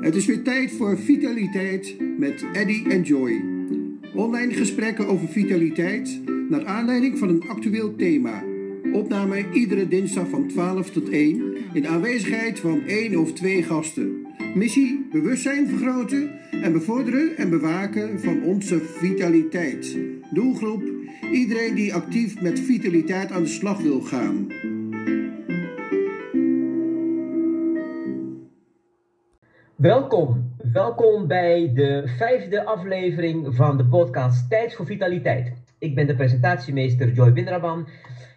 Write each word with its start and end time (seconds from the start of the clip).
Het 0.00 0.14
is 0.16 0.26
weer 0.26 0.42
tijd 0.42 0.70
voor 0.70 0.98
Vitaliteit 0.98 1.96
met 2.18 2.44
Eddy 2.52 2.84
en 2.88 3.02
Joy. 3.02 3.44
Online 4.14 4.52
gesprekken 4.52 5.06
over 5.06 5.28
vitaliteit 5.28 6.20
naar 6.48 6.64
aanleiding 6.64 7.18
van 7.18 7.28
een 7.28 7.48
actueel 7.48 7.96
thema. 7.96 8.42
Opname 8.92 9.44
iedere 9.52 9.88
dinsdag 9.88 10.28
van 10.28 10.48
12 10.48 10.90
tot 10.90 11.08
1 11.08 11.56
in 11.72 11.86
aanwezigheid 11.86 12.60
van 12.60 12.82
één 12.86 13.16
of 13.16 13.32
twee 13.32 13.62
gasten. 13.62 14.26
Missie 14.54 15.06
bewustzijn 15.12 15.68
vergroten 15.68 16.30
en 16.50 16.72
bevorderen 16.72 17.36
en 17.36 17.50
bewaken 17.50 18.20
van 18.20 18.42
onze 18.42 18.80
vitaliteit. 18.80 19.96
Doelgroep 20.32 20.82
iedereen 21.32 21.74
die 21.74 21.94
actief 21.94 22.40
met 22.40 22.60
vitaliteit 22.60 23.30
aan 23.30 23.42
de 23.42 23.48
slag 23.48 23.80
wil 23.80 24.00
gaan. 24.00 24.46
Welkom, 29.78 30.54
welkom 30.72 31.26
bij 31.26 31.70
de 31.74 32.02
vijfde 32.16 32.64
aflevering 32.64 33.54
van 33.54 33.76
de 33.76 33.86
podcast 33.86 34.50
Tijd 34.50 34.74
voor 34.74 34.86
Vitaliteit. 34.86 35.52
Ik 35.78 35.94
ben 35.94 36.06
de 36.06 36.14
presentatiemeester 36.14 37.12
Joy 37.12 37.32
Windraban 37.32 37.88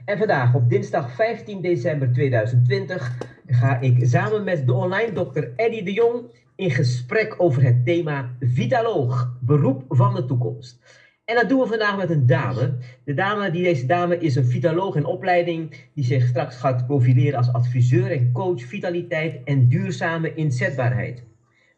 en 0.05 0.17
vandaag 0.17 0.55
op 0.55 0.69
dinsdag 0.69 1.15
15 1.15 1.61
december 1.61 2.13
2020 2.13 3.17
ga 3.47 3.79
ik 3.79 3.97
samen 4.01 4.43
met 4.43 4.65
de 4.67 4.73
online 4.73 5.11
dokter 5.11 5.53
Eddy 5.55 5.83
de 5.83 5.93
Jong 5.93 6.21
in 6.55 6.71
gesprek 6.71 7.35
over 7.37 7.63
het 7.63 7.85
thema 7.85 8.35
Vitaloog, 8.39 9.37
beroep 9.39 9.83
van 9.87 10.15
de 10.15 10.25
toekomst. 10.25 10.79
En 11.25 11.35
dat 11.35 11.49
doen 11.49 11.59
we 11.59 11.67
vandaag 11.67 11.97
met 11.97 12.09
een 12.09 12.25
dame. 12.25 12.73
De 13.03 13.13
dame, 13.13 13.51
die 13.51 13.63
deze 13.63 13.85
dame 13.85 14.17
is 14.17 14.35
een 14.35 14.45
vitaloog 14.45 14.95
in 14.95 15.05
opleiding, 15.05 15.89
die 15.93 16.03
zich 16.03 16.27
straks 16.27 16.57
gaat 16.57 16.87
profileren 16.87 17.37
als 17.37 17.53
adviseur 17.53 18.11
en 18.11 18.31
coach 18.31 18.61
vitaliteit 18.61 19.43
en 19.43 19.67
duurzame 19.67 20.33
inzetbaarheid. 20.33 21.29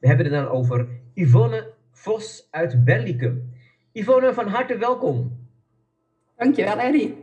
We 0.03 0.09
hebben 0.09 0.25
het 0.25 0.35
dan 0.35 0.47
over 0.47 0.87
Yvonne 1.13 1.71
Vos 1.91 2.47
uit 2.51 2.85
Berlicum. 2.85 3.53
Yvonne, 3.91 4.33
van 4.33 4.47
harte 4.47 4.77
welkom. 4.77 5.47
Dankjewel, 6.37 6.79
Eddy. 6.79 7.13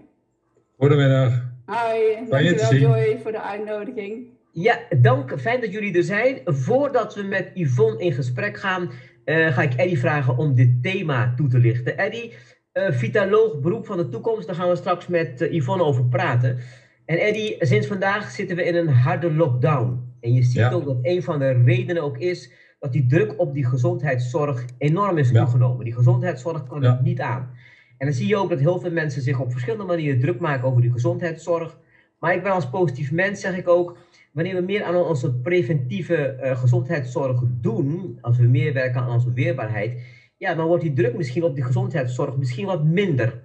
Goedemiddag. 0.78 1.48
Hoi, 1.64 2.26
dankjewel 2.28 2.74
Joy 2.74 3.18
voor 3.22 3.32
de 3.32 3.42
uitnodiging. 3.42 4.26
Ja, 4.52 4.78
dank. 5.00 5.40
Fijn 5.40 5.60
dat 5.60 5.72
jullie 5.72 5.96
er 5.96 6.02
zijn. 6.02 6.40
Voordat 6.44 7.14
we 7.14 7.22
met 7.22 7.50
Yvonne 7.54 7.98
in 7.98 8.12
gesprek 8.12 8.56
gaan, 8.56 8.90
uh, 9.24 9.54
ga 9.54 9.62
ik 9.62 9.74
Eddy 9.74 9.96
vragen 9.96 10.36
om 10.36 10.54
dit 10.54 10.82
thema 10.82 11.34
toe 11.36 11.48
te 11.48 11.58
lichten. 11.58 11.98
Eddy, 11.98 12.32
uh, 12.74 12.90
vitaloog 12.90 13.60
beroep 13.60 13.86
van 13.86 13.96
de 13.96 14.08
toekomst, 14.08 14.46
daar 14.46 14.56
gaan 14.56 14.68
we 14.68 14.76
straks 14.76 15.06
met 15.06 15.40
uh, 15.40 15.52
Yvonne 15.52 15.84
over 15.84 16.04
praten. 16.04 16.58
En 17.04 17.18
Eddy, 17.18 17.54
sinds 17.58 17.86
vandaag 17.86 18.30
zitten 18.30 18.56
we 18.56 18.64
in 18.64 18.74
een 18.74 18.88
harde 18.88 19.32
lockdown. 19.32 20.08
En 20.20 20.32
je 20.32 20.42
ziet 20.42 20.54
ja. 20.54 20.70
ook 20.70 20.84
dat 20.84 20.98
een 21.02 21.22
van 21.22 21.38
de 21.38 21.62
redenen 21.64 22.02
ook 22.02 22.18
is 22.18 22.68
dat 22.80 22.92
die 22.92 23.06
druk 23.06 23.34
op 23.36 23.54
die 23.54 23.66
gezondheidszorg 23.66 24.64
enorm 24.78 25.18
is 25.18 25.32
toegenomen. 25.32 25.78
Ja. 25.78 25.84
Die 25.84 25.94
gezondheidszorg 25.94 26.66
kan 26.66 26.84
het 26.84 27.02
niet 27.02 27.20
aan. 27.20 27.50
En 27.98 28.06
dan 28.06 28.14
zie 28.14 28.26
je 28.26 28.36
ook 28.36 28.48
dat 28.48 28.58
heel 28.58 28.80
veel 28.80 28.90
mensen 28.90 29.22
zich 29.22 29.40
op 29.40 29.50
verschillende 29.50 29.84
manieren 29.84 30.20
druk 30.20 30.40
maken 30.40 30.68
over 30.68 30.82
die 30.82 30.92
gezondheidszorg. 30.92 31.78
Maar 32.18 32.34
ik 32.34 32.42
ben 32.42 32.52
als 32.52 32.70
positief 32.70 33.12
mens, 33.12 33.40
zeg 33.40 33.56
ik 33.56 33.68
ook, 33.68 33.96
wanneer 34.32 34.54
we 34.54 34.60
meer 34.60 34.82
aan 34.82 34.96
onze 34.96 35.34
preventieve 35.34 36.38
uh, 36.42 36.58
gezondheidszorg 36.60 37.42
doen, 37.60 38.18
als 38.20 38.38
we 38.38 38.46
meer 38.46 38.72
werken 38.72 39.00
aan 39.00 39.10
onze 39.10 39.32
weerbaarheid, 39.32 40.02
ja, 40.36 40.54
dan 40.54 40.66
wordt 40.66 40.82
die 40.82 40.92
druk 40.92 41.16
misschien 41.16 41.44
op 41.44 41.54
die 41.54 41.64
gezondheidszorg 41.64 42.36
misschien 42.36 42.66
wat 42.66 42.84
minder. 42.84 43.40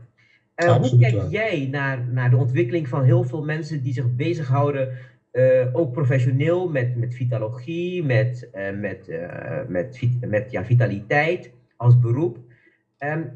Uh, 0.63 0.75
hoe 0.75 0.99
kijk 0.99 1.29
jij 1.29 1.67
naar, 1.71 2.07
naar 2.11 2.29
de 2.29 2.37
ontwikkeling 2.37 2.87
van 2.87 3.03
heel 3.03 3.23
veel 3.23 3.43
mensen 3.43 3.83
die 3.83 3.93
zich 3.93 4.15
bezighouden, 4.15 4.89
uh, 5.35 5.75
ook 5.75 5.91
professioneel, 5.91 6.69
met, 6.69 6.95
met 6.95 7.15
vitalogie, 7.15 8.03
met, 8.03 8.49
met, 8.79 9.09
met, 9.67 9.99
met 10.21 10.51
ja, 10.51 10.65
vitaliteit 10.65 11.51
als 11.77 11.99
beroep? 11.99 12.37
Um, 12.99 13.31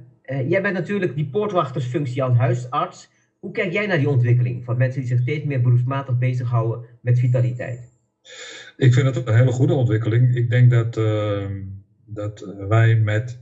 jij 0.48 0.62
bent 0.62 0.74
natuurlijk 0.74 1.16
die 1.16 1.30
poortwachtersfunctie 1.30 2.24
als 2.24 2.38
huisarts. 2.38 3.10
Hoe 3.40 3.52
kijk 3.52 3.72
jij 3.72 3.86
naar 3.88 3.98
die 3.98 4.10
ontwikkeling 4.10 4.64
van 4.64 4.78
mensen 4.78 5.00
die 5.00 5.10
zich 5.10 5.20
steeds 5.20 5.46
meer 5.46 5.62
beroepsmatig 5.62 6.18
bezighouden 6.18 6.86
met 7.02 7.20
vitaliteit? 7.20 7.92
Ik 8.78 8.94
vind 8.94 9.16
het 9.16 9.28
een 9.28 9.36
hele 9.36 9.52
goede 9.52 9.74
ontwikkeling. 9.74 10.36
Ik 10.36 10.50
denk 10.50 10.72
dat, 10.72 10.98
uh, 10.98 11.46
dat 12.06 12.56
wij 12.68 12.96
met, 12.96 13.40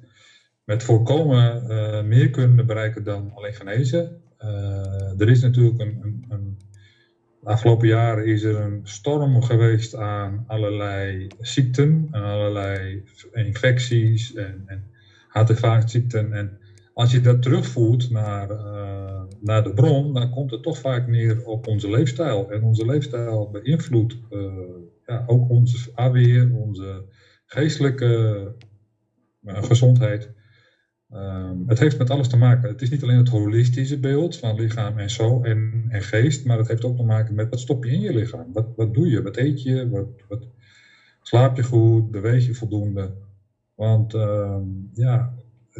met 0.63 0.83
voorkomen 0.83 2.07
meer 2.07 2.29
kunnen 2.29 2.65
bereiken 2.65 3.03
dan 3.03 3.31
alleen 3.33 3.53
genezen. 3.53 4.21
Er 5.17 5.29
is 5.29 5.41
natuurlijk 5.41 5.79
een, 5.79 5.99
een, 6.01 6.25
een, 6.29 6.57
afgelopen 7.43 7.87
jaren 7.87 8.25
is 8.25 8.43
er 8.43 8.55
een 8.55 8.81
storm 8.83 9.41
geweest 9.41 9.95
aan 9.95 10.43
allerlei 10.47 11.27
ziekten 11.39 12.07
en 12.11 12.21
allerlei 12.23 13.03
infecties 13.33 14.33
en, 14.33 14.63
en 14.65 14.83
hart- 15.27 16.05
en 16.13 16.59
als 16.97 17.11
je 17.11 17.21
dat 17.21 17.41
terugvoert 17.41 18.09
naar, 18.09 18.51
uh, 18.51 19.21
naar 19.39 19.63
de 19.63 19.73
bron, 19.73 20.13
dan 20.13 20.29
komt 20.29 20.51
het 20.51 20.63
toch 20.63 20.77
vaak 20.77 21.07
neer 21.07 21.45
op 21.45 21.67
onze 21.67 21.89
leefstijl. 21.89 22.51
En 22.51 22.63
onze 22.63 22.85
leefstijl 22.85 23.49
beïnvloedt 23.51 24.17
uh, 24.29 24.53
ja, 25.05 25.23
ook 25.27 25.49
onze 25.49 25.91
afweer, 25.93 26.53
onze 26.53 27.05
geestelijke 27.45 28.53
uh, 29.43 29.63
gezondheid. 29.63 30.31
Um, 31.13 31.63
het 31.67 31.79
heeft 31.79 31.97
met 31.97 32.09
alles 32.09 32.27
te 32.27 32.37
maken. 32.37 32.69
Het 32.69 32.81
is 32.81 32.89
niet 32.89 33.03
alleen 33.03 33.17
het 33.17 33.29
holistische 33.29 33.99
beeld 33.99 34.37
van 34.37 34.55
lichaam 34.55 34.97
en 34.97 35.09
zo 35.09 35.43
en, 35.43 35.85
en 35.89 36.01
geest, 36.01 36.45
maar 36.45 36.57
het 36.57 36.67
heeft 36.67 36.83
ook 36.83 36.97
te 36.97 37.03
maken 37.03 37.35
met 37.35 37.49
wat 37.49 37.59
stop 37.59 37.85
je 37.85 37.91
in 37.91 38.01
je 38.01 38.13
lichaam. 38.13 38.53
Wat, 38.53 38.67
wat 38.75 38.93
doe 38.93 39.07
je? 39.07 39.21
Wat 39.21 39.37
eet 39.37 39.63
je? 39.63 39.89
Wat, 39.89 40.07
wat, 40.27 40.47
slaap 41.21 41.55
je 41.55 41.63
goed? 41.63 42.11
Beweeg 42.11 42.45
je 42.45 42.53
voldoende? 42.53 43.13
Want 43.75 44.13
um, 44.13 44.89
ja, 44.93 45.33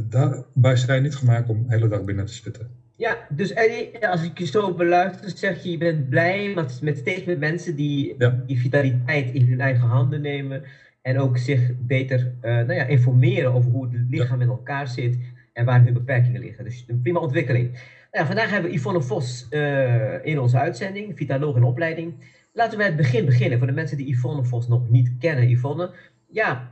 daar, 0.10 0.46
wij 0.54 0.76
zijn 0.76 1.04
niet 1.04 1.16
gemaakt 1.16 1.50
om 1.50 1.68
de 1.68 1.74
hele 1.74 1.88
dag 1.88 2.04
binnen 2.04 2.26
te 2.26 2.34
zitten. 2.34 2.70
Ja, 2.96 3.18
dus 3.30 3.54
Eddie, 3.54 4.08
als 4.08 4.24
ik 4.24 4.38
je 4.38 4.46
zo 4.46 4.74
beluister, 4.74 5.30
zeg 5.38 5.64
je, 5.64 5.72
je 5.72 5.78
bent 5.78 6.10
blij 6.10 6.54
met, 6.56 6.82
met 6.82 6.98
steeds 6.98 7.24
meer 7.24 7.38
mensen 7.38 7.76
die 7.76 8.16
ja. 8.18 8.44
die 8.46 8.60
vitaliteit 8.60 9.34
in 9.34 9.48
hun 9.48 9.60
eigen 9.60 9.88
handen 9.88 10.22
nemen. 10.22 10.64
En 11.02 11.20
ook 11.20 11.38
zich 11.38 11.72
beter 11.80 12.20
uh, 12.20 12.52
nou 12.52 12.74
ja, 12.74 12.84
informeren 12.84 13.54
over 13.54 13.72
hoe 13.72 13.84
het 13.84 14.06
lichaam 14.10 14.38
ja. 14.38 14.44
in 14.44 14.50
elkaar 14.50 14.88
zit 14.88 15.18
en 15.54 15.66
waar 15.66 15.84
hun 15.84 15.94
beperkingen 15.94 16.42
liggen. 16.42 16.64
Dus 16.64 16.86
een 16.88 17.02
prima 17.02 17.20
ontwikkeling. 17.20 17.72
Nou 17.72 17.82
ja, 18.12 18.26
vandaag 18.26 18.50
hebben 18.50 18.72
we 18.72 18.78
Yvonne 18.78 19.02
Vos 19.02 19.48
uh, 19.50 20.26
in 20.26 20.40
onze 20.40 20.58
uitzending, 20.58 21.18
vitaloog 21.18 21.56
in 21.56 21.64
opleiding. 21.64 22.14
Laten 22.54 22.78
we 22.78 22.84
het 22.84 22.96
begin 22.96 23.26
beginnen, 23.26 23.58
voor 23.58 23.68
de 23.68 23.74
mensen 23.74 23.98
die 23.98 24.10
Yvonne 24.16 24.44
Vos 24.44 24.68
nog 24.68 24.90
niet 24.90 25.12
kennen. 25.20 25.50
Yvonne, 25.50 25.92
ja, 26.28 26.72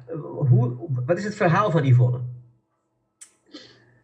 hoe, 0.49 0.75
wat 1.05 1.17
is 1.17 1.23
het 1.23 1.35
verhaal 1.35 1.71
van 1.71 1.85
Yvonne? 1.85 2.19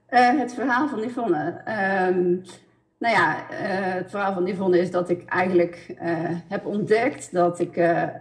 Uh, 0.10 0.40
het 0.40 0.54
verhaal 0.54 0.90
van 0.90 1.00
Yvonne. 1.00 1.62
Um, 2.10 2.42
nou 3.02 3.16
ja, 3.16 3.36
uh, 3.52 3.58
het 3.94 4.10
verhaal 4.10 4.34
van 4.34 4.48
Yvonne 4.48 4.80
is 4.80 4.92
dat 4.92 5.10
ik 5.10 5.26
eigenlijk 5.26 5.86
uh, 5.90 6.00
heb 6.48 6.66
ontdekt 6.66 7.32
dat 7.32 7.60
ik 7.60 7.80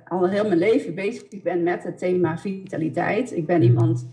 al 0.08 0.28
heel 0.28 0.46
mijn 0.46 0.58
leven 0.58 0.94
bezig 0.94 1.42
ben 1.42 1.62
met 1.62 1.82
het 1.82 1.98
thema 1.98 2.38
vitaliteit. 2.38 3.36
Ik 3.36 3.46
ben 3.46 3.62
iemand 3.62 4.08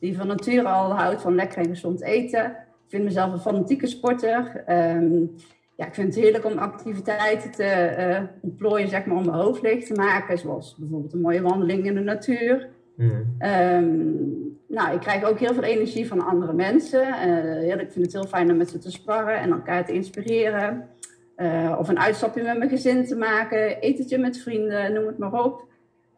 die 0.00 0.16
van 0.16 0.26
nature 0.26 0.68
al 0.68 0.92
houdt 0.92 1.22
van 1.22 1.34
lekker 1.34 1.58
en 1.58 1.68
gezond 1.68 2.02
eten. 2.02 2.44
Ik 2.44 2.88
vind 2.88 3.04
mezelf 3.04 3.32
een 3.32 3.38
fanatieke 3.38 3.86
sporter. 3.86 4.64
Um, 4.68 5.34
ja, 5.76 5.86
ik 5.86 5.94
vind 5.94 6.14
het 6.14 6.24
heerlijk 6.24 6.44
om 6.44 6.58
activiteiten 6.58 7.50
te 7.50 8.28
ontplooien, 8.40 8.88
zeg 8.88 9.04
maar, 9.04 9.16
om 9.16 9.26
mijn 9.26 9.38
hoofd 9.38 9.62
leeg 9.62 9.84
te 9.84 9.94
maken. 9.94 10.38
Zoals 10.38 10.76
bijvoorbeeld 10.78 11.12
een 11.12 11.20
mooie 11.20 11.42
wandeling 11.42 11.86
in 11.86 11.94
de 11.94 12.00
natuur. 12.00 12.68
Mm. 12.96 13.36
Um, 13.40 14.45
nou, 14.68 14.94
ik 14.94 15.00
krijg 15.00 15.24
ook 15.24 15.38
heel 15.38 15.54
veel 15.54 15.62
energie 15.62 16.08
van 16.08 16.26
andere 16.26 16.52
mensen. 16.52 17.06
Uh, 17.28 17.70
ik 17.70 17.92
vind 17.92 18.04
het 18.04 18.12
heel 18.12 18.26
fijn 18.26 18.50
om 18.50 18.56
met 18.56 18.70
ze 18.70 18.78
te 18.78 18.90
sparren 18.90 19.38
en 19.38 19.50
elkaar 19.50 19.84
te 19.84 19.92
inspireren. 19.92 20.88
Uh, 21.36 21.76
of 21.78 21.88
een 21.88 21.98
uitstapje 21.98 22.42
met 22.42 22.58
mijn 22.58 22.70
gezin 22.70 23.06
te 23.06 23.16
maken, 23.16 23.80
etentje 23.80 24.18
met 24.18 24.38
vrienden, 24.38 24.92
noem 24.92 25.06
het 25.06 25.18
maar 25.18 25.44
op. 25.44 25.64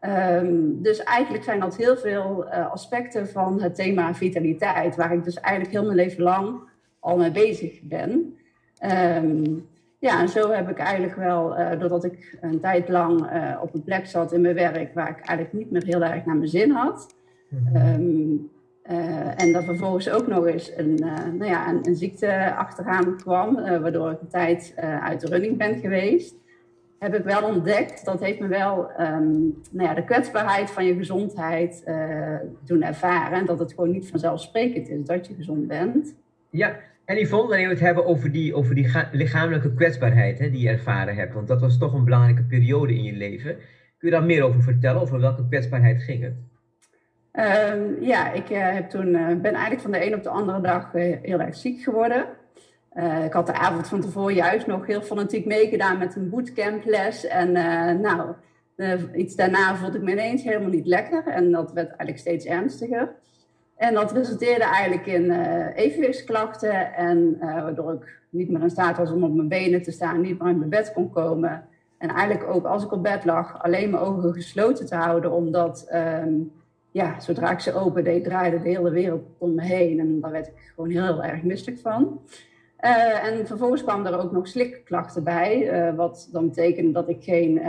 Um, 0.01 0.81
dus 0.81 1.03
eigenlijk 1.03 1.43
zijn 1.43 1.59
dat 1.59 1.77
heel 1.77 1.97
veel 1.97 2.45
uh, 2.45 2.71
aspecten 2.71 3.27
van 3.27 3.61
het 3.61 3.75
thema 3.75 4.13
vitaliteit, 4.13 4.95
waar 4.95 5.13
ik 5.13 5.23
dus 5.23 5.39
eigenlijk 5.39 5.73
heel 5.75 5.83
mijn 5.83 5.95
leven 5.95 6.23
lang 6.23 6.59
al 6.99 7.17
mee 7.17 7.31
bezig 7.31 7.81
ben. 7.81 8.37
Um, 9.23 9.67
ja, 9.99 10.21
en 10.21 10.29
zo 10.29 10.51
heb 10.51 10.69
ik 10.69 10.77
eigenlijk 10.77 11.15
wel, 11.15 11.55
doordat 11.79 12.03
ik 12.03 12.37
een 12.41 12.59
tijd 12.59 12.89
lang 12.89 13.29
op 13.61 13.73
een 13.73 13.83
plek 13.83 14.05
zat 14.05 14.33
in 14.33 14.41
mijn 14.41 14.55
werk 14.55 14.93
waar 14.93 15.09
ik 15.09 15.25
eigenlijk 15.25 15.53
niet 15.53 15.71
meer 15.71 15.83
heel 15.83 16.03
erg 16.03 16.25
naar 16.25 16.35
mijn 16.35 16.49
zin 16.49 16.71
had, 16.71 17.15
Um, 17.73 18.49
uh, 18.89 19.41
en 19.41 19.51
dat 19.51 19.63
vervolgens 19.63 20.09
ook 20.09 20.27
nog 20.27 20.45
eens 20.45 20.71
een, 20.75 21.03
uh, 21.03 21.13
nou 21.37 21.45
ja, 21.45 21.69
een, 21.69 21.87
een, 21.87 21.95
ziekte 21.95 22.55
achteraan 22.55 23.17
kwam, 23.17 23.57
uh, 23.57 23.77
waardoor 23.77 24.11
ik 24.11 24.21
een 24.21 24.27
tijd 24.27 24.73
uit 25.01 25.21
de 25.21 25.27
running 25.27 25.57
ben 25.57 25.79
geweest, 25.79 26.35
heb 26.99 27.15
ik 27.15 27.23
wel 27.23 27.43
ontdekt, 27.43 28.05
dat 28.05 28.19
heeft 28.19 28.39
me 28.39 28.47
wel 28.47 28.91
um, 28.99 29.55
nou 29.71 29.89
ja, 29.89 29.93
de 29.93 30.03
kwetsbaarheid 30.03 30.71
van 30.71 30.85
je 30.85 30.95
gezondheid 30.95 31.83
doen 32.65 32.83
ervaren. 32.83 33.37
En 33.37 33.45
dat 33.45 33.59
het 33.59 33.73
gewoon 33.73 33.91
niet 33.91 34.09
vanzelfsprekend 34.09 34.89
is 34.89 35.05
dat 35.05 35.27
je 35.27 35.33
gezond 35.33 35.67
bent. 35.67 36.15
Ja, 36.49 36.79
en 37.05 37.17
Yvonne, 37.17 37.47
wanneer 37.47 37.67
we 37.67 37.73
het 37.73 37.83
hebben 37.83 38.05
over 38.05 38.31
die, 38.31 38.55
over 38.55 38.75
die 38.75 38.91
lichamelijke 39.11 39.73
kwetsbaarheid 39.73 40.39
hè, 40.39 40.49
die 40.49 40.61
je 40.61 40.69
ervaren 40.69 41.15
hebt, 41.15 41.33
want 41.33 41.47
dat 41.47 41.61
was 41.61 41.77
toch 41.77 41.93
een 41.93 42.03
belangrijke 42.03 42.43
periode 42.43 42.95
in 42.95 43.03
je 43.03 43.13
leven. 43.13 43.55
Kun 43.97 44.09
je 44.09 44.15
daar 44.15 44.23
meer 44.23 44.43
over 44.43 44.61
vertellen? 44.61 45.01
Over 45.01 45.19
welke 45.19 45.47
kwetsbaarheid 45.47 46.03
ging 46.03 46.23
het? 46.23 46.35
Ehm, 47.39 48.03
ja, 48.03 48.31
ik 48.31 48.47
heb 48.47 48.89
toen, 48.89 49.11
ben 49.41 49.53
eigenlijk 49.53 49.81
van 49.81 49.91
de 49.91 50.05
een 50.05 50.15
op 50.15 50.23
de 50.23 50.29
andere 50.29 50.61
dag 50.61 50.91
heel 50.91 51.39
erg 51.39 51.55
ziek 51.55 51.81
geworden. 51.81 52.25
ik 53.25 53.33
had 53.33 53.45
de 53.45 53.53
avond 53.53 53.87
van 53.87 54.01
tevoren 54.01 54.33
juist 54.33 54.67
nog 54.67 54.85
heel 54.85 55.01
fanatiek 55.01 55.45
meegedaan 55.45 55.97
met 55.97 56.15
een 56.15 56.29
bootcamples. 56.29 57.27
En 57.27 57.51
nou, 58.01 58.33
iets 59.13 59.35
daarna 59.35 59.75
voelde 59.75 59.97
ik 59.97 60.03
me 60.03 60.11
ineens 60.11 60.43
helemaal 60.43 60.69
niet 60.69 60.85
lekker. 60.85 61.27
En 61.27 61.51
dat 61.51 61.73
werd 61.73 61.87
eigenlijk 61.87 62.17
steeds 62.17 62.45
ernstiger. 62.45 63.11
En 63.75 63.93
dat 63.93 64.11
resulteerde 64.11 64.63
eigenlijk 64.63 65.05
in 65.05 65.31
evenwichtsklachten. 65.75 66.93
En 66.93 67.37
waardoor 67.39 67.93
ik 67.93 68.19
niet 68.29 68.49
meer 68.49 68.61
in 68.61 68.69
staat 68.69 68.97
was 68.97 69.11
om 69.11 69.23
op 69.23 69.33
mijn 69.33 69.47
benen 69.47 69.81
te 69.81 69.91
staan, 69.91 70.21
niet 70.21 70.39
meer 70.39 70.47
uit 70.47 70.57
mijn 70.57 70.69
bed 70.69 70.93
kon 70.93 71.09
komen. 71.09 71.63
En 71.97 72.09
eigenlijk 72.09 72.49
ook 72.49 72.65
als 72.65 72.83
ik 72.83 72.91
op 72.91 73.03
bed 73.03 73.25
lag, 73.25 73.63
alleen 73.63 73.89
mijn 73.89 74.03
ogen 74.03 74.33
gesloten 74.33 74.85
te 74.85 74.95
houden. 74.95 75.31
Omdat 75.31 75.89
um, 75.93 76.51
ja, 76.91 77.19
zodra 77.19 77.51
ik 77.51 77.59
ze 77.59 77.73
open 77.73 78.03
deed, 78.03 78.23
draaide 78.23 78.61
de 78.61 78.69
hele 78.69 78.89
wereld 78.89 79.23
om 79.37 79.55
me 79.55 79.61
heen. 79.63 79.99
En 79.99 80.19
daar 80.19 80.31
werd 80.31 80.47
ik 80.47 80.71
gewoon 80.75 80.89
heel 80.89 81.23
erg 81.23 81.43
misselijk 81.43 81.79
van. 81.79 82.21
Uh, 82.81 83.25
en 83.25 83.47
vervolgens 83.47 83.83
kwam 83.83 84.05
er 84.05 84.19
ook 84.19 84.31
nog 84.31 84.47
slikklachten 84.47 85.23
bij. 85.23 85.71
wat 85.95 86.29
dan 86.31 86.47
betekende 86.47 86.91
dat 86.91 87.09
ik 87.09 87.23
geen 87.23 87.61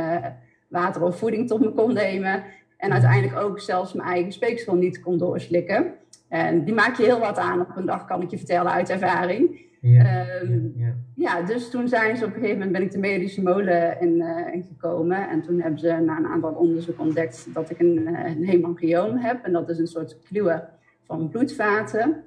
water 0.69 1.03
of 1.03 1.19
voeding 1.19 1.49
tot 1.49 1.61
me 1.61 1.73
kon 1.73 1.93
nemen. 1.93 2.45
En 2.77 2.93
uiteindelijk 2.93 3.39
ook 3.39 3.61
zelfs 3.61 3.93
mijn 3.93 4.09
eigen 4.09 4.33
speeksel 4.33 4.75
niet 4.75 5.01
kon 5.01 5.19
doorslikken. 5.19 5.95
En 6.29 6.65
die 6.65 6.75
maak 6.75 6.97
je 6.97 7.05
heel 7.05 7.19
wat 7.19 7.39
aan 7.39 7.61
op 7.61 7.77
een 7.77 7.87
dag, 7.87 8.05
kan 8.05 8.23
ik 8.23 8.31
je 8.31 8.37
vertellen 8.37 8.73
uit 8.73 8.91
ervaring. 8.91 9.69
Ja, 9.81 10.41
um, 10.43 10.73
ja, 10.77 10.95
ja. 11.15 11.43
dus 11.43 11.71
toen 11.71 11.89
zijn 11.89 12.17
ze 12.17 12.25
op 12.25 12.35
een 12.35 12.41
gegeven 12.41 12.59
moment 12.59 12.73
ben 12.73 12.83
ik 12.83 12.93
de 12.93 12.99
medische 12.99 13.43
molen 13.43 14.01
in, 14.01 14.15
uh, 14.17 14.63
gekomen. 14.69 15.29
En 15.29 15.43
toen 15.43 15.61
hebben 15.61 15.81
ze 15.81 16.03
na 16.05 16.17
een 16.17 16.27
aantal 16.27 16.53
onderzoek 16.53 17.01
ontdekt 17.01 17.47
dat 17.55 17.71
ik 17.71 17.79
een, 17.79 17.99
uh, 17.99 18.25
een 18.25 18.47
hemangioom 18.47 19.17
heb. 19.17 19.45
En 19.45 19.53
dat 19.53 19.69
is 19.69 19.79
een 19.79 19.87
soort 19.87 20.19
kluwe 20.23 20.69
van 21.05 21.29
bloedvaten. 21.29 22.25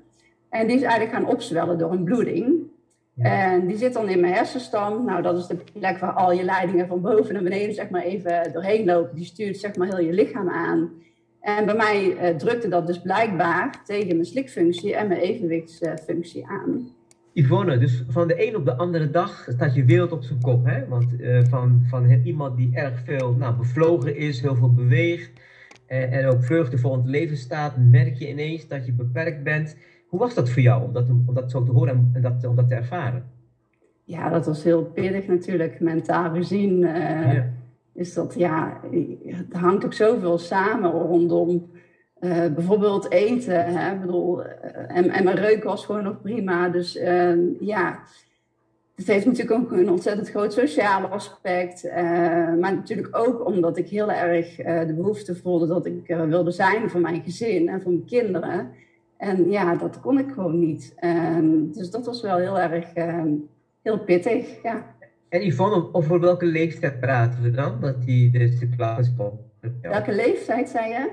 En 0.50 0.68
die 0.68 0.76
is 0.76 0.82
eigenlijk 0.82 1.12
gaan 1.14 1.34
opzwellen 1.34 1.78
door 1.78 1.92
een 1.92 2.04
bloeding. 2.04 2.72
En 3.18 3.68
die 3.68 3.78
zit 3.78 3.94
dan 3.94 4.10
in 4.10 4.20
mijn 4.20 4.34
hersenstam. 4.34 5.06
Nou, 5.06 5.22
dat 5.22 5.38
is 5.38 5.48
de 5.48 5.58
plek 5.74 5.98
waar 5.98 6.14
al 6.14 6.32
je 6.32 6.44
leidingen 6.44 6.88
van 6.88 7.02
boven 7.02 7.34
naar 7.34 7.44
beneden 7.44 7.74
zeg 7.74 7.90
maar 7.90 8.02
even 8.02 8.54
doorheen 8.54 8.86
lopen. 8.86 9.16
Die 9.16 9.26
stuurt 9.26 9.58
zeg 9.58 9.76
maar 9.76 9.88
heel 9.88 10.06
je 10.06 10.14
lichaam 10.14 10.50
aan. 10.50 10.92
En 11.42 11.66
bij 11.66 11.76
mij 11.76 12.06
uh, 12.06 12.38
drukte 12.38 12.68
dat 12.68 12.88
dus 12.88 13.02
blijkbaar 13.02 13.82
tegen 13.86 14.08
mijn 14.08 14.26
slikfunctie 14.26 14.96
en 14.96 15.08
mijn 15.08 15.20
evenwichtsfunctie 15.20 16.48
aan. 16.48 16.88
Yvonne, 17.34 17.78
dus 17.78 18.04
van 18.08 18.28
de 18.28 18.48
een 18.48 18.56
op 18.56 18.66
de 18.66 18.76
andere 18.76 19.10
dag 19.10 19.48
staat 19.50 19.76
je 19.76 19.86
wereld 19.86 20.12
op 20.12 20.24
zijn 20.24 20.42
kop. 20.42 20.66
Hè? 20.66 20.88
Want 20.88 21.08
uh, 21.20 21.44
van, 21.44 21.84
van 21.88 22.10
iemand 22.10 22.58
die 22.58 22.76
erg 22.76 23.02
veel 23.04 23.34
nou, 23.34 23.56
bevlogen 23.56 24.18
is, 24.18 24.42
heel 24.42 24.56
veel 24.56 24.74
beweegt 24.74 25.32
en, 25.88 26.12
en 26.12 26.26
ook 26.26 26.44
vreugdevol 26.44 26.94
in 26.94 27.00
het 27.00 27.10
leven 27.10 27.38
staat, 27.38 27.78
merk 27.78 28.16
je 28.16 28.30
ineens 28.30 28.68
dat 28.68 28.86
je 28.86 28.94
beperkt 28.94 29.44
bent. 29.44 29.78
Hoe 30.08 30.20
was 30.20 30.34
dat 30.34 30.50
voor 30.50 30.62
jou 30.62 30.84
om 30.84 30.94
dat, 30.94 31.10
om 31.10 31.34
dat 31.34 31.52
zo 31.52 31.64
te 31.64 31.72
horen 31.72 32.12
en 32.14 32.22
dat, 32.22 32.46
om 32.46 32.56
dat 32.56 32.68
te 32.68 32.76
ervaren? 32.76 33.24
Ja, 34.04 34.30
dat 34.30 34.46
was 34.46 34.64
heel 34.64 34.84
pittig 34.84 35.28
natuurlijk. 35.28 35.80
Mentaal 35.80 36.34
gezien 36.34 36.82
uh, 36.82 37.44
is 37.94 38.14
dat, 38.14 38.34
ja, 38.38 38.82
het 39.26 39.54
hangt 39.54 39.86
ook 39.86 39.94
zoveel 39.94 40.38
samen 40.38 40.92
rondom 40.92 41.70
uh, 42.24 42.54
bijvoorbeeld 42.54 43.12
eten. 43.12 43.66
Hè? 43.66 43.94
Ik 43.94 44.02
bedoel, 44.02 44.44
eh, 44.44 44.98
en, 44.98 45.10
en 45.10 45.24
mijn 45.24 45.38
reuk 45.38 45.64
was 45.64 45.86
gewoon 45.86 46.04
nog 46.04 46.22
prima. 46.22 46.70
Dus 46.70 46.96
ehm, 46.96 47.40
ja, 47.60 48.00
het 48.96 49.08
heeft 49.08 49.26
natuurlijk 49.26 49.60
ook 49.60 49.72
een 49.72 49.90
ontzettend 49.90 50.30
groot 50.30 50.54
sociaal 50.54 51.06
aspect. 51.06 51.84
maar 52.60 52.76
natuurlijk 52.76 53.18
ook 53.18 53.46
omdat 53.46 53.78
ik 53.78 53.88
heel 53.88 54.12
erg 54.12 54.56
de 54.56 54.94
behoefte 54.96 55.36
voelde 55.36 55.68
dat 55.68 55.86
ik 55.86 56.06
wilde 56.06 56.52
zijn 56.52 56.90
voor 56.90 57.02
mijn 57.02 57.22
gezin 57.24 57.70
en 57.70 57.82
voor 57.82 57.92
mijn 57.92 58.06
kinderen. 58.06 58.72
En 59.18 59.50
ja, 59.50 59.76
dat 59.76 60.00
kon 60.00 60.18
ik 60.18 60.32
gewoon 60.32 60.60
niet. 60.60 60.96
Um, 61.04 61.72
dus 61.72 61.90
dat 61.90 62.06
was 62.06 62.22
wel 62.22 62.38
heel 62.38 62.60
erg 62.60 62.96
um, 62.96 63.50
heel 63.82 64.00
pittig, 64.00 64.62
ja. 64.64 64.96
En 65.30 65.46
Yvonne, 65.46 65.94
over 65.94 66.20
welke 66.20 66.46
leeftijd 66.46 67.00
praten 67.00 67.42
we 67.44 67.52
dan? 67.52 67.80
Dat 67.80 68.04
die 68.06 68.32
de 68.32 68.48
situatie 68.48 69.14
komt. 69.18 69.40
Welke 69.82 70.16
leeftijd 70.16 70.70
zei 70.70 70.90
je? 70.90 71.10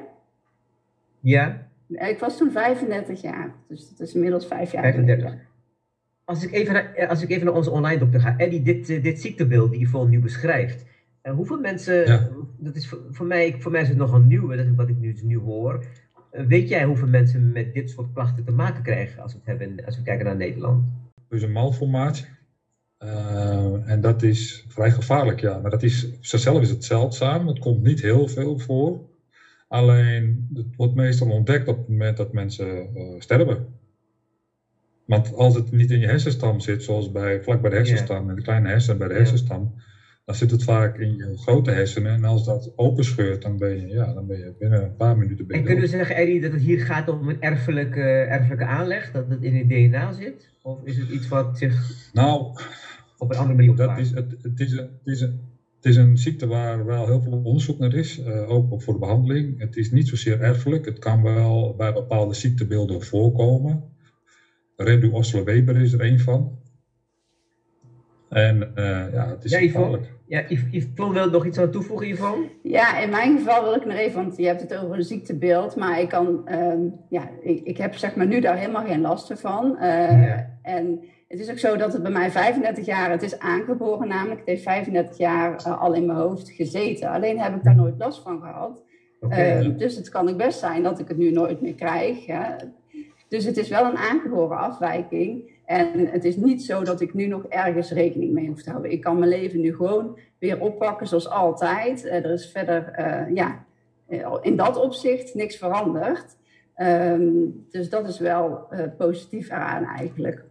Ja. 1.21 1.69
Ik 1.89 2.19
was 2.19 2.37
toen 2.37 2.51
35 2.51 3.23
jaar, 3.23 3.55
dus 3.69 3.89
dat 3.89 4.09
is 4.09 4.15
inmiddels 4.15 4.47
vijf 4.47 4.73
jaar 4.73 4.83
35. 4.83 5.35
Als 6.25 6.45
ik, 6.45 6.53
even 6.53 6.73
naar, 6.73 7.07
als 7.09 7.23
ik 7.23 7.31
even 7.31 7.45
naar 7.45 7.55
onze 7.55 7.71
online 7.71 7.99
dokter 7.99 8.21
ga, 8.21 8.37
Eddie, 8.37 8.63
dit, 8.63 8.89
eh, 8.89 9.03
dit 9.03 9.21
ziektebeeld 9.21 9.71
die 9.71 9.81
Yvonne 9.81 10.11
nu 10.11 10.21
beschrijft. 10.21 10.85
Uh, 11.23 11.33
hoeveel 11.33 11.61
mensen, 11.61 12.07
ja. 12.07 12.29
dat 12.59 12.77
is 12.77 12.89
voor, 12.89 12.99
voor, 13.11 13.27
mij, 13.27 13.57
voor 13.59 13.71
mij 13.71 13.83
is 13.83 13.89
het 13.89 13.97
nogal 13.97 14.21
nieuw, 14.21 14.49
dat 14.49 14.59
is 14.59 14.75
wat 14.77 14.89
ik 14.89 14.99
nu, 14.99 15.17
nu 15.23 15.39
hoor. 15.39 15.85
Eh, 16.31 16.45
weet 16.45 16.69
jij 16.69 16.85
hoeveel 16.85 17.09
mensen 17.09 17.53
met 17.53 17.75
dit 17.75 17.91
soort 17.91 18.13
klachten 18.13 18.45
te 18.45 18.53
maken 18.53 18.83
krijgen 18.83 19.23
als 19.23 19.33
we, 19.33 19.39
het 19.39 19.59
hebben, 19.59 19.87
als 19.87 19.97
we 19.97 20.03
kijken 20.03 20.25
naar 20.25 20.37
Nederland? 20.37 20.85
Dus 21.29 21.43
een 21.43 21.53
malformatie. 21.53 22.27
Uh, 23.05 23.91
en 23.91 24.01
dat 24.01 24.23
is 24.23 24.65
vrij 24.69 24.91
gevaarlijk, 24.91 25.41
ja. 25.41 25.59
Maar 25.59 25.71
dat 25.71 25.83
is, 25.83 26.13
op 26.15 26.25
zichzelf 26.25 26.63
is 26.63 26.71
het 26.71 26.85
zeldzaam. 26.85 27.47
Het 27.47 27.59
komt 27.59 27.83
niet 27.83 28.01
heel 28.01 28.29
veel 28.29 28.59
voor. 28.59 29.01
Alleen, 29.71 30.49
het 30.55 30.77
wordt 30.77 30.95
meestal 30.95 31.31
ontdekt 31.31 31.69
op 31.69 31.79
het 31.79 31.89
moment 31.89 32.17
dat 32.17 32.33
mensen 32.33 32.91
uh, 32.95 33.21
sterven. 33.21 33.67
Want 35.05 35.35
als 35.35 35.55
het 35.55 35.73
niet 35.73 35.91
in 35.91 35.99
je 35.99 36.07
hersenstam 36.07 36.61
zit, 36.61 36.83
zoals 36.83 37.13
bij, 37.13 37.43
vlak 37.43 37.61
bij 37.61 37.71
de 37.71 37.77
hersenstam, 37.77 38.31
in 38.31 38.37
de 38.37 38.43
kleine 38.43 38.69
hersen 38.69 38.99
bij 38.99 39.09
de 39.09 39.15
hersenstam, 39.15 39.75
dan 40.25 40.35
zit 40.35 40.51
het 40.51 40.65
vaak 40.65 40.99
in 40.99 41.17
je 41.17 41.37
grote 41.37 41.71
hersenen. 41.71 42.13
En 42.13 42.25
als 42.25 42.45
dat 42.45 42.73
openscheurt, 42.77 43.43
dan 43.43 43.59
ben 43.59 43.81
je, 43.81 43.87
ja, 43.87 44.15
dan 44.15 44.27
ben 44.27 44.39
je 44.39 44.55
binnen 44.59 44.83
een 44.83 44.97
paar 44.97 45.19
minuten 45.19 45.49
En 45.49 45.65
kunnen 45.65 45.85
we 45.85 45.91
zeggen, 45.91 46.17
Eddie, 46.17 46.41
dat 46.41 46.53
het 46.53 46.61
hier 46.61 46.81
gaat 46.81 47.09
om 47.09 47.29
een 47.29 47.43
erfelijke, 47.43 48.03
erfelijke 48.03 48.65
aanleg? 48.65 49.13
Dat 49.13 49.29
het 49.29 49.43
in 49.43 49.57
het 49.57 49.69
DNA 49.69 50.13
zit? 50.13 50.49
Of 50.63 50.85
is 50.85 50.97
het 50.97 51.09
iets 51.09 51.29
wat 51.29 51.59
zich 51.59 52.11
nou, 52.13 52.57
op 53.19 53.31
een 53.31 53.37
andere 53.37 53.57
manier 53.57 53.77
dat 53.77 53.99
is, 53.99 54.11
het, 54.11 54.35
het, 54.43 54.61
is 54.61 54.73
een, 54.73 54.79
het, 54.79 55.15
is 55.15 55.21
een, 55.21 55.41
het 55.81 55.91
is 55.91 55.97
een 55.97 56.19
ziekte 56.19 56.47
waar 56.47 56.85
wel 56.85 57.07
heel 57.07 57.23
veel 57.23 57.41
onderzoek 57.45 57.79
naar 57.79 57.95
is, 57.95 58.19
uh, 58.19 58.51
ook 58.51 58.83
voor 58.83 58.93
de 58.93 59.01
behandeling. 59.01 59.59
Het 59.59 59.77
is 59.77 59.91
niet 59.91 60.09
zozeer 60.09 60.41
erfelijk. 60.41 60.85
Het 60.85 60.99
kan 60.99 61.23
wel 61.23 61.75
bij 61.77 61.93
bepaalde 61.93 62.35
ziektebeelden 62.35 63.03
voorkomen. 63.03 63.85
Redu 64.77 65.09
Osler-Weber 65.09 65.77
is 65.77 65.93
er 65.93 66.01
een 66.01 66.21
van. 66.21 66.59
En 68.29 68.73
uh, 68.75 69.13
ja, 69.13 69.29
het 69.29 69.45
is 69.45 69.51
ja, 69.51 69.59
gevaarlijk. 69.59 70.13
Ja, 70.27 70.45
Yvonne 70.49 71.15
wil 71.15 71.31
nog 71.31 71.47
iets 71.47 71.59
aan 71.59 71.71
toevoegen, 71.71 72.09
Yvonne? 72.09 72.49
Ja, 72.63 72.99
in 72.99 73.11
mijn 73.11 73.39
geval 73.39 73.63
wil 73.63 73.75
ik 73.75 73.85
nog 73.85 73.97
even, 73.97 74.23
want 74.23 74.37
je 74.37 74.47
hebt 74.47 74.61
het 74.61 74.77
over 74.77 74.97
een 74.97 75.03
ziektebeeld, 75.03 75.77
maar 75.77 76.01
ik 76.01 76.09
kan, 76.09 76.53
um, 76.53 76.95
ja, 77.09 77.31
ik, 77.43 77.61
ik, 77.65 77.77
heb 77.77 77.95
zeg 77.95 78.17
maar 78.17 78.27
nu 78.27 78.41
daar 78.41 78.59
helemaal 78.59 78.87
geen 78.87 79.01
last 79.01 79.33
van. 79.41 79.77
Uh, 79.81 79.83
ja. 80.27 80.59
En 80.63 81.01
het 81.31 81.41
is 81.41 81.51
ook 81.51 81.59
zo 81.59 81.77
dat 81.77 81.93
het 81.93 82.03
bij 82.03 82.11
mij 82.11 82.31
35 82.31 82.87
jaar, 82.87 83.11
het 83.11 83.23
is 83.23 83.39
aangeboren 83.39 84.09
namelijk, 84.09 84.39
het 84.39 84.49
heeft 84.49 84.63
35 84.63 85.19
jaar 85.19 85.67
uh, 85.67 85.83
al 85.83 85.95
in 85.95 86.07
mijn 86.07 86.19
hoofd 86.19 86.51
gezeten. 86.51 87.11
Alleen 87.11 87.41
heb 87.41 87.55
ik 87.55 87.65
daar 87.65 87.75
nooit 87.75 87.99
last 87.99 88.23
van 88.23 88.41
gehad. 88.41 88.83
Okay. 89.21 89.67
Uh, 89.67 89.79
dus 89.79 89.97
het 89.97 90.09
kan 90.09 90.29
ook 90.29 90.37
best 90.37 90.59
zijn 90.59 90.83
dat 90.83 90.99
ik 90.99 91.09
het 91.09 91.17
nu 91.17 91.31
nooit 91.31 91.61
meer 91.61 91.75
krijg. 91.75 92.27
Ja. 92.27 92.57
Dus 93.29 93.45
het 93.45 93.57
is 93.57 93.69
wel 93.69 93.85
een 93.85 93.97
aangeboren 93.97 94.59
afwijking. 94.59 95.51
En 95.65 96.07
het 96.07 96.25
is 96.25 96.37
niet 96.37 96.63
zo 96.63 96.83
dat 96.85 97.01
ik 97.01 97.15
nu 97.15 97.27
nog 97.27 97.47
ergens 97.47 97.91
rekening 97.91 98.33
mee 98.33 98.49
hoef 98.49 98.63
te 98.63 98.71
houden. 98.71 98.93
Ik 98.93 99.01
kan 99.01 99.19
mijn 99.19 99.31
leven 99.31 99.61
nu 99.61 99.75
gewoon 99.75 100.19
weer 100.39 100.61
oppakken 100.61 101.07
zoals 101.07 101.29
altijd. 101.29 102.05
Uh, 102.05 102.15
er 102.15 102.33
is 102.33 102.51
verder, 102.51 102.93
ja, 103.35 103.65
in 104.43 104.57
dat 104.57 104.77
opzicht 104.77 105.35
niks 105.35 105.57
veranderd. 105.57 106.39
Um, 106.77 107.67
dus 107.71 107.91
dat 107.91 108.09
is 108.09 108.19
wel 108.19 108.69
positief 108.99 109.51
eraan 109.51 109.85
eigenlijk. 109.85 110.49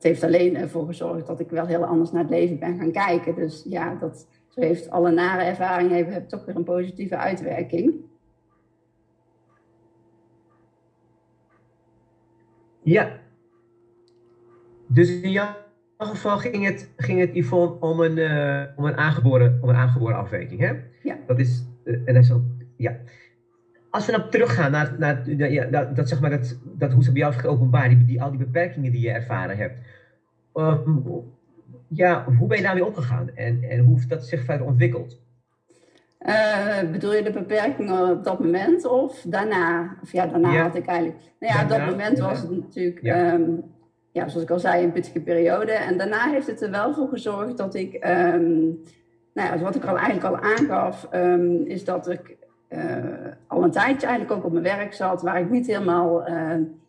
Het 0.00 0.08
heeft 0.08 0.24
alleen 0.24 0.56
ervoor 0.56 0.86
gezorgd 0.86 1.26
dat 1.26 1.40
ik 1.40 1.50
wel 1.50 1.66
heel 1.66 1.84
anders 1.84 2.12
naar 2.12 2.22
het 2.22 2.30
leven 2.30 2.58
ben 2.58 2.78
gaan 2.78 2.92
kijken. 2.92 3.34
Dus 3.34 3.64
ja, 3.68 3.94
dat 3.94 4.26
zo 4.48 4.60
heeft 4.60 4.90
alle 4.90 5.10
nare 5.10 5.42
ervaringen 5.42 5.94
hebben, 5.94 6.12
hebben 6.12 6.30
toch 6.30 6.44
weer 6.44 6.56
een 6.56 6.64
positieve 6.64 7.16
uitwerking. 7.16 7.94
Ja, 12.82 13.18
dus 14.86 15.20
in 15.20 15.30
jouw 15.30 15.54
geval 15.98 16.38
ging 16.38 16.64
het, 16.64 16.90
ging 16.96 17.20
het 17.20 17.34
Yvonne, 17.34 17.80
om 17.80 18.00
een, 18.00 18.16
uh, 18.16 18.62
om 18.76 18.84
een, 18.84 18.96
aangeboren, 18.96 19.58
om 19.62 19.68
een 19.68 19.74
aangeboren 19.74 20.16
afwijking, 20.16 20.60
hè? 20.60 20.72
Ja. 21.02 21.18
Dat 21.26 21.38
is, 21.38 21.64
uh, 21.84 21.94
en 22.04 22.14
dat 22.14 22.22
is 22.22 22.32
ook, 22.32 22.42
ja. 22.76 22.96
Als 23.90 24.06
we 24.06 24.12
dan 24.12 24.30
teruggaan 24.30 24.70
naar, 24.70 24.94
naar, 24.98 25.24
dat, 25.70 25.96
dat, 25.96 26.08
zeg 26.08 26.20
maar, 26.20 26.30
dat, 26.30 26.58
dat 26.64 26.92
hoe 26.92 27.02
ze 27.02 27.12
bij 27.12 27.20
jou 27.20 27.32
heeft 27.32 27.44
geopenbaard, 27.44 27.88
die, 27.88 28.04
die, 28.04 28.22
al 28.22 28.30
die 28.30 28.38
beperkingen 28.38 28.92
die 28.92 29.00
je 29.00 29.10
ervaren 29.10 29.56
hebt. 29.56 29.78
Uh, 30.54 30.78
ja, 31.88 32.24
hoe 32.24 32.48
ben 32.48 32.56
je 32.56 32.62
daarmee 32.62 32.84
omgegaan 32.84 33.30
en, 33.34 33.62
en 33.62 33.78
hoe 33.78 33.94
heeft 33.94 34.08
dat 34.08 34.26
zich 34.26 34.44
verder 34.44 34.66
ontwikkeld? 34.66 35.18
Uh, 36.26 36.90
bedoel 36.92 37.14
je 37.14 37.22
de 37.22 37.30
beperkingen 37.30 38.10
op 38.10 38.24
dat 38.24 38.40
moment 38.40 38.86
of 38.86 39.22
daarna? 39.26 39.96
Of 40.02 40.12
ja, 40.12 40.26
daarna 40.26 40.52
ja. 40.52 40.62
had 40.62 40.74
ik 40.74 40.86
eigenlijk. 40.86 41.18
Nou 41.40 41.54
ja, 41.54 41.62
op 41.62 41.68
dat 41.68 41.86
moment 41.86 42.18
was 42.18 42.40
het 42.40 42.50
natuurlijk. 42.50 43.02
Ja. 43.02 43.32
Um, 43.34 43.62
ja, 44.12 44.28
zoals 44.28 44.42
ik 44.42 44.50
al 44.50 44.58
zei, 44.58 44.84
een 44.84 44.92
pittige 44.92 45.20
periode. 45.20 45.72
En 45.72 45.98
daarna 45.98 46.30
heeft 46.30 46.46
het 46.46 46.62
er 46.62 46.70
wel 46.70 46.94
voor 46.94 47.08
gezorgd 47.08 47.56
dat 47.56 47.74
ik 47.74 47.94
um, 47.94 48.80
nou 49.34 49.48
ja, 49.48 49.58
wat 49.58 49.74
ik 49.74 49.84
al 49.84 49.98
eigenlijk 49.98 50.26
al 50.26 50.50
aangaf, 50.50 51.06
ehm, 51.10 51.54
is 51.64 51.84
dat 51.84 52.08
ik 52.08 52.36
al 53.46 53.62
een 53.62 53.70
tijdje 53.70 54.06
eigenlijk 54.06 54.36
ook 54.38 54.44
op 54.44 54.52
mijn 54.52 54.64
werk 54.64 54.94
zat, 54.94 55.22
waar 55.22 55.40
ik 55.40 55.50
niet 55.50 55.66
helemaal 55.66 56.22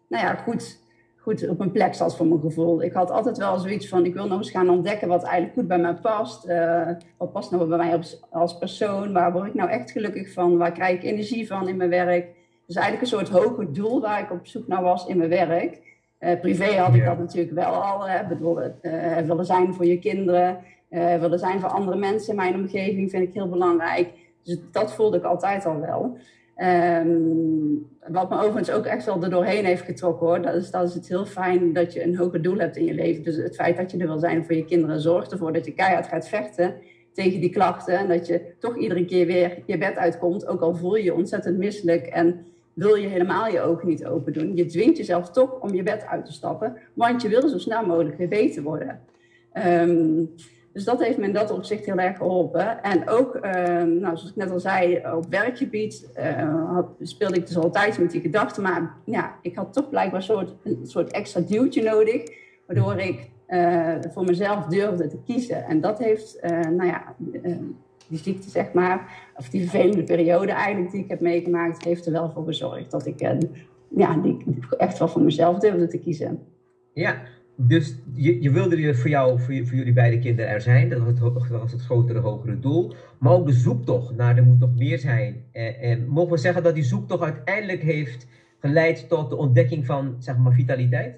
nou 0.07 0.25
ja, 0.25 0.35
goed 0.35 0.81
goed 1.21 1.47
op 1.47 1.59
een 1.59 1.71
plek 1.71 1.93
zat 1.93 2.17
voor 2.17 2.27
mijn 2.27 2.41
gevoel. 2.41 2.83
Ik 2.83 2.93
had 2.93 3.11
altijd 3.11 3.37
wel 3.37 3.59
zoiets 3.59 3.87
van, 3.87 4.05
ik 4.05 4.13
wil 4.13 4.27
nog 4.27 4.37
eens 4.37 4.51
gaan 4.51 4.69
ontdekken 4.69 5.07
wat 5.07 5.23
eigenlijk 5.23 5.53
goed 5.53 5.67
bij 5.67 5.77
mij 5.77 5.93
past. 5.93 6.49
Uh, 6.49 6.87
wat 7.17 7.31
past 7.31 7.51
nou 7.51 7.67
bij 7.67 7.77
mij 7.77 7.95
als, 7.95 8.21
als 8.29 8.57
persoon? 8.57 9.13
Waar 9.13 9.31
word 9.31 9.47
ik 9.47 9.53
nou 9.53 9.69
echt 9.69 9.91
gelukkig 9.91 10.33
van? 10.33 10.57
Waar 10.57 10.71
krijg 10.71 10.95
ik 10.95 11.03
energie 11.03 11.47
van 11.47 11.67
in 11.67 11.77
mijn 11.77 11.89
werk? 11.89 12.27
Dus 12.67 12.75
eigenlijk 12.75 13.01
een 13.01 13.19
soort 13.19 13.43
hoger 13.43 13.73
doel 13.73 14.01
waar 14.01 14.21
ik 14.21 14.31
op 14.31 14.47
zoek 14.47 14.67
naar 14.67 14.81
was 14.81 15.05
in 15.05 15.17
mijn 15.17 15.29
werk. 15.29 15.79
Uh, 16.19 16.39
privé 16.39 16.75
had 16.75 16.93
ik 16.95 17.05
dat 17.05 17.17
natuurlijk 17.17 17.53
wel 17.53 17.73
al. 17.73 18.07
Hè. 18.07 18.27
bedoel, 18.27 18.61
uh, 18.61 19.17
willen 19.17 19.45
zijn 19.45 19.73
voor 19.73 19.85
je 19.85 19.99
kinderen, 19.99 20.57
willen 21.19 21.39
zijn 21.39 21.59
voor 21.59 21.69
andere 21.69 21.97
mensen 21.97 22.29
in 22.29 22.35
mijn 22.35 22.55
omgeving 22.55 23.09
vind 23.09 23.27
ik 23.27 23.33
heel 23.33 23.49
belangrijk. 23.49 24.09
Dus 24.43 24.57
dat 24.71 24.93
voelde 24.93 25.17
ik 25.17 25.23
altijd 25.23 25.65
al 25.65 25.79
wel. 25.79 26.17
Um, 26.57 27.89
wat 28.07 28.29
me 28.29 28.35
overigens 28.35 28.71
ook 28.71 28.85
echt 28.85 29.05
wel 29.05 29.23
er 29.23 29.29
doorheen 29.29 29.65
heeft 29.65 29.83
getrokken 29.83 30.27
hoor. 30.27 30.41
Dat 30.41 30.55
is, 30.55 30.71
dat 30.71 30.87
is 30.87 30.93
het 30.93 31.07
heel 31.07 31.25
fijn 31.25 31.73
dat 31.73 31.93
je 31.93 32.03
een 32.03 32.17
hoger 32.17 32.41
doel 32.41 32.57
hebt 32.57 32.77
in 32.77 32.85
je 32.85 32.93
leven. 32.93 33.23
Dus 33.23 33.35
het 33.35 33.55
feit 33.55 33.77
dat 33.77 33.91
je 33.91 33.97
er 33.97 34.07
wil 34.07 34.19
zijn 34.19 34.45
voor 34.45 34.55
je 34.55 34.65
kinderen 34.65 35.01
zorgt 35.01 35.31
ervoor 35.31 35.53
dat 35.53 35.65
je 35.65 35.73
keihard 35.73 36.07
gaat 36.07 36.27
vechten 36.27 36.75
tegen 37.13 37.39
die 37.39 37.49
klachten. 37.49 37.97
En 37.97 38.07
dat 38.07 38.27
je 38.27 38.53
toch 38.59 38.77
iedere 38.77 39.05
keer 39.05 39.25
weer 39.25 39.63
je 39.65 39.77
bed 39.77 39.95
uitkomt. 39.95 40.47
Ook 40.47 40.61
al 40.61 40.75
voel 40.75 40.95
je 40.95 41.03
je 41.03 41.13
ontzettend 41.13 41.57
misselijk 41.57 42.05
en 42.05 42.45
wil 42.73 42.95
je 42.95 43.07
helemaal 43.07 43.47
je 43.47 43.61
ogen 43.61 43.87
niet 43.87 44.05
open 44.05 44.33
doen. 44.33 44.55
Je 44.55 44.65
dwingt 44.65 44.97
jezelf 44.97 45.31
toch 45.31 45.59
om 45.59 45.73
je 45.73 45.83
bed 45.83 46.05
uit 46.05 46.25
te 46.25 46.31
stappen. 46.31 46.77
Want 46.93 47.21
je 47.21 47.29
wil 47.29 47.49
zo 47.49 47.57
snel 47.57 47.85
mogelijk 47.85 48.29
beter 48.29 48.63
worden. 48.63 48.99
Um, 49.53 50.29
dus 50.73 50.83
dat 50.83 51.03
heeft 51.03 51.17
me 51.17 51.25
in 51.25 51.33
dat 51.33 51.51
opzicht 51.51 51.85
heel 51.85 51.97
erg 51.97 52.17
geholpen. 52.17 52.83
En 52.83 53.09
ook, 53.09 53.35
ehm, 53.35 53.99
nou, 53.99 54.17
zoals 54.17 54.29
ik 54.29 54.35
net 54.35 54.51
al 54.51 54.59
zei, 54.59 55.01
op 55.15 55.25
werkgebied 55.29 56.09
uh, 56.17 56.79
speelde 57.01 57.35
ik 57.35 57.47
dus 57.47 57.57
altijd 57.57 57.99
met 57.99 58.11
die 58.11 58.21
gedachten. 58.21 58.63
Maar 58.63 58.95
ja, 59.05 59.35
ik 59.41 59.55
had 59.55 59.73
toch 59.73 59.89
blijkbaar 59.89 60.23
soort, 60.23 60.55
een 60.63 60.79
soort 60.83 61.11
extra 61.11 61.41
duwtje 61.41 61.83
nodig. 61.83 62.23
Waardoor 62.67 62.97
ik 62.97 63.29
uh, 63.47 63.95
voor 64.13 64.23
mezelf 64.23 64.65
durfde 64.65 65.07
te 65.07 65.21
kiezen. 65.25 65.65
En 65.65 65.81
dat 65.81 65.99
heeft, 65.99 66.39
uh, 66.43 66.59
nou 66.59 66.85
ja, 66.85 67.15
die 68.07 68.19
ziekte 68.19 68.49
zeg 68.49 68.73
maar, 68.73 69.29
of 69.37 69.49
die 69.49 69.61
vervelende 69.61 70.03
periode 70.03 70.51
eigenlijk 70.51 70.91
die 70.91 71.03
ik 71.03 71.09
heb 71.09 71.19
meegemaakt, 71.19 71.83
heeft 71.83 72.05
er 72.05 72.11
wel 72.11 72.29
voor 72.29 72.45
gezorgd 72.45 72.91
dat 72.91 73.05
ik 73.05 73.19
ja, 73.95 74.21
echt 74.77 74.99
wel 74.99 75.07
voor 75.07 75.21
mezelf 75.21 75.59
durfde 75.59 75.87
te 75.87 75.99
kiezen. 75.99 76.39
Ja, 76.93 77.21
dus 77.67 77.95
je, 78.13 78.41
je 78.41 78.51
wilde 78.51 78.75
er 78.75 78.95
voor 78.95 79.09
jou, 79.09 79.39
voor, 79.39 79.65
voor, 79.65 79.77
jullie 79.77 79.93
beide 79.93 80.19
kinderen 80.19 80.51
er 80.51 80.61
zijn. 80.61 80.89
Dat 80.89 80.99
was, 80.99 81.49
het, 81.49 81.71
het 81.71 81.81
grotere, 81.81 82.19
hogere 82.19 82.59
doel. 82.59 82.93
Maar 83.17 83.33
ook 83.33 83.45
de 83.45 83.53
zoektocht 83.53 84.15
naar 84.15 84.37
er 84.37 84.43
moet 84.43 84.59
nog 84.59 84.75
meer 84.75 84.99
zijn. 84.99 85.43
En, 85.51 85.79
en 85.79 86.07
mogen 86.07 86.31
we 86.31 86.37
zeggen 86.37 86.63
dat 86.63 86.73
die 86.73 86.83
zoektocht 86.83 87.23
uiteindelijk 87.23 87.81
heeft 87.81 88.27
geleid 88.59 89.09
tot 89.09 89.29
de 89.29 89.35
ontdekking 89.35 89.85
van 89.85 90.15
zeg 90.19 90.37
maar, 90.37 90.53
vitaliteit? 90.53 91.15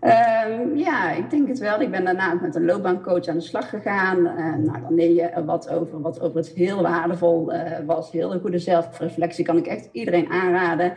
Um, 0.00 0.76
ja, 0.76 1.12
ik 1.12 1.30
denk 1.30 1.48
het 1.48 1.58
wel. 1.58 1.80
Ik 1.80 1.90
ben 1.90 2.04
daarna 2.04 2.34
met 2.34 2.54
een 2.54 2.64
loopbaancoach 2.64 3.26
aan 3.26 3.34
de 3.34 3.40
slag 3.40 3.68
gegaan. 3.68 4.18
Uh, 4.18 4.54
nou, 4.54 4.80
dan 4.80 4.94
leer 4.94 5.14
je 5.14 5.44
wat 5.44 5.68
over, 5.68 6.00
wat 6.00 6.20
over 6.20 6.36
het 6.36 6.48
heel 6.48 6.82
waardevol 6.82 7.54
uh, 7.54 7.62
was. 7.86 8.10
Heel 8.10 8.40
goede 8.40 8.58
zelfreflectie 8.58 9.44
kan 9.44 9.56
ik 9.56 9.66
echt 9.66 9.88
iedereen 9.92 10.30
aanraden. 10.30 10.94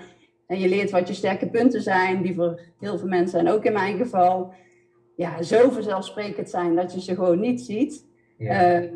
En 0.53 0.59
je 0.59 0.69
leert 0.69 0.91
wat 0.91 1.07
je 1.07 1.13
sterke 1.13 1.47
punten 1.47 1.81
zijn, 1.81 2.21
die 2.21 2.35
voor 2.35 2.59
heel 2.79 2.97
veel 2.97 3.07
mensen, 3.07 3.39
en 3.39 3.49
ook 3.49 3.63
in 3.63 3.73
mijn 3.73 3.97
geval, 3.97 4.53
ja, 5.15 5.41
zo 5.41 5.69
vanzelfsprekend 5.69 6.49
zijn 6.49 6.75
dat 6.75 6.93
je 6.93 7.01
ze 7.01 7.15
gewoon 7.15 7.39
niet 7.39 7.61
ziet. 7.61 8.05
Ja. 8.37 8.81
Uh, 8.81 8.89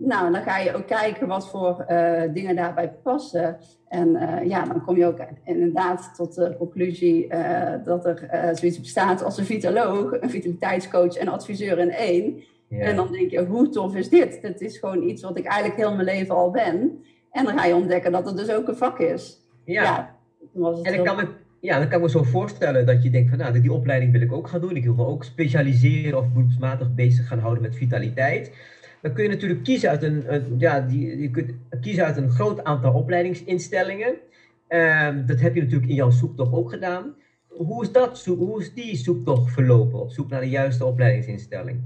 nou, 0.00 0.32
dan 0.32 0.42
ga 0.42 0.58
je 0.58 0.74
ook 0.74 0.86
kijken 0.86 1.26
wat 1.26 1.48
voor 1.48 1.84
uh, 1.90 2.22
dingen 2.32 2.56
daarbij 2.56 2.92
passen. 3.02 3.58
En 3.88 4.08
uh, 4.08 4.48
ja, 4.48 4.64
dan 4.64 4.84
kom 4.84 4.96
je 4.96 5.06
ook 5.06 5.18
inderdaad 5.44 6.10
tot 6.16 6.34
de 6.34 6.56
conclusie 6.58 7.26
uh, 7.34 7.72
dat 7.84 8.06
er 8.06 8.28
zoiets 8.52 8.80
bestaat 8.80 9.24
als 9.24 9.38
een 9.38 9.44
vitaloog, 9.44 10.20
een 10.20 10.30
vitaliteitscoach 10.30 11.16
en 11.16 11.28
adviseur 11.28 11.78
in 11.78 11.90
één. 11.90 12.42
Ja. 12.68 12.78
En 12.78 12.96
dan 12.96 13.12
denk 13.12 13.30
je, 13.30 13.44
hoe 13.44 13.68
tof 13.68 13.94
is 13.94 14.08
dit? 14.08 14.38
Het 14.42 14.60
is 14.60 14.78
gewoon 14.78 15.02
iets 15.02 15.22
wat 15.22 15.38
ik 15.38 15.44
eigenlijk 15.44 15.80
heel 15.80 15.94
mijn 15.94 16.04
leven 16.04 16.34
al 16.34 16.50
ben. 16.50 17.04
En 17.30 17.44
dan 17.44 17.58
ga 17.58 17.64
je 17.64 17.74
ontdekken 17.74 18.12
dat 18.12 18.26
het 18.26 18.36
dus 18.36 18.50
ook 18.50 18.68
een 18.68 18.76
vak 18.76 18.98
is. 18.98 19.46
Ja. 19.64 19.82
ja 19.82 20.17
en 20.82 20.94
ik 20.94 21.04
kan 21.04 21.16
me, 21.16 21.28
ja, 21.60 21.78
dan 21.78 21.88
kan 21.88 21.96
ik 21.98 22.04
me 22.04 22.10
zo 22.10 22.22
voorstellen 22.22 22.86
dat 22.86 23.02
je 23.02 23.10
denkt 23.10 23.28
van 23.28 23.38
nou, 23.38 23.60
die 23.60 23.72
opleiding 23.72 24.12
wil 24.12 24.20
ik 24.20 24.32
ook 24.32 24.48
gaan 24.48 24.60
doen. 24.60 24.76
Ik 24.76 24.84
wil 24.84 24.94
me 24.94 25.06
ook 25.06 25.24
specialiseren 25.24 26.18
of 26.18 26.32
beroepsmatig 26.32 26.94
bezig 26.94 27.28
gaan 27.28 27.38
houden 27.38 27.62
met 27.62 27.76
vitaliteit. 27.76 28.52
Dan 29.02 29.12
kun 29.12 29.22
je 29.22 29.28
natuurlijk 29.28 29.62
kiezen 29.62 29.90
uit 29.90 30.02
een, 30.02 30.24
ja, 30.58 30.80
die, 30.80 31.20
je 31.20 31.30
kunt 31.30 31.52
kiezen 31.80 32.04
uit 32.04 32.16
een 32.16 32.30
groot 32.30 32.64
aantal 32.64 32.92
opleidingsinstellingen. 32.92 34.16
Um, 34.68 35.26
dat 35.26 35.40
heb 35.40 35.54
je 35.54 35.62
natuurlijk 35.62 35.90
in 35.90 35.96
jouw 35.96 36.10
zoektocht 36.10 36.52
ook 36.52 36.70
gedaan. 36.70 37.14
Hoe 37.48 37.82
is, 37.82 37.92
dat, 37.92 38.24
hoe 38.24 38.60
is 38.60 38.74
die 38.74 38.96
zoektocht 38.96 39.52
verlopen 39.52 40.00
op 40.00 40.10
zoek 40.10 40.28
naar 40.30 40.40
de 40.40 40.48
juiste 40.48 40.84
opleidingsinstelling? 40.84 41.80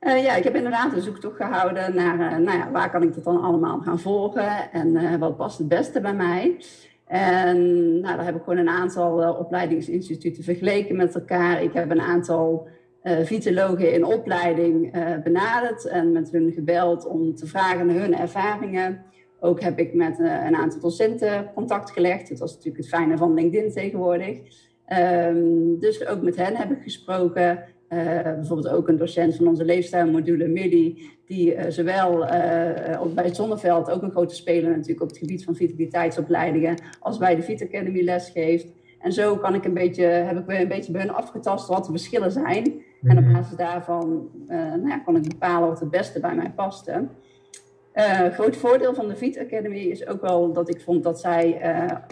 Uh, 0.00 0.22
ja, 0.22 0.36
ik 0.36 0.44
heb 0.44 0.54
inderdaad 0.54 0.92
een 0.92 1.02
zoektocht 1.02 1.36
gehouden 1.36 1.94
naar 1.94 2.18
uh, 2.18 2.46
nou 2.46 2.58
ja, 2.58 2.70
waar 2.70 2.90
kan 2.90 3.02
ik 3.02 3.14
dat 3.14 3.24
dan 3.24 3.42
allemaal 3.42 3.80
gaan 3.80 4.00
volgen 4.00 4.72
en 4.72 4.88
uh, 4.88 5.16
wat 5.16 5.36
past 5.36 5.58
het 5.58 5.68
beste 5.68 6.00
bij 6.00 6.14
mij. 6.14 6.56
En 7.06 7.58
nou, 8.00 8.16
daar 8.16 8.24
heb 8.24 8.36
ik 8.36 8.42
gewoon 8.42 8.58
een 8.58 8.68
aantal 8.68 9.22
uh, 9.22 9.38
opleidingsinstituten 9.38 10.44
vergeleken 10.44 10.96
met 10.96 11.14
elkaar. 11.14 11.62
Ik 11.62 11.72
heb 11.72 11.90
een 11.90 12.00
aantal 12.00 12.68
uh, 13.02 13.18
vitologen 13.18 13.92
in 13.92 14.04
opleiding 14.04 14.96
uh, 14.96 15.22
benaderd 15.24 15.86
en 15.86 16.12
met 16.12 16.30
hun 16.30 16.52
gebeld 16.52 17.06
om 17.06 17.34
te 17.34 17.46
vragen 17.46 17.86
naar 17.86 17.96
hun 17.96 18.16
ervaringen. 18.16 19.02
Ook 19.40 19.60
heb 19.60 19.78
ik 19.78 19.94
met 19.94 20.18
een 20.18 20.56
aantal 20.56 20.80
docenten 20.80 21.50
contact 21.54 21.90
gelegd. 21.90 22.28
Dat 22.28 22.38
was 22.38 22.50
natuurlijk 22.50 22.76
het 22.76 22.88
fijne 22.88 23.16
van 23.16 23.34
LinkedIn 23.34 23.72
tegenwoordig. 23.72 24.38
Um, 25.28 25.78
dus 25.78 26.06
ook 26.06 26.22
met 26.22 26.36
hen 26.36 26.56
heb 26.56 26.70
ik 26.70 26.82
gesproken. 26.82 27.64
Uh, 27.88 28.22
bijvoorbeeld 28.22 28.68
ook 28.68 28.88
een 28.88 28.96
docent 28.96 29.36
van 29.36 29.46
onze 29.46 29.64
leefstijlmodule, 29.64 30.46
Millie, 30.46 31.18
die 31.26 31.54
uh, 31.54 31.64
zowel 31.68 32.22
uh, 32.22 32.28
bij 33.14 33.24
het 33.24 33.36
Zonneveld 33.36 33.90
ook 33.90 34.02
een 34.02 34.10
grote 34.10 34.34
speler 34.34 34.70
natuurlijk 34.70 35.00
op 35.00 35.08
het 35.08 35.18
gebied 35.18 35.44
van 35.44 35.56
vitaliteitsopleidingen, 35.56 36.74
als 37.00 37.18
bij 37.18 37.36
de 37.36 37.42
Fit 37.42 37.62
Academy 37.62 38.04
les 38.04 38.30
geeft. 38.30 38.66
En 39.00 39.12
zo 39.12 39.36
kan 39.36 39.54
ik 39.54 39.64
een 39.64 39.74
beetje, 39.74 40.04
heb 40.04 40.38
ik 40.38 40.60
een 40.60 40.68
beetje 40.68 40.92
bij 40.92 41.00
hun 41.00 41.10
afgetast 41.10 41.68
wat 41.68 41.84
de 41.84 41.90
verschillen 41.90 42.32
zijn. 42.32 42.82
En 43.02 43.18
op 43.18 43.32
basis 43.32 43.56
daarvan 43.56 44.30
nou 44.48 44.88
ja, 44.88 44.98
kon 44.98 45.16
ik 45.16 45.28
bepalen 45.28 45.68
wat 45.68 45.80
het 45.80 45.90
beste 45.90 46.20
bij 46.20 46.34
mij 46.34 46.52
paste. 46.56 47.08
Groot 48.32 48.56
voordeel 48.56 48.94
van 48.94 49.08
de 49.08 49.16
Fit 49.16 49.38
Academy 49.38 49.78
is 49.78 50.06
ook 50.06 50.20
wel 50.20 50.52
dat 50.52 50.68
ik 50.68 50.80
vond 50.80 51.02
dat 51.02 51.20
zij 51.20 51.54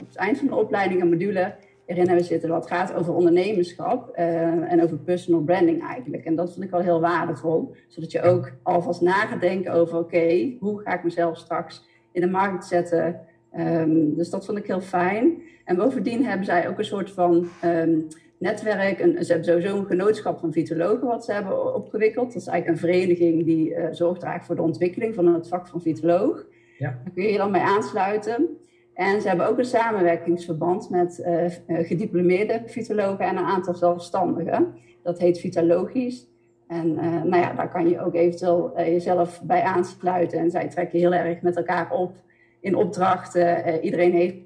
op 0.00 0.06
het 0.06 0.16
eind 0.16 0.38
van 0.38 0.46
de 0.46 0.54
opleiding 0.54 1.00
een 1.02 1.08
module 1.08 1.54
erin 1.86 2.06
hebben 2.06 2.24
zitten 2.24 2.50
wat 2.50 2.66
gaat 2.66 2.94
over 2.94 3.14
ondernemerschap 3.14 4.16
uh, 4.18 4.72
en 4.72 4.82
over 4.82 4.98
personal 4.98 5.40
branding 5.40 5.86
eigenlijk. 5.86 6.24
En 6.24 6.34
dat 6.34 6.52
vond 6.52 6.64
ik 6.64 6.70
wel 6.70 6.80
heel 6.80 7.00
waardevol, 7.00 7.74
zodat 7.88 8.12
je 8.12 8.22
ook 8.22 8.52
alvast 8.62 9.00
na 9.00 9.26
gaat 9.26 9.40
denken 9.40 9.72
over 9.72 9.98
oké, 9.98 10.56
hoe 10.60 10.80
ga 10.80 10.94
ik 10.94 11.04
mezelf 11.04 11.38
straks 11.38 11.84
in 12.12 12.20
de 12.20 12.26
markt 12.26 12.64
zetten. 12.64 13.20
Um, 13.58 14.14
dus 14.16 14.30
dat 14.30 14.44
vond 14.44 14.58
ik 14.58 14.66
heel 14.66 14.80
fijn. 14.80 15.42
En 15.64 15.76
bovendien 15.76 16.24
hebben 16.24 16.46
zij 16.46 16.68
ook 16.68 16.78
een 16.78 16.84
soort 16.84 17.10
van 17.10 17.48
um, 17.64 18.06
netwerk. 18.38 18.98
Ze 18.98 19.32
hebben 19.32 19.44
sowieso 19.44 19.76
een 19.76 19.86
genootschap 19.86 20.38
van 20.38 20.52
vitologen 20.52 21.06
wat 21.06 21.24
ze 21.24 21.32
hebben 21.32 21.74
opgewikkeld. 21.74 22.32
Dat 22.32 22.42
is 22.42 22.48
eigenlijk 22.48 22.82
een 22.82 22.88
vereniging 22.90 23.44
die 23.44 23.70
uh, 23.70 23.76
zorgt 23.76 24.22
eigenlijk 24.22 24.44
voor 24.44 24.54
de 24.54 24.62
ontwikkeling 24.62 25.14
van 25.14 25.26
het 25.34 25.48
vak 25.48 25.66
van 25.66 25.82
vitoloog. 25.82 26.46
Ja. 26.78 26.98
Daar 27.04 27.12
kun 27.14 27.22
je 27.22 27.32
je 27.32 27.38
dan 27.38 27.52
bij 27.52 27.60
aansluiten. 27.60 28.48
En 28.94 29.20
ze 29.20 29.28
hebben 29.28 29.46
ook 29.46 29.58
een 29.58 29.64
samenwerkingsverband 29.64 30.90
met 30.90 31.24
uh, 31.26 31.78
gediplomeerde 31.86 32.62
vitologen 32.66 33.24
en 33.24 33.36
een 33.36 33.44
aantal 33.44 33.74
zelfstandigen. 33.74 34.74
Dat 35.02 35.18
heet 35.18 35.40
Vitalogisch. 35.40 36.26
En 36.66 36.88
uh, 36.90 37.22
nou 37.22 37.36
ja, 37.36 37.52
daar 37.52 37.70
kan 37.70 37.88
je 37.88 38.00
ook 38.00 38.14
eventueel 38.14 38.72
jezelf 38.76 39.42
bij 39.42 39.62
aansluiten. 39.62 40.38
En 40.38 40.50
zij 40.50 40.68
trekken 40.68 40.98
heel 40.98 41.12
erg 41.12 41.42
met 41.42 41.56
elkaar 41.56 41.90
op 41.92 42.12
in 42.60 42.76
opdrachten. 42.76 43.80
iedereen 43.80 44.12
heeft 44.12 44.36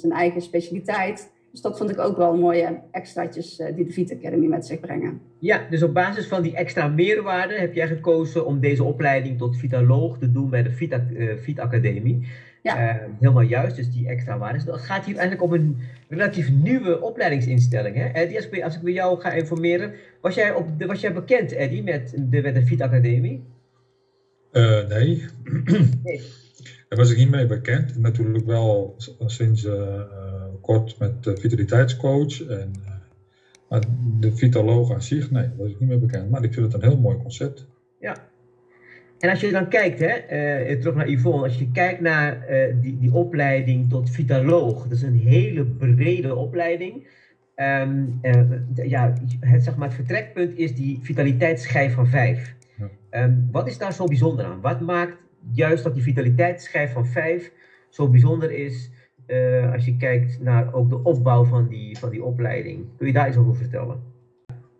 zijn 0.00 0.12
eigen 0.12 0.42
specialiteit. 0.42 1.32
Dus 1.54 1.62
dat 1.62 1.78
vond 1.78 1.90
ik 1.90 1.98
ook 1.98 2.16
wel 2.16 2.36
mooie 2.36 2.80
extraatjes 2.90 3.56
die 3.74 3.84
de 3.84 3.92
Vita 3.92 4.14
Academy 4.14 4.46
met 4.46 4.66
zich 4.66 4.80
brengen. 4.80 5.20
Ja, 5.38 5.66
dus 5.70 5.82
op 5.82 5.94
basis 5.94 6.26
van 6.26 6.42
die 6.42 6.56
extra 6.56 6.88
meerwaarde 6.88 7.54
heb 7.54 7.74
jij 7.74 7.86
gekozen 7.86 8.46
om 8.46 8.60
deze 8.60 8.84
opleiding 8.84 9.38
tot 9.38 9.56
vitaloog 9.56 10.18
te 10.18 10.32
doen 10.32 10.50
bij 10.50 10.62
de 10.62 10.70
Vita, 10.70 11.06
Vita 11.36 11.62
Academie. 11.62 12.26
Ja. 12.62 12.94
Uh, 12.94 13.02
helemaal 13.20 13.42
juist, 13.42 13.76
dus 13.76 13.90
die 13.90 14.08
extra 14.08 14.38
waarde. 14.38 14.64
Dus 14.64 14.74
het 14.74 14.84
gaat 14.84 15.04
hier 15.04 15.16
eigenlijk 15.16 15.42
om 15.42 15.52
een 15.52 15.76
relatief 16.08 16.50
nieuwe 16.50 17.00
opleidingsinstelling. 17.00 17.96
Hè? 17.96 18.04
Eddie, 18.04 18.36
als 18.36 18.48
ik, 18.48 18.62
als 18.62 18.76
ik 18.76 18.82
bij 18.82 18.92
jou 18.92 19.20
ga 19.20 19.32
informeren, 19.32 19.92
was 20.20 20.34
jij, 20.34 20.52
op 20.52 20.78
de, 20.78 20.86
was 20.86 21.00
jij 21.00 21.12
bekend, 21.12 21.52
Eddie, 21.52 21.82
met 21.82 22.14
de, 22.16 22.42
met 22.42 22.54
de 22.54 22.62
Fit 22.62 22.80
Academie? 22.80 23.44
Uh, 24.52 24.88
nee. 24.88 25.24
nee. 26.04 26.20
Daar 26.88 26.98
was 26.98 27.10
ik 27.10 27.16
niet 27.16 27.30
mee 27.30 27.46
bekend. 27.46 27.98
Natuurlijk 27.98 28.46
wel 28.46 28.94
sinds 29.26 29.64
uh, 29.64 30.00
kort 30.60 30.98
met 30.98 31.24
de 31.24 31.36
vitaliteitscoach. 31.36 32.46
En, 32.46 32.72
maar 33.68 33.82
de 34.20 34.36
vitaloog 34.36 34.92
aan 34.92 35.02
zich, 35.02 35.30
nee, 35.30 35.42
daar 35.42 35.56
was 35.56 35.70
ik 35.70 35.80
niet 35.80 35.88
mee 35.88 35.98
bekend. 35.98 36.30
Maar 36.30 36.44
ik 36.44 36.52
vind 36.52 36.72
het 36.72 36.82
een 36.82 36.88
heel 36.88 37.00
mooi 37.00 37.16
concept. 37.16 37.66
Ja, 38.00 38.16
En 39.18 39.30
als 39.30 39.40
je 39.40 39.50
dan 39.50 39.68
kijkt, 39.68 40.00
hè, 40.00 40.14
uh, 40.68 40.80
terug 40.80 40.94
naar 40.94 41.08
Yvonne, 41.08 41.42
als 41.42 41.58
je 41.58 41.70
kijkt 41.70 42.00
naar 42.00 42.50
uh, 42.50 42.74
die, 42.80 42.98
die 42.98 43.12
opleiding 43.12 43.90
tot 43.90 44.10
vitaloog, 44.10 44.82
dat 44.82 44.92
is 44.92 45.02
een 45.02 45.18
hele 45.18 45.64
brede 45.64 46.34
opleiding. 46.34 47.06
Um, 47.56 48.18
uh, 48.22 48.42
ja, 48.74 49.12
het, 49.40 49.64
zeg 49.64 49.76
maar, 49.76 49.86
het 49.88 49.96
vertrekpunt 49.96 50.58
is 50.58 50.74
die 50.74 50.98
vitaliteitsschijf 51.02 51.94
van 51.94 52.06
5. 52.06 52.54
Ja. 52.76 53.22
Um, 53.22 53.48
wat 53.50 53.66
is 53.66 53.78
daar 53.78 53.92
zo 53.92 54.04
bijzonder 54.04 54.44
aan? 54.44 54.60
Wat 54.60 54.80
maakt 54.80 55.16
juist 55.52 55.84
dat 55.84 55.94
die 55.94 56.02
vitaliteitsschijf 56.02 56.92
van 56.92 57.06
5 57.06 57.52
zo 57.88 58.08
bijzonder 58.08 58.50
is 58.50 58.90
als 59.72 59.84
je 59.84 59.96
kijkt 59.96 60.40
naar 60.40 60.74
ook 60.74 60.88
de 60.90 61.02
opbouw 61.02 61.44
van 61.44 61.68
die, 61.68 61.98
van 61.98 62.10
die 62.10 62.24
opleiding? 62.24 62.86
Kun 62.96 63.06
je 63.06 63.12
daar 63.12 63.28
iets 63.28 63.36
over 63.36 63.56
vertellen? 63.56 64.02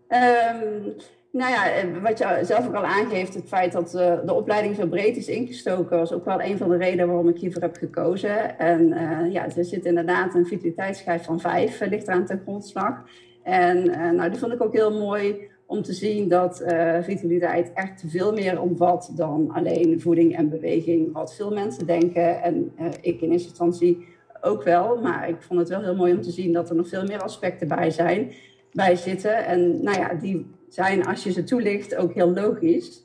Um, 0.08 0.94
nou 1.30 1.50
ja, 1.50 1.90
wat 2.00 2.18
je 2.18 2.38
zelf 2.42 2.66
ook 2.66 2.74
al 2.74 2.84
aangeeft, 2.84 3.34
het 3.34 3.48
feit 3.48 3.72
dat 3.72 3.94
uh, 3.94 4.14
de 4.26 4.32
opleiding 4.32 4.76
zo 4.76 4.86
breed 4.86 5.16
is 5.16 5.28
ingestoken, 5.28 5.98
was 5.98 6.12
ook 6.12 6.24
wel 6.24 6.42
een 6.42 6.58
van 6.58 6.68
de 6.68 6.76
redenen 6.76 7.06
waarom 7.06 7.28
ik 7.28 7.38
hiervoor 7.38 7.62
heb 7.62 7.76
gekozen. 7.76 8.58
En 8.58 8.88
ja, 9.30 9.44
er 9.56 9.64
zit 9.64 9.84
inderdaad 9.84 10.34
een 10.34 10.46
vitaliteitsschijf 10.46 11.24
van 11.24 11.40
vijf, 11.40 11.80
uh, 11.80 11.88
ligt 11.88 12.08
eraan 12.08 12.26
ten 12.26 12.40
grondslag. 12.42 13.02
En 13.42 13.84
nou, 14.16 14.30
die 14.30 14.38
vond 14.38 14.52
ik 14.52 14.62
ook 14.62 14.72
heel 14.72 14.98
mooi 14.98 15.50
om 15.66 15.82
te 15.82 15.92
zien 15.92 16.28
dat 16.28 16.64
vitaliteit 17.00 17.72
echt 17.74 18.04
veel 18.06 18.32
meer 18.32 18.60
omvat 18.60 19.12
dan 19.16 19.50
alleen 19.50 20.00
voeding 20.00 20.36
en 20.36 20.48
beweging, 20.48 21.12
wat 21.12 21.34
veel 21.34 21.50
mensen 21.50 21.86
denken. 21.86 22.42
En 22.42 22.72
ik 23.00 23.20
in 23.20 23.30
eerste 23.30 23.48
instantie 23.48 24.06
ook 24.40 24.62
wel, 24.62 25.00
maar 25.00 25.28
ik 25.28 25.42
vond 25.42 25.60
het 25.60 25.68
wel 25.68 25.82
heel 25.82 25.96
mooi 25.96 26.12
om 26.12 26.22
te 26.22 26.30
zien 26.30 26.52
dat 26.52 26.70
er 26.70 26.76
nog 26.76 26.88
veel 26.88 27.04
meer 27.04 27.22
aspecten 27.22 27.68
bij 27.68 27.90
zijn 27.90 28.32
bij 28.72 28.96
zitten. 28.96 29.46
En 29.46 29.82
nou 29.82 29.98
ja, 29.98 30.14
die 30.14 30.46
zijn, 30.68 31.06
als 31.06 31.24
je 31.24 31.32
ze 31.32 31.44
toelicht, 31.44 31.96
ook 31.96 32.14
heel 32.14 32.32
logisch. 32.32 33.03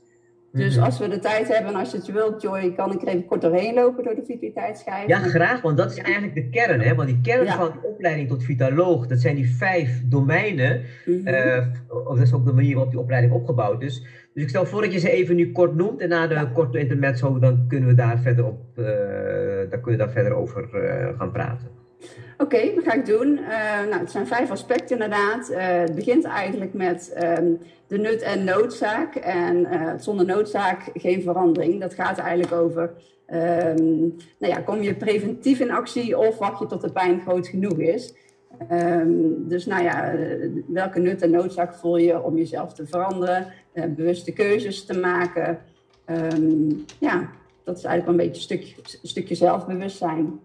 Dus 0.51 0.75
mhm. 0.75 0.85
als 0.85 0.99
we 0.99 1.07
de 1.07 1.19
tijd 1.19 1.47
hebben 1.47 1.73
en 1.73 1.79
als 1.79 1.91
je 1.91 1.97
het 1.97 2.11
wilt, 2.11 2.41
Joy, 2.41 2.73
kan 2.73 2.93
ik 2.93 3.01
er 3.01 3.07
even 3.07 3.25
kort 3.25 3.41
doorheen 3.41 3.73
lopen 3.73 4.03
door 4.03 4.15
de 4.15 4.25
vitaliteitsschijf. 4.25 5.07
Ja, 5.07 5.19
graag, 5.19 5.61
want 5.61 5.77
dat 5.77 5.91
is 5.91 5.97
eigenlijk 5.97 6.35
de 6.35 6.49
kern. 6.49 6.81
Hè? 6.81 6.95
Want 6.95 7.07
die 7.07 7.19
kern 7.21 7.47
van 7.47 7.71
de 7.71 7.87
opleiding 7.87 8.27
tot 8.27 8.43
vitaloog, 8.43 9.07
dat 9.07 9.19
zijn 9.19 9.35
die 9.35 9.55
vijf 9.55 10.01
domeinen. 10.05 10.81
Mm 11.05 11.27
dat 12.19 12.27
is 12.27 12.33
ook 12.33 12.45
de 12.45 12.53
manier 12.53 12.73
waarop 12.73 12.91
die 12.91 12.99
opleiding 12.99 13.33
opgebouwd 13.33 13.81
is. 13.81 14.05
Dus 14.33 14.43
ik 14.43 14.49
stel 14.49 14.65
voor 14.65 14.81
dat 14.81 14.93
je 14.93 14.99
ze 14.99 15.11
even 15.11 15.35
nu 15.35 15.51
kort 15.51 15.75
noemt 15.75 16.01
en 16.01 16.09
na 16.09 16.27
de 16.27 16.33
ja. 16.33 16.45
korte 16.45 16.79
intermezzo, 16.79 17.39
dan 17.39 17.65
kunnen 17.67 17.89
we 17.89 17.95
daar 17.95 18.19
verder, 18.19 18.45
op, 18.45 18.61
uh, 18.75 18.85
dan 19.69 19.81
kunnen 19.81 19.99
we 19.99 20.05
daar 20.05 20.11
verder 20.11 20.33
over 20.33 20.69
uh, 20.73 21.17
gaan 21.17 21.31
praten. 21.31 21.78
Oké, 22.41 22.55
okay, 22.55 22.75
dat 22.75 22.83
ga 22.83 22.93
ik 22.93 23.05
doen. 23.05 23.37
Uh, 23.37 23.49
nou, 23.89 23.99
het 23.99 24.11
zijn 24.11 24.27
vijf 24.27 24.51
aspecten 24.51 24.95
inderdaad. 24.95 25.49
Uh, 25.49 25.57
het 25.59 25.95
begint 25.95 26.23
eigenlijk 26.23 26.73
met 26.73 27.13
um, 27.37 27.59
de 27.87 27.97
nut 27.97 28.21
en 28.21 28.43
noodzaak. 28.43 29.15
En 29.15 29.57
uh, 29.57 29.93
zonder 29.97 30.25
noodzaak 30.25 30.89
geen 30.93 31.21
verandering. 31.21 31.79
Dat 31.79 31.93
gaat 31.93 32.17
eigenlijk 32.17 32.53
over, 32.53 32.91
um, 33.33 34.15
nou 34.39 34.53
ja, 34.53 34.61
kom 34.61 34.81
je 34.81 34.95
preventief 34.95 35.59
in 35.59 35.71
actie 35.71 36.17
of 36.17 36.37
wacht 36.37 36.59
je 36.59 36.65
tot 36.65 36.81
de 36.81 36.91
pijn 36.91 37.21
groot 37.21 37.47
genoeg 37.47 37.77
is? 37.77 38.13
Um, 38.71 39.47
dus 39.47 39.65
nou 39.65 39.83
ja, 39.83 40.15
welke 40.67 40.99
nut 40.99 41.21
en 41.21 41.31
noodzaak 41.31 41.75
voel 41.75 41.97
je 41.97 42.21
om 42.21 42.37
jezelf 42.37 42.73
te 42.73 42.87
veranderen, 42.87 43.47
bewuste 43.73 44.31
keuzes 44.31 44.85
te 44.85 44.99
maken? 44.99 45.59
ja, 46.99 47.29
dat 47.63 47.77
is 47.77 47.83
eigenlijk 47.83 48.07
een 48.07 48.27
beetje 48.27 48.55
een 49.01 49.07
stukje 49.07 49.35
zelfbewustzijn. 49.35 50.39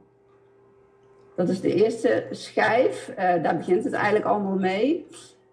Dat 1.36 1.48
is 1.48 1.60
de 1.60 1.74
eerste 1.74 2.26
schijf. 2.30 3.10
Uh, 3.10 3.42
daar 3.42 3.56
begint 3.56 3.84
het 3.84 3.92
eigenlijk 3.92 4.24
allemaal 4.24 4.58
mee. 4.58 5.06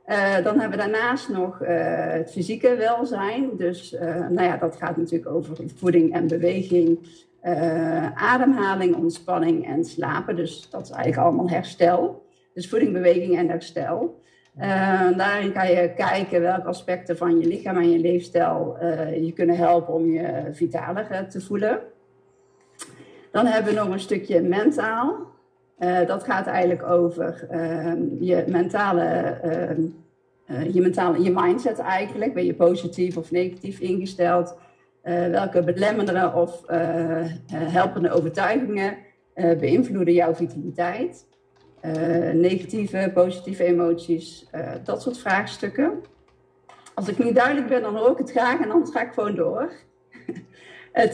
Uh, 0.07 0.43
dan 0.43 0.59
hebben 0.59 0.79
we 0.79 0.89
daarnaast 0.89 1.29
nog 1.29 1.61
uh, 1.61 1.69
het 2.11 2.31
fysieke 2.31 2.75
welzijn. 2.75 3.49
Dus 3.57 3.95
nou 4.29 4.43
ja, 4.43 4.57
dat 4.57 4.75
gaat 4.75 4.97
natuurlijk 4.97 5.31
over 5.31 5.55
voeding 5.75 6.13
en 6.13 6.27
beweging, 6.27 6.99
ademhaling, 8.15 8.95
ontspanning 8.95 9.67
en 9.67 9.85
slapen. 9.85 10.35
Dus 10.35 10.69
dat 10.69 10.81
is 10.81 10.89
eigenlijk 10.89 11.23
allemaal 11.23 11.49
herstel. 11.49 12.25
Dus 12.53 12.69
voeding, 12.69 12.93
beweging 12.93 13.37
en 13.37 13.49
herstel. 13.49 14.19
daarin 15.15 15.51
kan 15.53 15.71
je 15.71 15.93
kijken 15.95 16.41
welke 16.41 16.67
aspecten 16.67 17.17
van 17.17 17.39
je 17.39 17.47
lichaam 17.47 17.77
en 17.77 17.91
je 17.91 17.99
leefstijl 17.99 18.77
je 19.21 19.31
kunnen 19.35 19.57
helpen 19.57 19.93
om 19.93 20.11
je 20.11 20.49
vitaler 20.51 21.27
te 21.29 21.41
voelen. 21.41 21.79
Dan 23.31 23.45
hebben 23.45 23.73
we 23.73 23.79
nog 23.79 23.89
een 23.89 23.99
stukje 23.99 24.41
mentaal. 24.41 25.31
Uh, 25.81 26.07
dat 26.07 26.23
gaat 26.23 26.47
eigenlijk 26.47 26.83
over 26.83 27.47
uh, 27.51 27.93
je 28.19 28.43
mentale, 28.47 29.39
uh, 30.49 30.73
je 30.73 30.81
mentale, 30.81 31.23
je 31.23 31.31
mindset 31.31 31.79
eigenlijk. 31.79 32.33
Ben 32.33 32.45
je 32.45 32.53
positief 32.53 33.17
of 33.17 33.31
negatief 33.31 33.79
ingesteld? 33.79 34.55
welke 35.31 35.63
belemmerende 35.63 36.31
of 36.35 36.63
helpende 37.53 38.11
overtuigingen 38.11 38.97
beïnvloeden 39.59 40.13
jouw 40.13 40.35
vitaliteit? 40.35 41.25
negatieve, 42.33 43.11
positieve 43.13 43.63
emoties, 43.63 44.49
dat 44.83 45.01
soort 45.01 45.17
vraagstukken. 45.17 46.01
Als 46.93 47.07
ik 47.07 47.17
niet 47.17 47.35
duidelijk 47.35 47.67
ben, 47.67 47.81
dan 47.81 47.95
hoor 47.95 48.11
ik 48.11 48.17
het 48.17 48.31
graag 48.31 48.59
en 48.59 48.71
anders 48.71 48.91
ga 48.91 49.01
ik 49.01 49.13
gewoon 49.13 49.35
door. 49.35 49.71
het 51.01 51.13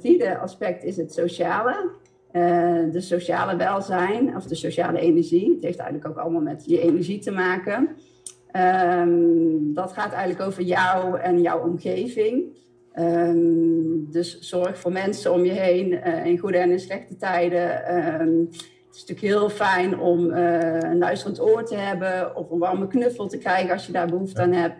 vierde 0.00 0.38
aspect 0.38 0.84
is 0.84 0.96
het 0.96 1.12
sociale. 1.12 2.00
Uh, 2.32 2.92
de 2.92 3.00
sociale 3.00 3.56
welzijn 3.56 4.36
of 4.36 4.44
de 4.44 4.54
sociale 4.54 4.98
energie. 4.98 5.54
Het 5.54 5.62
heeft 5.62 5.78
eigenlijk 5.78 6.08
ook 6.08 6.24
allemaal 6.24 6.40
met 6.40 6.64
je 6.66 6.80
energie 6.80 7.18
te 7.18 7.30
maken. 7.30 7.88
Um, 8.56 9.74
dat 9.74 9.92
gaat 9.92 10.12
eigenlijk 10.12 10.48
over 10.48 10.62
jou 10.62 11.18
en 11.18 11.40
jouw 11.40 11.60
omgeving. 11.60 12.60
Um, 12.98 14.10
dus 14.10 14.38
zorg 14.40 14.78
voor 14.78 14.92
mensen 14.92 15.32
om 15.32 15.44
je 15.44 15.52
heen 15.52 15.92
uh, 15.92 16.26
in 16.26 16.38
goede 16.38 16.58
en 16.58 16.70
in 16.70 16.80
slechte 16.80 17.16
tijden. 17.16 17.94
Um, 18.20 18.48
het 18.86 18.94
is 18.94 19.00
natuurlijk 19.00 19.34
heel 19.34 19.48
fijn 19.48 19.98
om 19.98 20.30
uh, 20.30 20.80
een 20.80 20.98
luisterend 20.98 21.40
oor 21.40 21.64
te 21.64 21.76
hebben 21.76 22.36
of 22.36 22.50
een 22.50 22.58
warme 22.58 22.86
knuffel 22.86 23.28
te 23.28 23.38
krijgen 23.38 23.72
als 23.72 23.86
je 23.86 23.92
daar 23.92 24.08
behoefte 24.08 24.42
aan 24.42 24.52
hebt. 24.52 24.76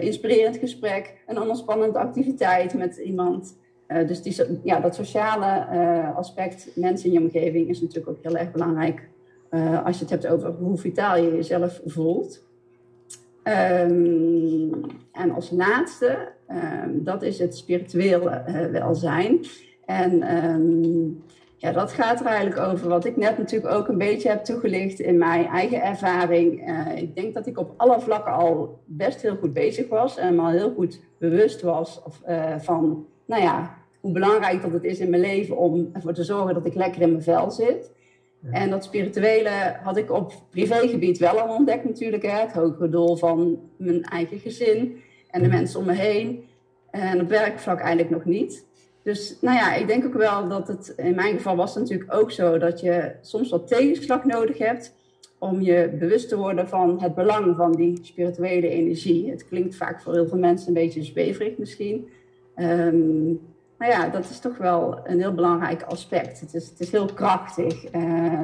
inspirerend 0.00 0.56
gesprek, 0.56 1.22
een 1.26 1.40
ontsspannende 1.40 1.98
activiteit 1.98 2.74
met 2.74 2.96
iemand. 2.96 3.60
Uh, 3.92 4.06
dus 4.08 4.42
ja, 4.62 4.80
dat 4.80 4.94
sociale 4.94 5.66
uh, 5.72 6.16
aspect, 6.16 6.70
mensen 6.74 7.06
in 7.06 7.12
je 7.12 7.20
omgeving, 7.20 7.68
is 7.68 7.80
natuurlijk 7.80 8.08
ook 8.08 8.22
heel 8.22 8.36
erg 8.36 8.50
belangrijk 8.50 9.08
uh, 9.50 9.86
als 9.86 9.98
je 9.98 10.04
het 10.04 10.12
hebt 10.12 10.26
over 10.26 10.50
hoe 10.50 10.78
vitaal 10.78 11.16
je 11.16 11.34
jezelf 11.34 11.80
voelt. 11.84 12.50
Um, 13.44 14.70
en 15.12 15.30
als 15.34 15.50
laatste, 15.50 16.28
um, 16.84 17.04
dat 17.04 17.22
is 17.22 17.38
het 17.38 17.56
spirituele 17.56 18.42
welzijn. 18.72 19.40
En 19.84 20.36
um, 20.44 21.22
ja, 21.56 21.72
dat 21.72 21.92
gaat 21.92 22.20
er 22.20 22.26
eigenlijk 22.26 22.60
over 22.60 22.88
wat 22.88 23.04
ik 23.04 23.16
net 23.16 23.38
natuurlijk 23.38 23.74
ook 23.74 23.88
een 23.88 23.98
beetje 23.98 24.28
heb 24.28 24.44
toegelicht 24.44 25.00
in 25.00 25.18
mijn 25.18 25.46
eigen 25.46 25.82
ervaring. 25.82 26.72
ik 26.96 27.14
denk 27.14 27.34
dat 27.34 27.46
ik 27.46 27.58
op 27.58 27.74
alle 27.76 28.00
vlakken 28.00 28.32
al 28.32 28.80
best 28.84 29.22
heel 29.22 29.36
goed 29.36 29.52
bezig 29.52 29.88
was 29.88 30.16
en 30.16 30.34
me 30.34 30.42
al 30.42 30.50
heel 30.50 30.72
goed 30.72 31.00
bewust 31.18 31.62
was 31.62 32.02
van, 32.58 33.06
nou 33.26 33.42
ja, 33.42 33.81
hoe 34.02 34.12
belangrijk 34.12 34.62
dat 34.62 34.72
het 34.72 34.84
is 34.84 34.98
in 34.98 35.10
mijn 35.10 35.22
leven 35.22 35.56
om 35.56 35.90
ervoor 35.92 36.12
te 36.12 36.24
zorgen 36.24 36.54
dat 36.54 36.66
ik 36.66 36.74
lekker 36.74 37.02
in 37.02 37.10
mijn 37.10 37.22
vel 37.22 37.50
zit. 37.50 37.90
En 38.50 38.70
dat 38.70 38.84
spirituele 38.84 39.76
had 39.82 39.96
ik 39.96 40.10
op 40.10 40.32
privégebied 40.50 41.18
wel 41.18 41.40
al 41.40 41.56
ontdekt 41.56 41.84
natuurlijk. 41.84 42.22
Hè? 42.22 42.40
Het 42.40 42.52
hogere 42.52 42.88
doel 42.88 43.16
van 43.16 43.60
mijn 43.76 44.02
eigen 44.02 44.38
gezin 44.38 45.00
en 45.30 45.42
de 45.42 45.48
mensen 45.48 45.80
om 45.80 45.86
me 45.86 45.92
heen. 45.92 46.44
En 46.90 47.20
op 47.20 47.28
werkvlak 47.28 47.80
eigenlijk 47.80 48.10
nog 48.10 48.24
niet. 48.24 48.66
Dus 49.02 49.38
nou 49.40 49.56
ja, 49.56 49.74
ik 49.74 49.86
denk 49.86 50.04
ook 50.04 50.14
wel 50.14 50.48
dat 50.48 50.68
het, 50.68 50.92
in 50.96 51.14
mijn 51.14 51.36
geval 51.36 51.56
was 51.56 51.74
het 51.74 51.82
natuurlijk 51.82 52.14
ook 52.14 52.30
zo, 52.30 52.58
dat 52.58 52.80
je 52.80 53.12
soms 53.20 53.50
wat 53.50 53.68
tegenslag 53.68 54.24
nodig 54.24 54.58
hebt 54.58 54.94
om 55.38 55.60
je 55.60 55.96
bewust 55.98 56.28
te 56.28 56.36
worden 56.36 56.68
van 56.68 57.02
het 57.02 57.14
belang 57.14 57.56
van 57.56 57.72
die 57.72 57.98
spirituele 58.02 58.68
energie. 58.68 59.30
Het 59.30 59.48
klinkt 59.48 59.76
vaak 59.76 60.00
voor 60.02 60.12
heel 60.12 60.28
veel 60.28 60.38
mensen 60.38 60.68
een 60.68 60.74
beetje 60.74 61.02
zweverig 61.02 61.58
misschien. 61.58 62.08
Um, 62.56 63.40
maar 63.82 63.90
ja, 63.90 64.08
dat 64.08 64.30
is 64.30 64.38
toch 64.38 64.58
wel 64.58 65.00
een 65.04 65.18
heel 65.18 65.34
belangrijk 65.34 65.82
aspect. 65.82 66.40
Het 66.40 66.54
is, 66.54 66.68
het 66.68 66.80
is 66.80 66.90
heel 66.90 67.06
krachtig, 67.06 67.84
eh, 67.84 68.40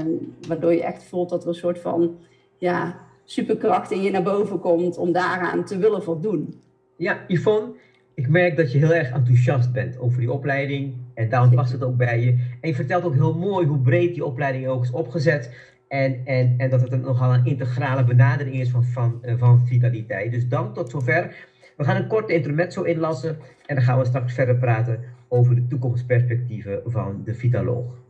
waardoor 0.49 0.73
je 0.73 0.85
echt 0.85 1.05
voelt 1.05 1.29
dat 1.29 1.43
er 1.43 1.49
een 1.49 1.55
soort 1.55 1.79
van 1.79 2.19
ja, 2.57 2.99
superkracht 3.25 3.91
in 3.91 4.03
je 4.03 4.11
naar 4.11 4.23
boven 4.23 4.61
komt 4.61 4.97
om 4.97 5.13
daaraan 5.13 5.65
te 5.65 5.79
willen 5.79 6.03
voldoen. 6.03 6.61
Ja, 6.97 7.25
Yvonne, 7.29 7.73
ik 8.15 8.29
merk 8.29 8.57
dat 8.57 8.73
je 8.73 8.79
heel 8.79 8.95
erg 8.95 9.11
enthousiast 9.11 9.73
bent 9.73 9.99
over 9.99 10.21
die 10.21 10.33
opleiding 10.33 10.95
en 11.15 11.29
daarom 11.29 11.55
past 11.55 11.73
het 11.73 11.85
ook 11.85 11.97
bij 11.97 12.21
je. 12.21 12.31
En 12.61 12.69
je 12.69 12.75
vertelt 12.75 13.05
ook 13.05 13.15
heel 13.15 13.35
mooi 13.35 13.67
hoe 13.67 13.79
breed 13.79 14.15
die 14.15 14.25
opleiding 14.25 14.67
ook 14.67 14.83
is 14.83 14.91
opgezet. 14.91 15.51
En, 15.89 16.21
en, 16.25 16.55
en 16.57 16.71
dat 16.71 16.81
het 16.81 16.93
een, 16.93 17.01
nogal 17.01 17.35
een 17.35 17.47
integrale 17.47 18.05
benadering 18.05 18.61
is 18.61 18.71
van, 18.71 18.85
van, 18.85 19.19
eh, 19.23 19.35
van 19.37 19.67
vitaliteit. 19.67 20.33
Dus 20.33 20.49
dan 20.49 20.73
tot 20.73 20.91
zover. 20.91 21.47
We 21.77 21.85
gaan 21.85 21.97
een 21.97 22.09
korte 22.09 22.33
intermezzo 22.33 22.83
inlassen 22.83 23.39
en 23.67 23.75
dan 23.75 23.85
gaan 23.85 23.99
we 23.99 24.05
straks 24.05 24.35
verder 24.35 24.57
praten 24.57 25.17
over 25.29 25.55
de 25.55 25.67
toekomstperspectieven 25.67 26.83
van 26.85 27.23
de 27.25 27.35
vitaloog. 27.35 28.08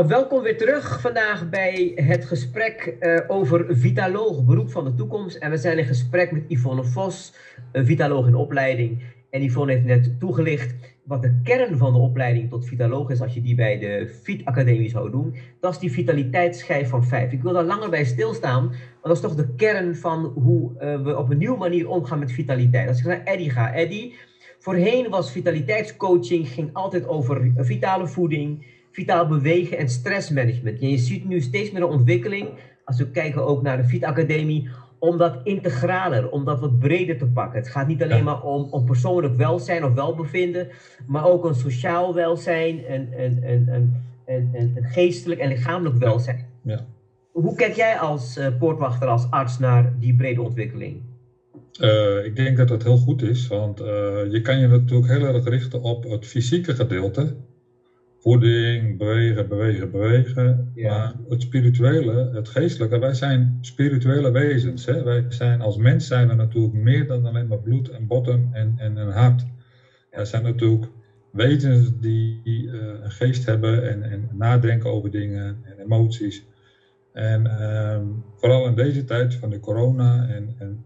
Nou, 0.00 0.12
welkom 0.12 0.42
weer 0.42 0.56
terug 0.56 1.00
vandaag 1.00 1.48
bij 1.48 1.92
het 1.94 2.24
gesprek 2.24 2.96
uh, 3.00 3.20
over 3.28 3.66
Vitaloog, 3.68 4.44
beroep 4.44 4.70
van 4.70 4.84
de 4.84 4.94
toekomst. 4.94 5.36
En 5.36 5.50
we 5.50 5.56
zijn 5.56 5.78
in 5.78 5.84
gesprek 5.84 6.32
met 6.32 6.44
Yvonne 6.48 6.84
Vos, 6.84 7.34
Vitaloog 7.72 8.26
in 8.26 8.34
opleiding. 8.34 9.02
En 9.30 9.42
Yvonne 9.42 9.72
heeft 9.72 9.84
net 9.84 10.20
toegelicht 10.20 10.74
wat 11.04 11.22
de 11.22 11.40
kern 11.42 11.76
van 11.76 11.92
de 11.92 11.98
opleiding 11.98 12.50
tot 12.50 12.66
Vitaloog 12.66 13.10
is, 13.10 13.20
als 13.20 13.34
je 13.34 13.42
die 13.42 13.54
bij 13.54 13.78
de 13.78 14.18
Fit 14.22 14.44
Academie 14.44 14.90
zou 14.90 15.10
doen. 15.10 15.34
Dat 15.60 15.72
is 15.72 15.78
die 15.78 15.92
vitaliteitsschijf 15.92 16.88
van 16.88 17.04
vijf. 17.04 17.32
Ik 17.32 17.42
wil 17.42 17.52
daar 17.52 17.64
langer 17.64 17.90
bij 17.90 18.04
stilstaan, 18.04 18.68
want 18.68 19.02
dat 19.02 19.16
is 19.16 19.20
toch 19.20 19.34
de 19.34 19.54
kern 19.54 19.96
van 19.96 20.24
hoe 20.24 20.72
uh, 20.74 21.02
we 21.02 21.18
op 21.18 21.30
een 21.30 21.38
nieuwe 21.38 21.58
manier 21.58 21.88
omgaan 21.88 22.18
met 22.18 22.32
vitaliteit. 22.32 22.88
Als 22.88 22.98
ik 22.98 23.06
naar 23.06 23.24
Eddie 23.24 23.50
ga, 23.50 23.72
Eddie, 23.74 24.14
voorheen 24.58 25.08
was 25.08 25.32
vitaliteitscoaching, 25.32 26.48
ging 26.48 26.70
altijd 26.72 27.08
over 27.08 27.52
vitale 27.56 28.06
voeding 28.06 28.78
vitaal 28.90 29.26
bewegen 29.26 29.78
en 29.78 29.88
stressmanagement. 29.88 30.80
je 30.80 30.98
ziet 30.98 31.28
nu 31.28 31.40
steeds 31.40 31.70
meer 31.70 31.82
een 31.82 31.88
ontwikkeling, 31.88 32.48
als 32.84 32.98
we 32.98 33.10
kijken 33.10 33.46
ook 33.46 33.62
naar 33.62 33.76
de 33.76 33.84
Fit 33.84 34.04
Academie, 34.04 34.68
om 34.98 35.18
dat 35.18 35.40
integraler, 35.44 36.30
om 36.30 36.44
dat 36.44 36.60
wat 36.60 36.78
breder 36.78 37.18
te 37.18 37.26
pakken. 37.26 37.58
Het 37.58 37.68
gaat 37.68 37.86
niet 37.86 38.02
alleen 38.02 38.24
maar 38.24 38.42
om, 38.42 38.68
om 38.70 38.84
persoonlijk 38.84 39.36
welzijn 39.36 39.84
of 39.84 39.92
welbevinden, 39.92 40.68
maar 41.06 41.24
ook 41.24 41.44
een 41.44 41.54
sociaal 41.54 42.14
welzijn, 42.14 42.84
en, 42.84 43.12
en, 43.12 43.42
en, 43.42 43.68
en, 43.68 44.04
en, 44.26 44.50
en 44.52 44.84
geestelijk 44.84 45.40
en 45.40 45.48
lichamelijk 45.48 45.96
welzijn. 45.96 46.46
Ja. 46.62 46.86
Hoe 47.32 47.54
kijk 47.54 47.74
jij 47.74 47.98
als 47.98 48.36
uh, 48.36 48.46
poortwachter, 48.58 49.08
als 49.08 49.30
arts 49.30 49.58
naar 49.58 49.92
die 49.98 50.14
brede 50.14 50.42
ontwikkeling? 50.42 51.02
Uh, 51.80 52.24
ik 52.24 52.36
denk 52.36 52.56
dat 52.56 52.68
dat 52.68 52.82
heel 52.82 52.96
goed 52.96 53.22
is, 53.22 53.46
want 53.46 53.80
uh, 53.80 53.86
je 54.30 54.40
kan 54.42 54.58
je 54.58 54.66
natuurlijk 54.66 55.10
heel 55.10 55.24
erg 55.24 55.44
richten 55.44 55.82
op 55.82 56.04
het 56.04 56.26
fysieke 56.26 56.74
gedeelte 56.74 57.36
voeding, 58.20 58.98
bewegen, 58.98 59.48
bewegen, 59.48 59.90
bewegen. 59.90 60.72
Maar 60.74 61.14
het 61.28 61.42
spirituele, 61.42 62.30
het 62.32 62.48
geestelijke, 62.48 62.98
wij 62.98 63.14
zijn 63.14 63.58
spirituele 63.60 64.30
wezens. 64.30 64.86
Hè? 64.86 65.02
Wij 65.02 65.24
zijn, 65.28 65.60
als 65.60 65.76
mens 65.76 66.06
zijn 66.06 66.28
we 66.28 66.34
natuurlijk 66.34 66.74
meer 66.74 67.06
dan 67.06 67.26
alleen 67.26 67.46
maar 67.46 67.58
bloed 67.58 67.88
en 67.88 68.06
botten 68.06 68.48
en, 68.52 68.74
en 68.76 68.96
een 68.96 69.12
hart. 69.12 69.46
Er 70.10 70.26
zijn 70.26 70.42
natuurlijk 70.42 70.86
wezens 71.30 71.98
die 72.00 72.40
uh, 72.44 72.72
een 73.02 73.10
geest 73.10 73.46
hebben 73.46 73.90
en, 73.90 74.02
en 74.02 74.28
nadenken 74.32 74.90
over 74.90 75.10
dingen 75.10 75.58
en 75.64 75.78
emoties. 75.78 76.44
En 77.12 77.62
um, 77.62 78.24
vooral 78.36 78.66
in 78.66 78.74
deze 78.74 79.04
tijd 79.04 79.34
van 79.34 79.50
de 79.50 79.60
corona 79.60 80.28
en, 80.28 80.54
en 80.58 80.84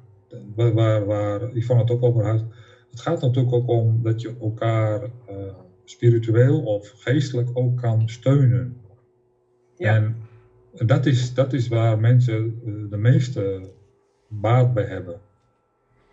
waar, 0.55 1.07
waar 1.07 1.57
Yvonne 1.57 1.83
het 1.83 1.93
ook 1.93 2.03
over 2.03 2.25
had. 2.27 2.45
Het 2.91 3.01
gaat 3.01 3.21
natuurlijk 3.21 3.55
ook 3.55 3.69
om 3.69 4.03
dat 4.03 4.21
je 4.21 4.35
elkaar 4.41 5.03
uh, 5.03 5.37
spiritueel 5.85 6.61
of 6.61 6.93
geestelijk 6.97 7.49
ook 7.53 7.81
kan 7.81 8.09
steunen. 8.09 8.77
Ja. 9.77 9.95
En 9.95 10.17
dat 10.87 11.07
is, 11.07 11.35
dat 11.35 11.53
is 11.53 11.69
waar 11.69 11.99
mensen 11.99 12.61
eh, 12.65 12.73
de 12.91 12.97
meeste 12.97 13.71
baat 14.29 14.75
bij 14.75 14.85
hebben. 14.85 15.21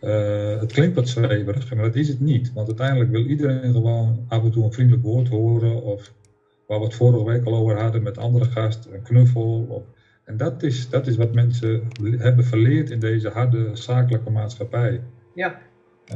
Uh, 0.02 0.60
het 0.60 0.72
klinkt 0.72 0.96
wat 0.96 1.10
zweverig, 1.10 1.76
maar 1.76 1.84
dat 1.84 1.96
is 1.96 2.08
het 2.08 2.20
niet. 2.20 2.54
Want 2.54 2.68
uiteindelijk 2.68 3.12
wil 3.12 3.26
iedereen 3.26 3.72
gewoon 3.72 4.26
af 4.28 4.44
en 4.44 4.52
toe 4.52 4.64
een 4.64 4.74
vriendelijk 4.74 5.04
woord 5.04 5.28
horen. 5.28 5.82
Of 5.84 6.14
waar 6.68 6.80
we 6.80 6.86
het 6.86 6.96
vorige 6.96 7.26
week 7.26 7.46
al 7.46 7.56
over 7.56 7.80
hadden 7.80 8.04
met 8.04 8.18
andere 8.18 8.46
gasten, 8.46 8.94
een 8.94 9.02
knuffel. 9.02 9.66
Of, 9.70 9.84
en 10.24 10.38
dat 10.38 10.64
is, 10.64 10.90
dat 10.90 11.08
is 11.08 11.16
wat 11.16 11.34
mensen 11.34 11.88
hebben 12.18 12.46
verleerd 12.46 12.90
in 12.90 13.00
deze 13.00 13.30
harde 13.30 13.76
zakelijke 13.76 14.30
maatschappij. 14.30 15.02
Ja, 15.34 15.62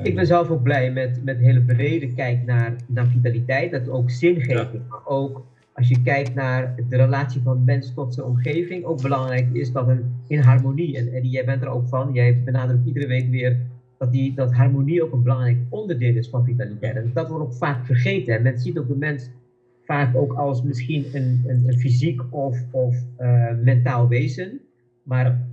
ik 0.03 0.15
ben 0.15 0.25
zelf 0.25 0.49
ook 0.49 0.63
blij 0.63 0.91
met, 0.91 1.23
met 1.23 1.38
een 1.38 1.43
hele 1.43 1.62
brede 1.62 2.13
kijk 2.13 2.45
naar, 2.45 2.75
naar 2.88 3.08
vitaliteit. 3.08 3.71
Dat 3.71 3.89
ook 3.89 4.10
zingeving, 4.10 4.81
maar 4.89 5.05
ook 5.05 5.45
als 5.73 5.88
je 5.88 6.01
kijkt 6.01 6.34
naar 6.34 6.75
de 6.89 6.95
relatie 6.97 7.41
van 7.41 7.63
mens 7.63 7.93
tot 7.93 8.13
zijn 8.13 8.25
omgeving, 8.25 8.84
ook 8.84 9.01
belangrijk 9.01 9.47
is 9.53 9.71
dat 9.71 9.88
een 9.88 10.03
in 10.27 10.39
harmonie. 10.39 10.97
En 10.97 11.13
Eddie, 11.13 11.31
jij 11.31 11.45
bent 11.45 11.62
er 11.62 11.67
ook 11.67 11.88
van. 11.88 12.13
Jij 12.13 12.41
benadrukt 12.43 12.86
iedere 12.86 13.08
week 13.08 13.29
weer 13.29 13.58
dat, 13.97 14.12
die, 14.12 14.34
dat 14.34 14.53
harmonie 14.53 15.03
ook 15.03 15.13
een 15.13 15.23
belangrijk 15.23 15.58
onderdeel 15.69 16.15
is 16.15 16.29
van 16.29 16.45
vitaliteit. 16.45 16.95
En 16.95 17.12
dat 17.13 17.29
wordt 17.29 17.45
ook 17.45 17.53
vaak 17.53 17.86
vergeten. 17.86 18.36
En 18.36 18.41
men 18.41 18.60
ziet 18.60 18.77
ook 18.77 18.88
de 18.88 18.95
mens 18.95 19.29
vaak 19.86 20.15
ook 20.15 20.34
als 20.34 20.63
misschien 20.63 21.05
een, 21.13 21.43
een, 21.47 21.63
een 21.67 21.79
fysiek 21.79 22.21
of, 22.29 22.63
of 22.71 22.95
uh, 23.19 23.51
mentaal 23.63 24.08
wezen. 24.08 24.60
Maar 25.03 25.47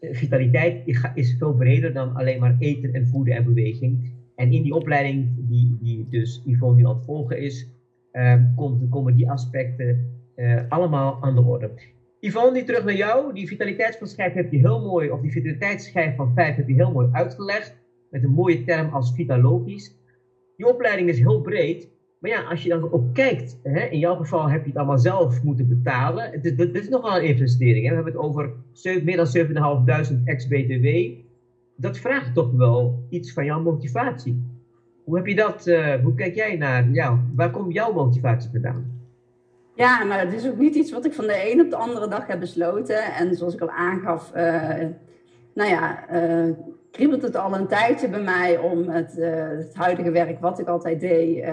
vitaliteit 0.00 0.82
is 1.14 1.36
veel 1.38 1.54
breder 1.54 1.92
dan 1.92 2.14
alleen 2.14 2.40
maar 2.40 2.56
eten 2.58 2.92
en 2.92 3.06
voeden 3.06 3.34
en 3.34 3.44
beweging. 3.44 4.16
En 4.34 4.52
in 4.52 4.62
die 4.62 4.74
opleiding 4.74 5.28
die, 5.48 5.78
die 5.80 6.06
dus 6.10 6.42
Yvonne 6.46 6.76
nu 6.76 6.86
aan 6.86 6.94
het 6.94 7.04
volgen 7.04 7.38
is, 7.38 7.68
uh, 8.12 8.34
komt, 8.56 8.90
komen 8.90 9.16
die 9.16 9.30
aspecten 9.30 10.20
uh, 10.36 10.60
allemaal 10.68 11.18
aan 11.20 11.34
de 11.34 11.42
orde. 11.42 11.70
Yvonne, 12.20 12.52
die 12.52 12.64
terug 12.64 12.84
naar 12.84 12.96
jou. 12.96 13.34
Die 13.34 13.46
vitaliteitsschijf 13.46 14.32
heb 14.32 14.52
je 14.52 14.58
heel 14.58 14.80
mooi, 14.80 15.10
of 15.10 15.20
die 15.20 15.30
vitaliteitsschijf 15.30 16.16
van 16.16 16.34
5 16.34 16.56
heb 16.56 16.68
je 16.68 16.74
heel 16.74 16.92
mooi 16.92 17.08
uitgelegd. 17.12 17.76
Met 18.10 18.24
een 18.24 18.30
mooie 18.30 18.64
term 18.64 18.88
als 18.88 19.14
vitalogisch. 19.14 19.96
Die 20.56 20.66
opleiding 20.66 21.08
is 21.08 21.18
heel 21.18 21.40
breed. 21.40 21.88
Maar 22.18 22.30
ja, 22.30 22.42
als 22.42 22.62
je 22.62 22.68
dan 22.68 22.92
ook 22.92 23.14
kijkt, 23.14 23.58
hè, 23.62 23.80
in 23.80 23.98
jouw 23.98 24.16
geval 24.16 24.50
heb 24.50 24.62
je 24.62 24.68
het 24.68 24.76
allemaal 24.76 24.98
zelf 24.98 25.42
moeten 25.42 25.68
betalen. 25.68 26.42
Dit, 26.42 26.74
is 26.74 26.88
nogal 26.88 27.16
een 27.16 27.24
investering. 27.24 27.84
Hè. 27.84 27.88
We 27.88 27.94
hebben 27.94 28.12
het 28.12 28.22
over 28.22 28.52
meer 28.82 29.16
dan 29.16 29.26
7.500 30.16 30.22
ex-BTW. 30.24 30.86
Dat 31.76 31.98
vraagt 31.98 32.34
toch 32.34 32.52
wel 32.52 33.06
iets 33.08 33.32
van 33.32 33.44
jouw 33.44 33.62
motivatie. 33.62 34.42
Hoe 35.04 35.16
heb 35.16 35.26
je 35.26 35.34
dat, 35.34 35.66
uh, 35.66 35.94
hoe 35.94 36.14
kijk 36.14 36.34
jij 36.34 36.56
naar, 36.56 36.90
ja, 36.90 37.24
waar 37.34 37.50
komt 37.50 37.72
jouw 37.72 37.92
motivatie 37.92 38.50
vandaan? 38.50 39.00
Ja, 39.74 40.04
nou, 40.04 40.20
het 40.20 40.32
is 40.32 40.48
ook 40.48 40.58
niet 40.58 40.74
iets 40.74 40.92
wat 40.92 41.04
ik 41.04 41.12
van 41.12 41.26
de 41.26 41.52
een 41.52 41.60
op 41.60 41.70
de 41.70 41.76
andere 41.76 42.08
dag 42.08 42.26
heb 42.26 42.40
besloten. 42.40 43.14
En 43.14 43.34
zoals 43.34 43.54
ik 43.54 43.60
al 43.60 43.70
aangaf, 43.70 44.32
uh, 44.36 44.86
nou 45.54 45.70
ja, 45.70 46.12
uh, 46.12 46.54
kriebelt 46.98 47.22
het 47.22 47.36
al 47.36 47.54
een 47.54 47.66
tijdje 47.66 48.08
bij 48.08 48.20
mij 48.20 48.58
om 48.58 48.88
het, 48.88 49.12
het 49.16 49.74
huidige 49.74 50.10
werk 50.10 50.40
wat 50.40 50.58
ik 50.58 50.68
altijd 50.68 51.00
deed, 51.00 51.44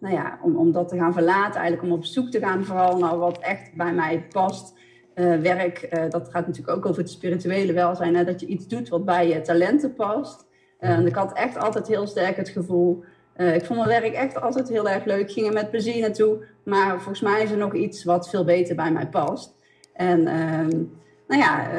nou 0.00 0.14
ja, 0.14 0.38
om, 0.42 0.56
om 0.56 0.72
dat 0.72 0.88
te 0.88 0.96
gaan 0.96 1.12
verlaten, 1.12 1.60
eigenlijk 1.60 1.82
om 1.82 1.98
op 1.98 2.04
zoek 2.04 2.30
te 2.30 2.38
gaan 2.38 2.64
vooral 2.64 2.98
naar 2.98 3.18
wat 3.18 3.38
echt 3.38 3.74
bij 3.74 3.92
mij 3.92 4.26
past. 4.28 4.76
Uh, 5.14 5.36
werk, 5.36 5.96
dat 6.10 6.28
gaat 6.30 6.46
natuurlijk 6.46 6.76
ook 6.76 6.86
over 6.86 7.02
het 7.02 7.10
spirituele 7.10 7.72
welzijn, 7.72 8.16
hè, 8.16 8.24
dat 8.24 8.40
je 8.40 8.46
iets 8.46 8.66
doet 8.66 8.88
wat 8.88 9.04
bij 9.04 9.28
je 9.28 9.40
talenten 9.40 9.94
past. 9.94 10.46
En 10.78 11.06
ik 11.06 11.14
had 11.14 11.32
echt 11.32 11.58
altijd 11.58 11.88
heel 11.88 12.06
sterk 12.06 12.36
het 12.36 12.48
gevoel, 12.48 13.04
ik 13.36 13.64
vond 13.64 13.78
mijn 13.78 14.00
werk 14.00 14.14
echt 14.14 14.40
altijd 14.40 14.68
heel 14.68 14.88
erg 14.88 15.04
leuk, 15.04 15.32
ging 15.32 15.46
er 15.46 15.52
met 15.52 15.70
plezier 15.70 16.00
naartoe, 16.00 16.44
maar 16.64 16.90
volgens 16.90 17.20
mij 17.20 17.42
is 17.42 17.50
er 17.50 17.56
nog 17.56 17.74
iets 17.74 18.04
wat 18.04 18.28
veel 18.28 18.44
beter 18.44 18.76
bij 18.76 18.92
mij 18.92 19.06
past. 19.06 19.54
En 19.92 20.26
ehm, 20.26 20.82
nou 21.28 21.40
ja, 21.40 21.70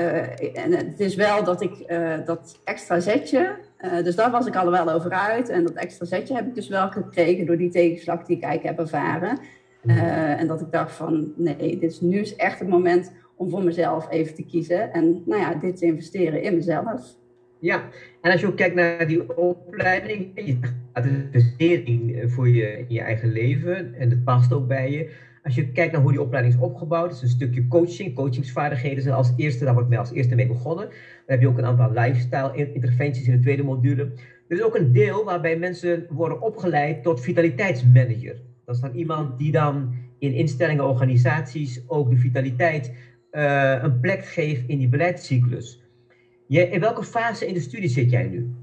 en 0.54 0.72
het 0.72 1.00
is 1.00 1.16
wel 1.16 1.44
dat 1.44 1.62
ik 1.62 1.88
dat 2.26 2.60
extra 2.64 3.00
zetje, 3.00 3.56
uh, 3.82 4.04
dus 4.04 4.16
daar 4.16 4.32
was 4.32 4.46
ik 4.46 4.56
al 4.56 4.72
wel 4.72 4.92
over 4.92 5.12
uit. 5.12 5.50
En 5.50 5.64
dat 5.64 5.74
extra 5.74 6.06
zetje 6.06 6.36
heb 6.36 6.48
ik 6.48 6.56
dus 6.56 6.68
wel 6.68 6.90
gekregen 6.90 7.46
door 7.46 7.58
die 7.58 7.70
tegenslag 7.70 8.24
die 8.24 8.38
ik 8.38 8.44
eigenlijk 8.44 8.78
heb 8.78 8.86
ervaren. 8.86 9.40
En 10.38 10.48
dat 10.48 10.62
ik 10.62 10.72
dacht 10.72 10.96
van, 10.96 11.34
nee, 11.36 11.78
dit 11.80 11.92
is 11.92 12.02
nu 12.02 12.20
is 12.20 12.36
echt 12.36 12.60
het 12.60 12.68
moment 12.68 13.12
om 13.36 13.50
voor 13.50 13.64
mezelf 13.64 14.10
even 14.10 14.36
te 14.36 14.46
kiezen. 14.46 14.94
En 14.94 15.24
nou 15.26 15.42
ja, 15.42 15.54
dit 15.54 15.78
te 15.78 15.86
investeren 15.86 16.42
in 16.42 16.56
mezelf. 16.56 17.18
Ja, 17.60 17.84
en 18.22 18.32
als 18.32 18.42
je 18.42 18.48
ook 18.48 18.58
kijkt 18.58 18.76
naar 18.76 19.08
die 19.08 19.38
opleiding, 19.38 20.32
je 20.36 20.58
gaat 20.94 21.06
investering 21.06 22.24
voor 22.32 22.50
je, 22.50 22.78
in 22.78 22.86
je 22.88 23.02
eigen 23.02 23.32
leven. 23.32 23.96
En 23.96 24.10
dat 24.10 24.24
past 24.24 24.54
ook 24.54 24.68
bij 24.68 24.92
je. 24.92 25.10
Als 25.50 25.58
je 25.58 25.72
kijkt 25.72 25.92
naar 25.92 26.02
hoe 26.02 26.12
die 26.12 26.22
opleiding 26.22 26.56
is 26.56 26.62
opgebouwd, 26.62 27.12
is 27.12 27.22
een 27.22 27.28
stukje 27.28 27.68
coaching, 27.68 28.16
coachingsvaardigheden 28.16 29.04
zijn 29.04 29.16
als 29.16 29.34
eerste, 29.36 29.66
daar 29.66 29.74
wordt 29.74 29.90
mij 29.90 29.98
als 29.98 30.12
eerste 30.12 30.36
mee 30.36 30.48
begonnen. 30.48 30.86
Dan 30.86 30.96
heb 31.26 31.42
je 31.42 31.48
ook 31.48 31.58
een 31.58 31.66
aantal 31.66 31.92
lifestyle 31.92 32.74
interventies 32.74 33.28
in 33.28 33.32
de 33.32 33.40
tweede 33.40 33.64
module. 33.64 34.02
Er 34.48 34.58
is 34.58 34.62
ook 34.62 34.76
een 34.76 34.92
deel 34.92 35.24
waarbij 35.24 35.58
mensen 35.58 36.06
worden 36.10 36.42
opgeleid 36.42 37.04
tot 37.04 37.22
vitaliteitsmanager. 37.22 38.42
Dat 38.66 38.76
is 38.76 38.82
dan 38.82 38.94
iemand 38.94 39.38
die 39.38 39.52
dan 39.52 39.94
in 40.20 40.34
instellingen, 40.34 40.88
organisaties 40.88 41.84
ook 41.88 42.10
de 42.10 42.18
vitaliteit 42.18 42.94
uh, 43.32 43.80
een 43.82 44.00
plek 44.00 44.26
geeft 44.26 44.68
in 44.68 44.78
die 44.78 44.90
beleidscyclus. 44.90 45.84
Je, 46.48 46.70
in 46.70 46.80
welke 46.80 47.04
fase 47.04 47.48
in 47.48 47.54
de 47.54 47.60
studie 47.60 47.90
zit 47.90 48.10
jij 48.10 48.28
nu? 48.28 48.54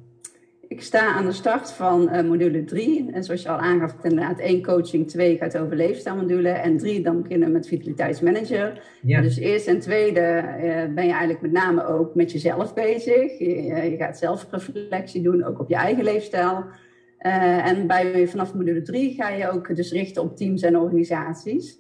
Ik 0.69 0.83
sta 0.83 1.15
aan 1.15 1.25
de 1.25 1.33
start 1.33 1.73
van 1.73 2.09
uh, 2.13 2.23
module 2.23 2.65
3. 2.65 3.11
En 3.13 3.25
zoals 3.25 3.43
je 3.43 3.49
al 3.49 3.59
aangaf, 3.59 3.95
inderdaad 4.03 4.39
één 4.39 4.63
coaching, 4.63 5.09
twee 5.09 5.37
gaat 5.37 5.59
over 5.59 5.77
leefstijlmodule. 5.77 6.49
En 6.49 6.77
drie, 6.77 7.03
dan 7.03 7.23
beginnen 7.23 7.49
we 7.49 7.55
met 7.55 7.69
vitaliteitsmanager. 7.69 8.83
Ja. 9.03 9.21
Dus 9.21 9.37
eerst 9.37 9.67
en 9.67 9.81
tweede 9.81 10.21
uh, 10.21 10.95
ben 10.95 11.05
je 11.05 11.11
eigenlijk 11.11 11.41
met 11.41 11.53
name 11.53 11.87
ook 11.87 12.15
met 12.15 12.33
jezelf 12.33 12.75
bezig. 12.75 13.39
Je, 13.39 13.63
je 13.91 13.97
gaat 13.97 14.19
zelfreflectie 14.19 15.23
doen, 15.23 15.45
ook 15.45 15.61
op 15.61 15.69
je 15.69 15.75
eigen 15.75 16.05
leefstijl. 16.05 16.65
en 17.19 17.87
bij, 17.87 18.29
vanaf 18.29 18.55
module 18.55 18.83
3 18.83 19.15
ga 19.15 19.29
je 19.29 19.51
ook 19.51 19.77
dus 19.77 19.93
richten 19.93 20.23
op 20.23 20.37
teams 20.37 20.63
en 20.63 20.79
organisaties. 20.79 21.79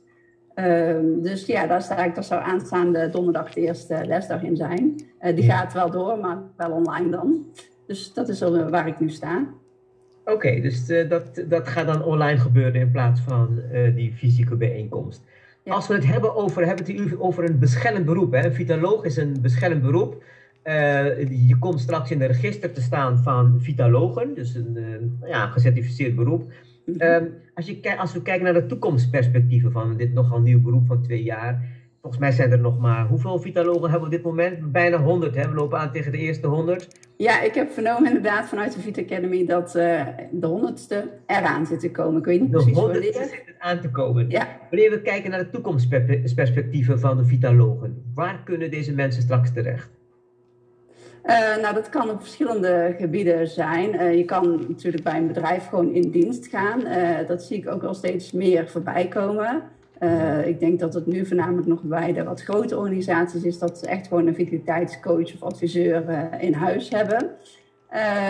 Ehm, 0.55 1.20
dus 1.20 1.46
ja, 1.46 1.66
daar 1.66 1.83
sta 1.83 2.05
ik, 2.05 2.14
dat 2.14 2.25
zou 2.25 2.42
aanstaande 2.42 3.09
donderdag 3.09 3.53
de 3.53 3.61
eerste 3.61 4.03
lesdag 4.07 4.42
in 4.42 4.57
zijn. 4.57 4.94
die 5.35 5.44
gaat 5.44 5.72
wel 5.72 5.90
door, 5.90 6.18
maar 6.18 6.42
wel 6.57 6.70
online 6.70 7.11
dan. 7.11 7.46
Dus 7.87 8.12
dat 8.12 8.29
is 8.29 8.40
waar 8.40 8.88
ik 8.88 9.01
nu 9.01 9.09
sta. 9.09 9.49
Oké, 10.25 10.61
dus 10.61 10.87
dat, 10.87 11.44
dat 11.49 11.68
gaat 11.68 11.87
dan 11.87 12.05
online 12.05 12.38
gebeuren 12.38 12.81
in 12.81 12.90
plaats 12.90 13.20
van 13.20 13.61
die 13.94 14.12
fysieke 14.12 14.57
bijeenkomst. 14.57 15.22
Als 15.64 15.87
we 15.88 15.94
het 15.94 16.07
hebben 16.07 16.37
over, 16.37 16.66
hebben 16.66 16.85
het 16.85 17.18
over 17.18 17.44
een 17.44 17.59
beschermd 17.59 18.05
beroep. 18.05 18.33
Hè? 18.33 18.44
Een 18.44 18.55
vitaloog 18.55 19.05
is 19.05 19.16
een 19.16 19.37
beschermd 19.42 19.83
beroep. 19.83 20.22
Uh, 20.64 21.49
je 21.49 21.57
komt 21.59 21.81
straks 21.81 22.11
in 22.11 22.18
de 22.18 22.25
register 22.25 22.72
te 22.72 22.81
staan 22.81 23.18
van 23.18 23.59
vitalogen, 23.61 24.35
dus 24.35 24.55
een 24.55 25.18
ja, 25.27 25.46
gecertificeerd 25.46 26.16
beroep. 26.16 26.53
Um, 26.87 27.33
als, 27.55 27.66
je, 27.66 27.99
als 27.99 28.12
we 28.12 28.22
kijken 28.22 28.44
naar 28.44 28.55
de 28.55 28.66
toekomstperspectieven 28.66 29.72
van 29.72 29.96
dit 29.96 30.12
nogal 30.12 30.40
nieuw 30.40 30.61
beroep 30.61 30.87
van 30.87 31.03
twee 31.03 31.22
jaar, 31.22 31.64
volgens 32.07 32.25
mij 32.25 32.47
zijn 32.47 32.53
er 32.53 32.64
nog 32.64 32.79
maar, 32.79 33.07
hoeveel 33.07 33.38
vitalogen 33.38 33.90
hebben 33.90 33.99
we 34.01 34.05
op 34.05 34.11
dit 34.11 34.23
moment? 34.23 34.73
Bijna 34.73 34.97
100, 34.97 35.35
hè? 35.35 35.49
we 35.49 35.55
lopen 35.55 35.79
aan 35.79 35.92
tegen 35.92 36.12
de 36.12 36.19
eerste 36.19 36.47
100. 36.47 36.88
Ja, 37.16 37.42
ik 37.42 37.55
heb 37.55 37.71
vernomen 37.71 38.07
inderdaad 38.07 38.49
vanuit 38.49 38.75
de 38.75 38.81
Vita 38.81 39.01
Academy 39.01 39.47
dat 39.47 39.77
uh, 39.77 40.07
de 40.31 40.47
honderdste 40.47 41.09
eraan 41.27 41.66
zit 41.66 41.81
te 41.81 41.90
komen. 41.90 42.19
Ik 42.19 42.25
weet 42.25 42.40
niet 42.40 42.51
de 42.51 42.57
precies 42.57 42.75
wanneer. 42.75 43.01
De 43.01 43.12
zit 43.12 43.55
aan 43.59 43.81
te 43.81 43.90
komen. 43.90 44.31
Ja. 44.31 44.47
Wanneer 44.71 44.90
we 44.90 45.03
kijken 45.03 45.31
naar 45.31 45.38
de 45.38 45.51
toekomstperspectieven 45.51 47.01
van 47.01 47.16
de 47.16 47.25
vitalogen, 47.25 48.03
waar 48.14 48.40
kunnen 48.45 48.71
deze 48.71 48.92
mensen 48.92 49.23
straks 49.23 49.53
terecht? 49.53 49.88
Uh, 51.25 51.57
nou, 51.62 51.75
dat 51.75 51.88
kan 51.88 52.11
op 52.11 52.21
verschillende 52.21 52.95
gebieden 52.99 53.49
zijn. 53.49 53.95
Uh, 53.95 54.16
je 54.16 54.25
kan 54.25 54.64
natuurlijk 54.69 55.05
bij 55.05 55.19
een 55.19 55.27
bedrijf 55.27 55.66
gewoon 55.69 55.92
in 55.92 56.11
dienst 56.11 56.47
gaan. 56.47 56.83
Dat 57.27 57.42
zie 57.42 57.57
ik 57.57 57.71
ook 57.71 57.83
al 57.83 57.95
steeds 57.95 58.33
meer 58.33 58.69
voorbij 58.69 59.09
komen. 59.09 59.62
Ik 60.45 60.61
denk 60.61 60.81
dat 60.81 60.95
het 60.95 61.07
nu 61.07 61.27
voornamelijk 61.27 61.67
nog 61.67 61.83
bij 61.83 62.13
de 62.13 62.25
wat 62.25 62.43
grote 62.43 62.79
organisaties 62.79 63.43
is 63.43 63.59
dat 63.59 63.79
ze 63.79 63.87
echt 63.87 64.07
gewoon 64.07 64.27
een 64.27 64.35
vitaliteitscoach 64.35 65.35
of 65.35 65.43
adviseur 65.43 66.05
in 66.41 66.53
huis 66.53 66.91
hebben. 66.91 67.31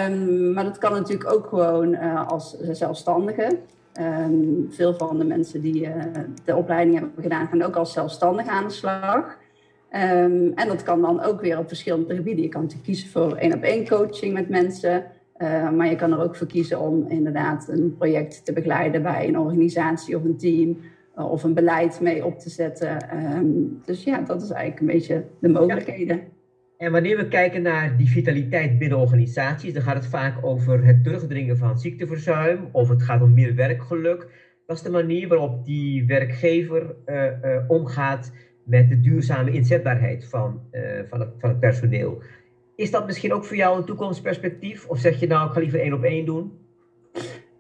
Um, 0.09 0.53
maar 0.53 0.65
dat 0.65 0.79
kan 0.79 0.93
natuurlijk 0.93 1.33
ook 1.33 1.47
gewoon 1.47 1.97
als 2.27 2.59
zelfstandige. 2.61 3.59
Um, 4.01 4.67
veel 4.71 4.95
van 4.95 5.19
de 5.19 5.25
mensen 5.25 5.61
die 5.61 5.89
de 6.45 6.57
opleiding 6.57 6.99
hebben 6.99 7.23
gedaan, 7.23 7.47
gaan 7.47 7.63
ook 7.63 7.77
als 7.77 7.93
zelfstandige 7.93 8.51
aan 8.51 8.67
de 8.67 8.73
slag. 8.73 9.39
Um, 9.91 10.53
en 10.55 10.69
dat 10.69 10.83
kan 10.83 11.01
dan 11.01 11.23
ook 11.23 11.41
weer 11.41 11.59
op 11.59 11.69
verschillende 11.69 12.15
gebieden. 12.15 12.43
Je 12.43 12.49
kan 12.49 12.71
kiezen 12.83 13.09
voor 13.09 13.37
één 13.37 13.55
op 13.55 13.63
één 13.63 13.89
coaching 13.89 14.33
met 14.33 14.49
mensen. 14.49 15.05
Maar 15.75 15.89
je 15.89 15.97
kan 15.97 16.13
er 16.13 16.23
ook 16.23 16.37
voor 16.37 16.47
kiezen 16.47 16.81
om 16.81 17.05
inderdaad 17.09 17.69
een 17.69 17.95
project 17.99 18.45
te 18.45 18.53
begeleiden 18.53 19.03
bij 19.03 19.29
een 19.29 19.39
organisatie 19.39 20.17
of 20.17 20.25
een 20.25 20.37
team. 20.37 20.79
Uh, 21.17 21.31
of 21.31 21.45
een 21.45 21.55
beleid 21.55 22.01
mee 22.01 22.25
op 22.25 22.39
te 22.39 22.51
zetten. 22.51 23.17
Um, 23.37 23.81
dus 23.85 24.05
ja, 24.05 24.21
dat 24.21 24.43
is 24.43 24.51
eigenlijk 24.51 24.81
een 24.81 24.99
beetje 24.99 25.25
de 25.41 25.49
mogelijkheden. 25.49 26.21
En 26.77 26.93
wanneer 26.93 27.17
we 27.17 27.29
kijken 27.29 27.63
naar 27.63 27.97
die 27.97 28.09
vitaliteit 28.09 28.79
binnen 28.79 28.99
organisaties, 28.99 29.73
dan 29.73 29.83
gaat 29.83 29.95
het 29.95 30.07
vaak 30.07 30.45
over 30.45 30.85
het 30.85 31.05
terugdringen 31.05 31.57
van 31.57 31.79
ziekteverzuim 31.79 32.69
of 32.73 32.89
het 32.89 33.03
gaat 33.03 33.23
om 33.23 33.35
meer 33.35 33.55
werkgeluk. 33.55 34.29
Dat 34.67 34.77
is 34.77 34.83
de 34.83 34.91
manier 34.91 35.29
waarop 35.29 35.65
die 35.65 36.07
werkgever 36.07 36.95
uh, 37.07 37.25
omgaat 37.69 38.33
met 38.65 38.89
de 38.89 39.01
duurzame 39.01 39.51
inzetbaarheid 39.51 40.29
van, 40.29 40.61
uh, 40.73 40.83
van, 41.09 41.21
het, 41.21 41.29
van 41.39 41.49
het 41.49 41.61
personeel. 41.61 42.23
Is 42.75 42.91
dat 42.91 43.07
misschien 43.07 43.33
ook 43.33 43.45
voor 43.45 43.57
jou 43.57 43.79
een 43.79 43.85
toekomstperspectief? 43.85 44.87
Of 44.89 44.99
zeg 44.99 45.21
je 45.21 45.27
nou, 45.27 45.47
ik 45.47 45.53
ga 45.53 45.61
liever 45.61 45.81
één 45.81 45.93
op 45.93 46.03
één 46.03 46.25
doen? 46.25 46.53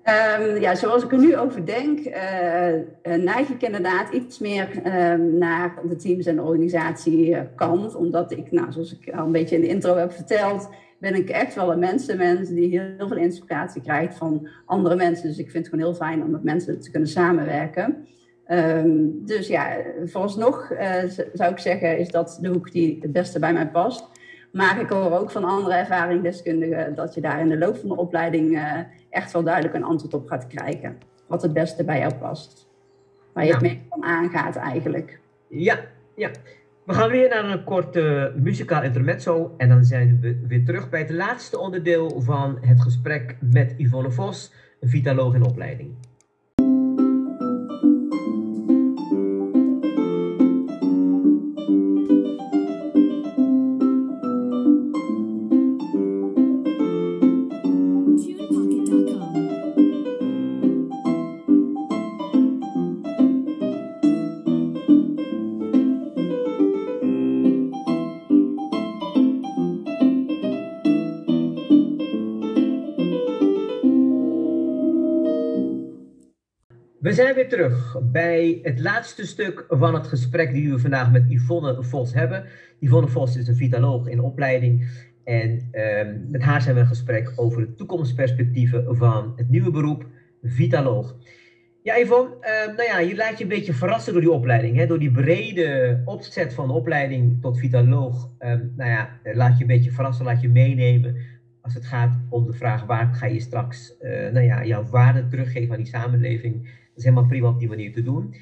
Um, 0.09 0.61
ja, 0.61 0.75
zoals 0.75 1.05
ik 1.05 1.12
er 1.12 1.19
nu 1.19 1.37
over 1.37 1.66
denk, 1.66 1.99
uh, 1.99 3.14
neig 3.16 3.49
ik 3.49 3.62
inderdaad 3.62 4.12
iets 4.12 4.38
meer 4.38 4.69
um, 5.12 5.38
naar 5.38 5.79
de 5.88 5.97
teams- 5.97 6.27
en 6.27 6.40
organisatiekant. 6.40 7.95
Omdat 7.95 8.31
ik, 8.31 8.51
nou, 8.53 8.73
zoals 8.73 8.99
ik 8.99 9.14
al 9.14 9.27
een 9.27 9.33
beetje 9.33 9.55
in 9.55 9.61
de 9.61 9.69
intro 9.69 9.97
heb 9.97 10.12
verteld, 10.12 10.69
ben 10.99 11.14
ik 11.14 11.29
echt 11.29 11.55
wel 11.55 11.73
een 11.73 11.79
mensenmens 11.79 12.49
die 12.49 12.81
heel 12.81 13.09
veel 13.09 13.16
inspiratie 13.16 13.83
krijgt 13.83 14.16
van 14.16 14.49
andere 14.66 14.97
mensen. 14.97 15.29
Dus 15.29 15.38
ik 15.38 15.51
vind 15.51 15.66
het 15.66 15.75
gewoon 15.75 15.90
heel 15.90 16.07
fijn 16.07 16.23
om 16.23 16.31
met 16.31 16.42
mensen 16.42 16.81
te 16.81 16.90
kunnen 16.90 17.09
samenwerken. 17.09 18.07
Um, 18.49 19.25
dus 19.25 19.49
ja, 19.49 19.77
vooralsnog 20.05 20.73
uh, 20.73 20.95
zou 21.33 21.53
ik 21.53 21.59
zeggen, 21.59 21.99
is 21.99 22.11
dat 22.11 22.38
de 22.40 22.49
hoek 22.49 22.73
die 22.73 22.99
het 23.01 23.12
beste 23.12 23.38
bij 23.38 23.53
mij 23.53 23.69
past. 23.69 24.09
Maar 24.57 24.81
ik 24.81 24.88
hoor 24.88 25.19
ook 25.19 25.31
van 25.31 25.45
andere 25.45 25.75
ervaringsdeskundigen 25.75 26.95
dat 26.95 27.14
je 27.14 27.21
daar 27.21 27.40
in 27.40 27.49
de 27.49 27.59
loop 27.59 27.77
van 27.77 27.88
de 27.88 27.97
opleiding 27.97 28.51
uh, 28.51 28.79
echt 29.11 29.33
wel 29.33 29.42
duidelijk 29.42 29.75
een 29.75 29.85
antwoord 29.85 30.14
op 30.14 30.29
gaat 30.29 30.47
krijgen. 30.47 30.99
Wat 31.27 31.42
het 31.42 31.53
beste 31.53 31.85
bij 31.85 31.99
jou 31.99 32.14
past. 32.14 32.69
Waar 33.33 33.45
je 33.45 33.53
het 33.53 33.61
mee 33.61 33.83
van 33.88 34.05
aangaat 34.05 34.57
eigenlijk. 34.57 35.21
Ja, 35.49 35.79
ja. 36.14 36.31
We 36.85 36.95
gaan 36.95 37.11
weer 37.11 37.29
naar 37.29 37.45
een 37.45 37.64
korte 37.64 38.33
muzikaal 38.37 38.83
intermezzo. 38.83 39.55
En 39.57 39.69
dan 39.69 39.85
zijn 39.85 40.19
we 40.21 40.45
weer 40.47 40.64
terug 40.64 40.88
bij 40.88 41.01
het 41.01 41.11
laatste 41.11 41.59
onderdeel 41.59 42.21
van 42.21 42.59
het 42.61 42.81
gesprek 42.83 43.37
met 43.40 43.75
Yvonne 43.77 44.11
Vos, 44.11 44.53
een 44.81 44.88
vitaloog 44.88 45.35
in 45.35 45.45
opleiding. 45.45 45.95
Zijn 77.16 77.35
weer 77.35 77.48
terug 77.48 77.96
bij 78.02 78.59
het 78.62 78.81
laatste 78.81 79.26
stuk 79.26 79.64
van 79.68 79.94
het 79.94 80.07
gesprek 80.07 80.52
die 80.52 80.70
we 80.70 80.79
vandaag 80.79 81.12
met 81.12 81.24
Yvonne 81.29 81.83
Vos 81.83 82.14
hebben. 82.14 82.44
Yvonne 82.79 83.09
Vos 83.09 83.37
is 83.37 83.48
een 83.48 83.57
vitaloog 83.57 84.07
in 84.07 84.20
opleiding. 84.20 84.88
En 85.24 85.68
um, 85.72 86.26
met 86.29 86.42
haar 86.42 86.62
zijn 86.62 86.74
we 86.74 86.81
in 86.81 86.87
gesprek 86.87 87.33
over 87.37 87.61
de 87.61 87.74
toekomstperspectieven 87.74 88.96
van 88.96 89.33
het 89.37 89.48
nieuwe 89.48 89.70
beroep 89.70 90.07
vitaloog. 90.42 91.16
Ja, 91.83 91.98
Yvonne, 91.98 92.35
uh, 92.40 92.76
nou 92.76 92.88
ja, 92.88 92.98
je 92.98 93.16
laat 93.16 93.38
je 93.38 93.44
een 93.44 93.50
beetje 93.50 93.74
verrassen 93.74 94.12
door 94.12 94.22
die 94.22 94.31
opleiding. 94.31 94.76
Hè? 94.76 94.87
Door 94.87 94.98
die 94.98 95.11
brede 95.11 96.02
opzet 96.05 96.55
van 96.55 96.66
de 96.66 96.72
opleiding 96.72 97.42
tot 97.42 97.59
vitaloog. 97.59 98.31
Um, 98.38 98.72
nou 98.76 98.90
ja, 98.90 99.20
laat 99.22 99.57
je 99.57 99.61
een 99.61 99.70
beetje 99.70 99.90
verrassen, 99.90 100.24
laat 100.24 100.40
je 100.40 100.48
meenemen. 100.48 101.16
Als 101.61 101.74
het 101.74 101.87
gaat 101.87 102.18
om 102.29 102.46
de 102.46 102.52
vraag 102.52 102.85
waar 102.87 103.14
ga 103.14 103.26
je 103.26 103.40
straks 103.40 103.96
uh, 104.00 104.11
nou 104.33 104.44
ja, 104.44 104.64
jouw 104.64 104.85
waarde 104.85 105.26
teruggeven 105.26 105.70
aan 105.70 105.83
die 105.83 105.87
samenleving 105.87 106.85
is 106.96 107.04
helemaal 107.04 107.26
prima 107.26 107.48
op 107.48 107.59
die 107.59 107.68
manier 107.68 107.92
te 107.92 108.02
doen. 108.02 108.35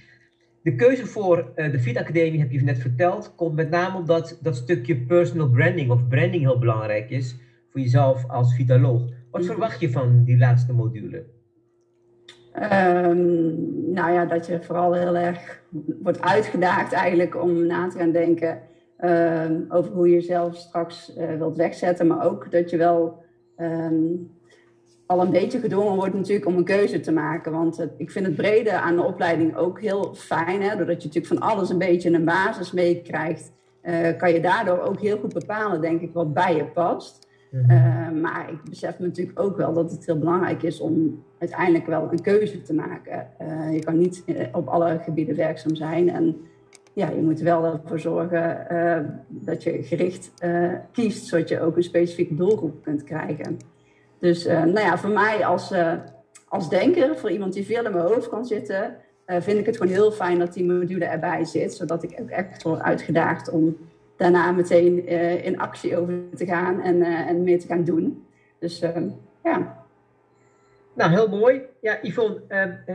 De 0.62 0.74
keuze 0.74 1.06
voor 1.06 1.52
uh, 1.56 1.72
de 1.72 1.78
Fit 1.78 1.96
Academie, 1.96 2.40
heb 2.40 2.50
je 2.50 2.62
net 2.62 2.78
verteld, 2.78 3.34
komt 3.34 3.54
met 3.54 3.70
name 3.70 3.96
omdat 3.96 4.38
dat 4.42 4.56
stukje 4.56 4.96
personal 4.96 5.48
branding 5.48 5.90
of 5.90 6.08
branding 6.08 6.42
heel 6.42 6.58
belangrijk 6.58 7.10
is 7.10 7.36
voor 7.70 7.80
jezelf 7.80 8.28
als 8.28 8.54
vitaloog. 8.54 9.02
Wat 9.30 9.40
mhm. 9.40 9.50
verwacht 9.50 9.80
je 9.80 9.90
van 9.90 10.24
die 10.24 10.38
laatste 10.38 10.72
module? 10.72 11.24
Um, 12.56 13.92
nou 13.92 14.12
ja, 14.12 14.26
dat 14.26 14.46
je 14.46 14.62
vooral 14.62 14.94
heel 14.94 15.16
erg 15.16 15.62
wordt 16.02 16.20
uitgedaagd 16.20 16.92
eigenlijk 16.92 17.42
om 17.42 17.66
na 17.66 17.88
te 17.88 17.98
gaan 17.98 18.12
denken 18.12 18.60
um, 19.00 19.64
over 19.68 19.92
hoe 19.92 20.08
je 20.08 20.14
jezelf 20.14 20.56
straks 20.56 21.16
uh, 21.16 21.36
wilt 21.36 21.56
wegzetten. 21.56 22.06
Maar 22.06 22.26
ook 22.26 22.50
dat 22.50 22.70
je 22.70 22.76
wel 22.76 23.24
um, 23.56 24.30
al 25.06 25.20
een 25.20 25.30
beetje 25.30 25.58
gedwongen 25.58 25.96
wordt 25.96 26.14
natuurlijk 26.14 26.46
om 26.46 26.56
een 26.56 26.64
keuze 26.64 27.00
te 27.00 27.12
maken. 27.12 27.52
Want 27.52 27.76
het, 27.76 27.92
ik 27.96 28.10
vind 28.10 28.26
het 28.26 28.36
brede 28.36 28.72
aan 28.72 28.96
de 28.96 29.02
opleiding 29.02 29.56
ook 29.56 29.80
heel 29.80 30.14
fijn. 30.14 30.62
Hè? 30.62 30.76
Doordat 30.76 31.02
je 31.02 31.08
natuurlijk 31.08 31.40
van 31.40 31.50
alles 31.50 31.70
een 31.70 31.78
beetje 31.78 32.10
een 32.10 32.24
basis 32.24 32.72
meekrijgt, 32.72 33.52
uh, 33.82 34.16
kan 34.16 34.32
je 34.32 34.40
daardoor 34.40 34.80
ook 34.80 35.00
heel 35.00 35.18
goed 35.18 35.32
bepalen, 35.32 35.80
denk 35.80 36.00
ik, 36.00 36.12
wat 36.12 36.34
bij 36.34 36.56
je 36.56 36.64
past. 36.64 37.28
Uh, 37.52 38.10
maar 38.10 38.48
ik 38.50 38.70
besef 38.70 38.98
me 38.98 39.06
natuurlijk 39.06 39.40
ook 39.40 39.56
wel 39.56 39.72
dat 39.72 39.90
het 39.90 40.06
heel 40.06 40.18
belangrijk 40.18 40.62
is 40.62 40.80
om 40.80 41.24
uiteindelijk 41.38 41.86
wel 41.86 42.08
een 42.10 42.22
keuze 42.22 42.62
te 42.62 42.74
maken. 42.74 43.28
Uh, 43.42 43.72
je 43.72 43.78
kan 43.78 43.98
niet 43.98 44.24
op 44.52 44.66
alle 44.68 45.00
gebieden 45.04 45.36
werkzaam 45.36 45.74
zijn. 45.74 46.10
En 46.10 46.36
ja, 46.92 47.10
je 47.10 47.22
moet 47.22 47.40
wel 47.40 47.64
ervoor 47.64 47.98
zorgen 47.98 48.66
dat 49.28 49.62
je 49.62 49.82
gericht 49.82 50.32
kiest, 50.92 51.26
zodat 51.26 51.48
je 51.48 51.60
ook 51.60 51.76
een 51.76 51.82
specifieke 51.82 52.34
doelgroep 52.34 52.82
kunt 52.82 53.04
krijgen. 53.04 53.56
Dus 54.24 54.46
uh, 54.46 54.62
nou 54.62 54.80
ja, 54.80 54.98
voor 54.98 55.10
mij 55.10 55.44
als, 55.44 55.72
uh, 55.72 55.92
als 56.48 56.68
denker, 56.68 57.18
voor 57.18 57.30
iemand 57.30 57.52
die 57.52 57.64
veel 57.64 57.84
in 57.84 57.92
mijn 57.92 58.06
hoofd 58.06 58.28
kan 58.28 58.44
zitten, 58.44 58.96
uh, 59.26 59.36
vind 59.40 59.58
ik 59.58 59.66
het 59.66 59.76
gewoon 59.76 59.92
heel 59.92 60.12
fijn 60.12 60.38
dat 60.38 60.52
die 60.52 60.64
module 60.64 61.04
erbij 61.04 61.44
zit. 61.44 61.74
Zodat 61.74 62.02
ik 62.02 62.18
ook 62.20 62.30
echt 62.30 62.62
word 62.62 62.80
uitgedaagd 62.80 63.50
om 63.50 63.76
daarna 64.16 64.52
meteen 64.52 65.06
in 65.42 65.58
actie 65.58 65.96
over 65.96 66.14
te 66.34 66.46
gaan 66.46 66.80
en, 66.80 67.02
en 67.02 67.42
mee 67.42 67.56
te 67.56 67.66
gaan 67.66 67.84
doen. 67.84 68.24
Dus 68.58 68.78
ja. 69.42 69.84
Nou, 70.94 71.10
heel 71.10 71.28
mooi. 71.28 71.62
Ja, 71.80 71.98
Yvonne, 72.02 72.40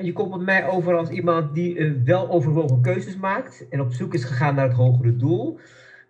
je 0.02 0.14
komt 0.14 0.30
met 0.30 0.42
mij 0.42 0.68
over 0.68 0.96
als 0.96 1.10
iemand 1.10 1.56
die 1.56 2.02
wel 2.06 2.30
overwogen 2.30 2.82
keuzes 2.82 3.18
maakt 3.18 3.66
en 3.70 3.82
op 3.82 3.94
zoek 3.94 4.14
is 4.14 4.24
gegaan 4.24 4.56
naar 4.56 4.68
het 4.68 4.78
hogere 4.78 5.16
doel. 5.16 5.60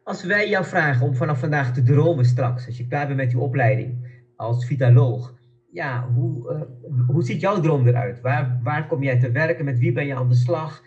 Als 0.03 0.23
wij 0.23 0.49
jou 0.49 0.65
vragen 0.65 1.08
om 1.08 1.15
vanaf 1.15 1.39
vandaag 1.39 1.73
te 1.73 1.84
dromen 1.84 2.25
straks, 2.25 2.65
als 2.65 2.77
je 2.77 2.88
klaar 2.88 3.05
bent 3.05 3.19
met 3.19 3.32
je 3.32 3.39
opleiding 3.39 4.08
als 4.39 4.65
vitaloog, 4.65 5.34
ja, 5.71 6.10
hoe, 6.15 6.54
uh, 6.54 7.08
hoe 7.08 7.23
ziet 7.23 7.41
jouw 7.41 7.60
droom 7.60 7.88
eruit? 7.88 8.21
Waar, 8.21 8.60
waar 8.63 8.88
kom 8.88 9.04
jij 9.04 9.19
te 9.19 9.32
werken? 9.32 9.65
Met 9.65 9.80
wie 9.80 9.91
ben 9.91 10.06
je 10.06 10.15
aan 10.15 10.30
de 10.30 10.36
slag? 10.36 10.84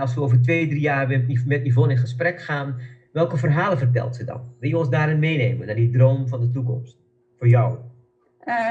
als 0.00 0.14
we 0.14 0.20
over 0.20 0.42
twee, 0.42 0.68
drie 0.68 0.80
jaar 0.80 1.08
met, 1.08 1.46
met 1.46 1.66
Yvonne 1.66 1.92
in 1.92 1.98
gesprek 1.98 2.40
gaan, 2.40 2.76
welke 3.12 3.36
verhalen 3.36 3.78
vertelt 3.78 4.16
ze 4.16 4.24
dan? 4.24 4.40
Wil 4.58 4.68
je 4.70 4.78
ons 4.78 4.90
daarin 4.90 5.18
meenemen, 5.18 5.66
naar 5.66 5.76
die 5.76 5.90
droom 5.90 6.28
van 6.28 6.40
de 6.40 6.50
toekomst? 6.50 6.98
Voor 7.38 7.48
jou? 7.48 7.78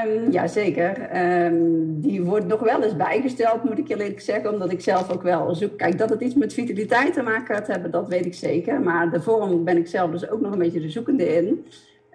Um, 0.04 0.32
ja, 0.32 0.46
zeker. 0.46 1.16
Um, 1.44 2.00
die 2.00 2.22
wordt 2.22 2.46
nog 2.46 2.60
wel 2.60 2.82
eens 2.82 2.96
bijgesteld, 2.96 3.64
moet 3.64 3.78
ik 3.78 3.88
eerlijk 3.88 4.20
zeggen, 4.20 4.52
omdat 4.52 4.72
ik 4.72 4.80
zelf 4.80 5.10
ook 5.10 5.22
wel 5.22 5.54
zoek. 5.54 5.78
Kijk, 5.78 5.98
dat 5.98 6.10
het 6.10 6.20
iets 6.20 6.34
met 6.34 6.52
vitaliteit 6.52 7.12
te 7.12 7.22
maken 7.22 7.54
gaat 7.54 7.66
hebben, 7.66 7.90
dat 7.90 8.08
weet 8.08 8.26
ik 8.26 8.34
zeker. 8.34 8.80
Maar 8.80 9.10
de 9.10 9.22
vorm 9.22 9.64
ben 9.64 9.76
ik 9.76 9.86
zelf 9.86 10.10
dus 10.10 10.30
ook 10.30 10.40
nog 10.40 10.52
een 10.52 10.58
beetje 10.58 10.80
de 10.80 10.90
zoekende 10.90 11.36
in. 11.36 11.64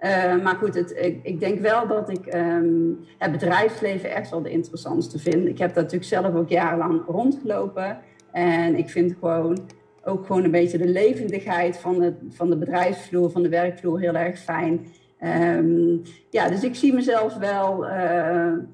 Uh, 0.00 0.42
maar 0.42 0.54
goed, 0.54 0.74
het, 0.74 1.18
ik, 1.22 1.40
denk 1.40 1.60
wel 1.60 1.86
dat 1.86 2.10
ik 2.10 2.34
um, 2.34 2.98
het 3.18 3.32
bedrijfsleven 3.32 4.14
echt 4.14 4.30
wel 4.30 4.42
de 4.42 4.50
interessantste 4.50 5.18
vind. 5.18 5.48
Ik 5.48 5.58
heb 5.58 5.74
daar 5.74 5.82
natuurlijk 5.82 6.10
zelf 6.10 6.34
ook 6.34 6.48
jarenlang 6.48 7.02
rondgelopen. 7.06 7.98
En 8.32 8.76
ik 8.76 8.90
vind 8.90 9.14
gewoon 9.20 9.58
ook 10.04 10.26
gewoon 10.26 10.44
een 10.44 10.50
beetje 10.50 10.78
de 10.78 10.88
levendigheid 10.88 11.76
van 11.76 11.98
de, 11.98 12.14
van 12.30 12.50
de 12.50 12.56
bedrijfsvloer, 12.56 13.30
van 13.30 13.42
de 13.42 13.48
werkvloer 13.48 14.00
heel 14.00 14.14
erg 14.14 14.38
fijn. 14.38 14.86
Um, 15.20 16.02
ja, 16.30 16.48
dus 16.48 16.64
ik 16.64 16.74
zie 16.74 16.92
mezelf 16.92 17.36
wel, 17.36 17.84
uh, 17.84 17.90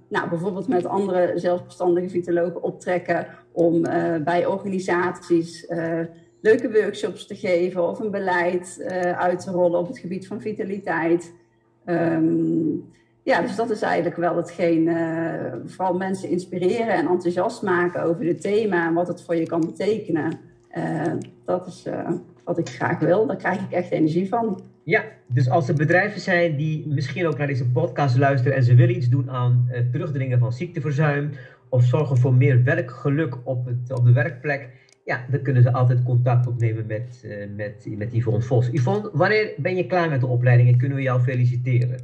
nou, 0.08 0.28
bijvoorbeeld 0.28 0.68
met 0.68 0.86
andere 0.86 1.32
zelfstandige 1.34 2.08
vitologen 2.08 2.62
optrekken 2.62 3.26
om 3.52 3.86
uh, 3.86 4.16
bij 4.24 4.46
organisaties 4.46 5.66
leuke 6.42 6.72
workshops 6.72 7.26
te 7.26 7.34
geven 7.34 7.88
of 7.88 7.98
een 7.98 8.10
beleid 8.10 8.84
uit 9.16 9.40
te 9.40 9.50
rollen 9.50 9.78
op 9.78 9.86
het 9.88 9.98
gebied 9.98 10.26
van 10.26 10.40
vitaliteit. 10.40 11.32
Um, 11.86 12.90
ja, 13.22 13.40
dus 13.40 13.56
dat 13.56 13.70
is 13.70 13.82
eigenlijk 13.82 14.16
wel 14.16 14.36
hetgeen, 14.36 14.96
vooral 15.66 15.94
mensen 15.94 16.28
inspireren 16.28 16.94
en 16.94 17.06
enthousiast 17.06 17.62
maken 17.62 18.02
over 18.02 18.24
het 18.24 18.40
thema 18.40 18.86
en 18.86 18.94
wat 18.94 19.08
het 19.08 19.22
voor 19.22 19.36
je 19.36 19.46
kan 19.46 19.60
betekenen. 19.60 20.38
dat 21.44 21.66
is 21.66 21.86
wat 22.44 22.58
ik 22.58 22.68
graag 22.68 22.98
wil, 22.98 23.26
daar 23.26 23.36
krijg 23.36 23.60
ik 23.60 23.70
echt 23.70 23.90
energie 23.90 24.28
van. 24.28 24.60
Ja, 24.84 25.04
dus 25.26 25.50
als 25.50 25.68
er 25.68 25.74
bedrijven 25.74 26.20
zijn 26.20 26.56
die 26.56 26.88
misschien 26.88 27.26
ook 27.26 27.38
naar 27.38 27.46
deze 27.46 27.68
podcast 27.68 28.18
luisteren 28.18 28.56
en 28.56 28.64
ze 28.64 28.74
willen 28.74 28.96
iets 28.96 29.08
doen 29.08 29.30
aan 29.30 29.64
het 29.68 29.92
terugdringen 29.92 30.38
van 30.38 30.52
ziekteverzuim 30.52 31.30
of 31.68 31.84
zorgen 31.84 32.16
voor 32.16 32.34
meer 32.34 32.64
werkgeluk 32.64 33.36
op, 33.44 33.66
het, 33.66 33.98
op 33.98 34.04
de 34.04 34.12
werkplek, 34.12 34.68
ja, 35.04 35.26
dan 35.30 35.42
kunnen 35.42 35.62
ze 35.62 35.72
altijd 35.72 36.02
contact 36.02 36.46
opnemen 36.46 36.86
met, 36.86 37.22
uh, 37.24 37.44
met, 37.56 37.86
met 37.96 38.12
Yvonne 38.12 38.42
Vos. 38.42 38.68
Yvonne, 38.68 39.10
wanneer 39.12 39.52
ben 39.56 39.76
je 39.76 39.86
klaar 39.86 40.10
met 40.10 40.20
de 40.20 40.26
opleiding 40.26 40.68
en 40.68 40.78
kunnen 40.78 40.96
we 40.96 41.02
jou 41.02 41.20
feliciteren? 41.20 42.00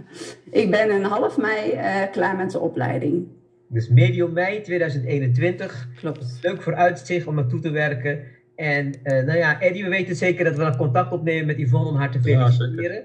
ik 0.50 0.70
ben 0.70 0.90
een 0.90 1.04
half 1.04 1.38
mei 1.38 1.72
uh, 1.72 2.10
klaar 2.12 2.36
met 2.36 2.50
de 2.50 2.58
opleiding. 2.58 3.26
Dus 3.68 3.88
medio 3.88 4.28
mei 4.28 4.60
2021. 4.60 5.88
Klopt. 5.96 6.38
Leuk 6.42 6.62
vooruitzicht 6.62 7.26
om 7.26 7.34
naartoe 7.34 7.60
te 7.60 7.70
werken. 7.70 8.24
En 8.56 8.86
uh, 8.86 9.24
nou 9.24 9.38
ja, 9.38 9.60
Eddie, 9.60 9.84
we 9.84 9.90
weten 9.90 10.16
zeker 10.16 10.44
dat 10.44 10.56
we 10.56 10.62
dan 10.62 10.76
contact 10.76 11.12
opnemen 11.12 11.46
met 11.46 11.58
Yvonne 11.58 11.88
om 11.88 11.96
haar 11.96 12.10
te 12.10 12.20
feliciteren. 12.20 13.04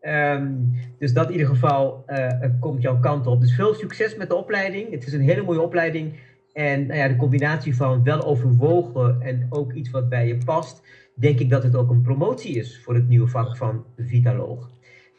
Ja, 0.00 0.34
um, 0.34 0.72
dus 0.98 1.12
dat 1.12 1.26
in 1.26 1.32
ieder 1.32 1.46
geval 1.48 2.04
uh, 2.06 2.28
komt 2.60 2.82
jouw 2.82 3.00
kant 3.00 3.26
op. 3.26 3.40
Dus 3.40 3.54
veel 3.54 3.74
succes 3.74 4.16
met 4.16 4.28
de 4.28 4.34
opleiding. 4.34 4.90
Het 4.90 5.06
is 5.06 5.12
een 5.12 5.20
hele 5.20 5.42
mooie 5.42 5.60
opleiding. 5.60 6.12
En 6.58 6.86
nou 6.86 6.98
ja, 6.98 7.08
de 7.08 7.16
combinatie 7.16 7.76
van 7.76 8.02
wel 8.04 8.24
overwogen 8.24 9.20
en 9.20 9.46
ook 9.50 9.72
iets 9.72 9.90
wat 9.90 10.08
bij 10.08 10.26
je 10.26 10.38
past, 10.44 10.82
denk 11.14 11.38
ik 11.38 11.50
dat 11.50 11.62
het 11.62 11.76
ook 11.76 11.90
een 11.90 12.02
promotie 12.02 12.54
is 12.54 12.80
voor 12.82 12.94
het 12.94 13.08
nieuwe 13.08 13.26
vak 13.26 13.56
van 13.56 13.84
Vitaloog. 13.96 14.70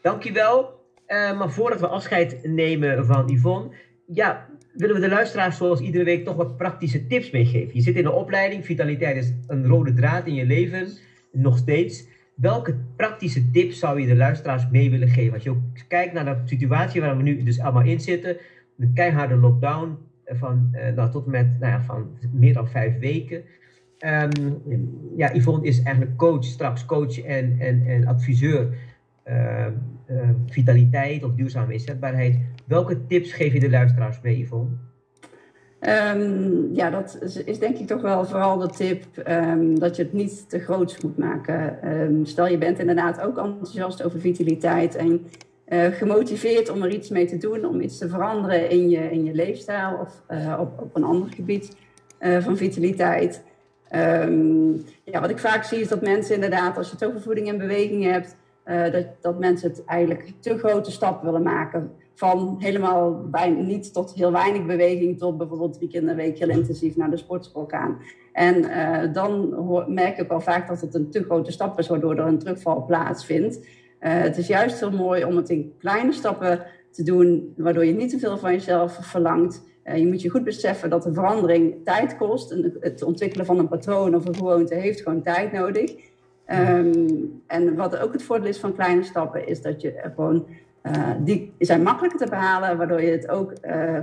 Dankjewel. 0.02 0.78
Uh, 1.08 1.38
maar 1.38 1.50
voordat 1.50 1.80
we 1.80 1.86
afscheid 1.86 2.38
nemen 2.42 3.06
van 3.06 3.30
Yvonne, 3.30 3.70
ja, 4.06 4.46
willen 4.72 4.94
we 4.94 5.00
de 5.00 5.08
luisteraars 5.08 5.56
zoals 5.56 5.80
iedere 5.80 6.04
week 6.04 6.24
toch 6.24 6.36
wat 6.36 6.56
praktische 6.56 7.06
tips 7.06 7.30
meegeven. 7.30 7.74
Je 7.74 7.82
zit 7.82 7.96
in 7.96 8.06
een 8.06 8.12
opleiding, 8.12 8.64
vitaliteit 8.64 9.16
is 9.16 9.32
een 9.46 9.66
rode 9.66 9.92
draad 9.92 10.26
in 10.26 10.34
je 10.34 10.46
leven, 10.46 10.88
nog 11.32 11.58
steeds. 11.58 12.08
Welke 12.34 12.76
praktische 12.96 13.50
tips 13.50 13.78
zou 13.78 14.00
je 14.00 14.06
de 14.06 14.16
luisteraars 14.16 14.68
mee 14.70 14.90
willen 14.90 15.08
geven? 15.08 15.34
Als 15.34 15.42
je 15.42 15.50
ook 15.50 15.62
kijkt 15.88 16.12
naar 16.12 16.24
de 16.24 16.42
situatie 16.44 17.00
waar 17.00 17.16
we 17.16 17.22
nu 17.22 17.42
dus 17.42 17.60
allemaal 17.60 17.84
in 17.84 18.00
zitten, 18.00 18.36
een 18.78 18.92
keiharde 18.94 19.36
lockdown 19.36 20.08
van, 20.32 20.68
uh, 20.72 20.94
nou, 20.94 21.10
tot 21.10 21.26
met 21.26 21.60
nou 21.60 21.72
ja, 21.72 21.82
van 21.82 22.18
meer 22.32 22.54
dan 22.54 22.68
vijf 22.68 22.98
weken. 22.98 23.42
Um, 24.34 24.62
ja, 25.16 25.34
Yvonne 25.34 25.66
is 25.66 25.82
eigenlijk 25.82 26.16
coach, 26.16 26.44
straks 26.44 26.86
coach 26.86 27.22
en, 27.22 27.56
en, 27.58 27.86
en 27.86 28.06
adviseur 28.06 28.76
uh, 29.28 29.66
uh, 30.10 30.28
vitaliteit 30.46 31.24
of 31.24 31.34
duurzame 31.34 31.72
inzetbaarheid. 31.72 32.38
Welke 32.66 33.06
tips 33.06 33.32
geef 33.32 33.52
je 33.52 33.60
de 33.60 33.70
luisteraars 33.70 34.20
mee, 34.20 34.38
Yvonne? 34.38 34.70
Ja, 36.72 36.90
dat 36.90 37.18
is, 37.44 37.58
denk 37.58 37.76
ik 37.76 37.86
toch 37.86 38.02
wel 38.02 38.24
vooral 38.24 38.58
de 38.58 38.68
tip 38.68 39.04
dat 39.74 39.96
je 39.96 40.02
het 40.02 40.12
niet 40.12 40.48
te 40.48 40.58
groots 40.58 41.00
moet 41.00 41.18
maken. 41.18 42.26
Stel 42.26 42.48
je 42.48 42.58
bent 42.58 42.78
inderdaad 42.78 43.20
ook 43.20 43.38
enthousiast 43.38 44.02
over 44.02 44.20
vitaliteit 44.20 44.96
en 44.96 45.26
uh, 45.70 45.86
gemotiveerd 45.86 46.68
om 46.68 46.82
er 46.82 46.90
iets 46.90 47.08
mee 47.08 47.26
te 47.26 47.36
doen, 47.36 47.64
om 47.64 47.80
iets 47.80 47.98
te 47.98 48.08
veranderen 48.08 48.70
in 48.70 48.88
je, 48.88 49.10
in 49.10 49.24
je 49.24 49.34
leefstijl 49.34 49.98
of 50.00 50.22
uh, 50.30 50.58
op, 50.60 50.80
op 50.80 50.96
een 50.96 51.04
ander 51.04 51.28
gebied 51.32 51.76
uh, 52.20 52.42
van 52.42 52.56
vitaliteit. 52.56 53.42
ja, 55.04 55.20
wat 55.20 55.30
ik 55.30 55.38
vaak 55.38 55.64
zie 55.64 55.80
is 55.80 55.88
dat 55.88 56.02
mensen 56.02 56.34
inderdaad, 56.34 56.76
als 56.76 56.86
je 56.86 56.92
het 56.92 57.04
over 57.04 57.20
voeding 57.20 57.48
en 57.48 57.58
beweging 57.58 58.04
hebt, 58.04 58.36
dat, 58.92 59.06
dat 59.20 59.38
mensen 59.38 59.70
het 59.70 59.84
eigenlijk 59.84 60.32
te 60.40 60.58
grote 60.58 60.90
stap 60.90 61.22
willen 61.22 61.42
maken 61.42 61.90
van 62.14 62.56
helemaal 62.58 63.28
bij, 63.30 63.50
niet 63.50 63.92
tot 63.92 64.14
heel 64.14 64.32
weinig 64.32 64.66
beweging 64.66 65.18
tot 65.18 65.38
bijvoorbeeld 65.38 65.72
drie 65.72 65.88
keer 65.88 66.00
in 66.00 66.06
de 66.06 66.14
week 66.14 66.38
heel 66.38 66.48
intensief 66.48 66.96
naar 66.96 67.10
de 67.10 67.16
sportschool 67.16 67.66
gaan. 67.66 67.98
En 68.32 68.62
dan 69.12 69.54
merk 69.94 70.18
ik 70.18 70.28
wel 70.28 70.40
vaak 70.40 70.68
dat 70.68 70.80
het 70.80 70.94
een 70.94 71.10
te 71.10 71.22
grote 71.24 71.52
stap 71.52 71.78
is, 71.78 71.88
waardoor 71.88 72.16
er 72.16 72.26
een 72.26 72.38
terugval 72.38 72.84
plaatsvindt. 72.84 73.60
Uh, 74.00 74.20
het 74.20 74.36
is 74.36 74.46
juist 74.46 74.80
heel 74.80 74.90
mooi 74.90 75.24
om 75.24 75.36
het 75.36 75.48
in 75.48 75.74
kleine 75.78 76.12
stappen 76.12 76.62
te 76.90 77.02
doen, 77.02 77.54
waardoor 77.56 77.84
je 77.84 77.92
niet 77.92 78.10
te 78.10 78.18
veel 78.18 78.38
van 78.38 78.52
jezelf 78.52 78.98
verlangt. 79.00 79.62
Uh, 79.84 79.96
je 79.96 80.06
moet 80.06 80.22
je 80.22 80.28
goed 80.28 80.44
beseffen 80.44 80.90
dat 80.90 81.02
de 81.02 81.12
verandering 81.12 81.74
tijd 81.84 82.16
kost. 82.16 82.50
En 82.50 82.76
het 82.80 83.02
ontwikkelen 83.02 83.46
van 83.46 83.58
een 83.58 83.68
patroon 83.68 84.14
of 84.14 84.26
een 84.26 84.36
gewoonte 84.36 84.74
heeft 84.74 85.00
gewoon 85.00 85.22
tijd 85.22 85.52
nodig. 85.52 85.94
Um, 86.46 87.42
en 87.46 87.76
wat 87.76 87.98
ook 87.98 88.12
het 88.12 88.22
voordeel 88.22 88.48
is 88.48 88.58
van 88.58 88.74
kleine 88.74 89.02
stappen, 89.02 89.46
is 89.46 89.62
dat 89.62 89.80
je 89.80 89.94
gewoon 90.14 90.46
uh, 90.82 91.10
die 91.18 91.52
zijn 91.58 91.82
makkelijker 91.82 92.18
te 92.18 92.30
behalen, 92.30 92.76
waardoor 92.76 93.02
je 93.02 93.10
het 93.10 93.28
ook 93.28 93.52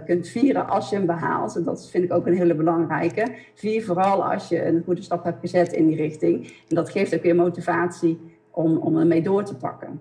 kunt 0.06 0.28
vieren 0.28 0.70
als 0.70 0.90
je 0.90 0.96
hem 0.96 1.06
behaalt. 1.06 1.56
En 1.56 1.64
dat 1.64 1.90
vind 1.90 2.04
ik 2.04 2.14
ook 2.14 2.28
een 2.28 2.38
hele 2.38 2.56
belangrijke. 2.56 3.34
Vier 3.54 3.84
vooral 3.84 4.26
als 4.26 4.48
je 4.48 4.66
een 4.66 4.82
goede 4.86 5.02
stap 5.02 5.24
hebt 5.24 5.40
gezet 5.40 5.74
in 5.74 5.88
die 5.88 5.96
richting. 5.96 6.46
En 6.68 6.76
dat 6.76 6.90
geeft 6.90 7.16
ook 7.16 7.22
weer 7.22 7.36
motivatie 7.36 8.20
om, 8.58 8.78
om 8.78 8.98
ermee 8.98 9.22
door 9.22 9.44
te 9.44 9.56
pakken. 9.56 10.00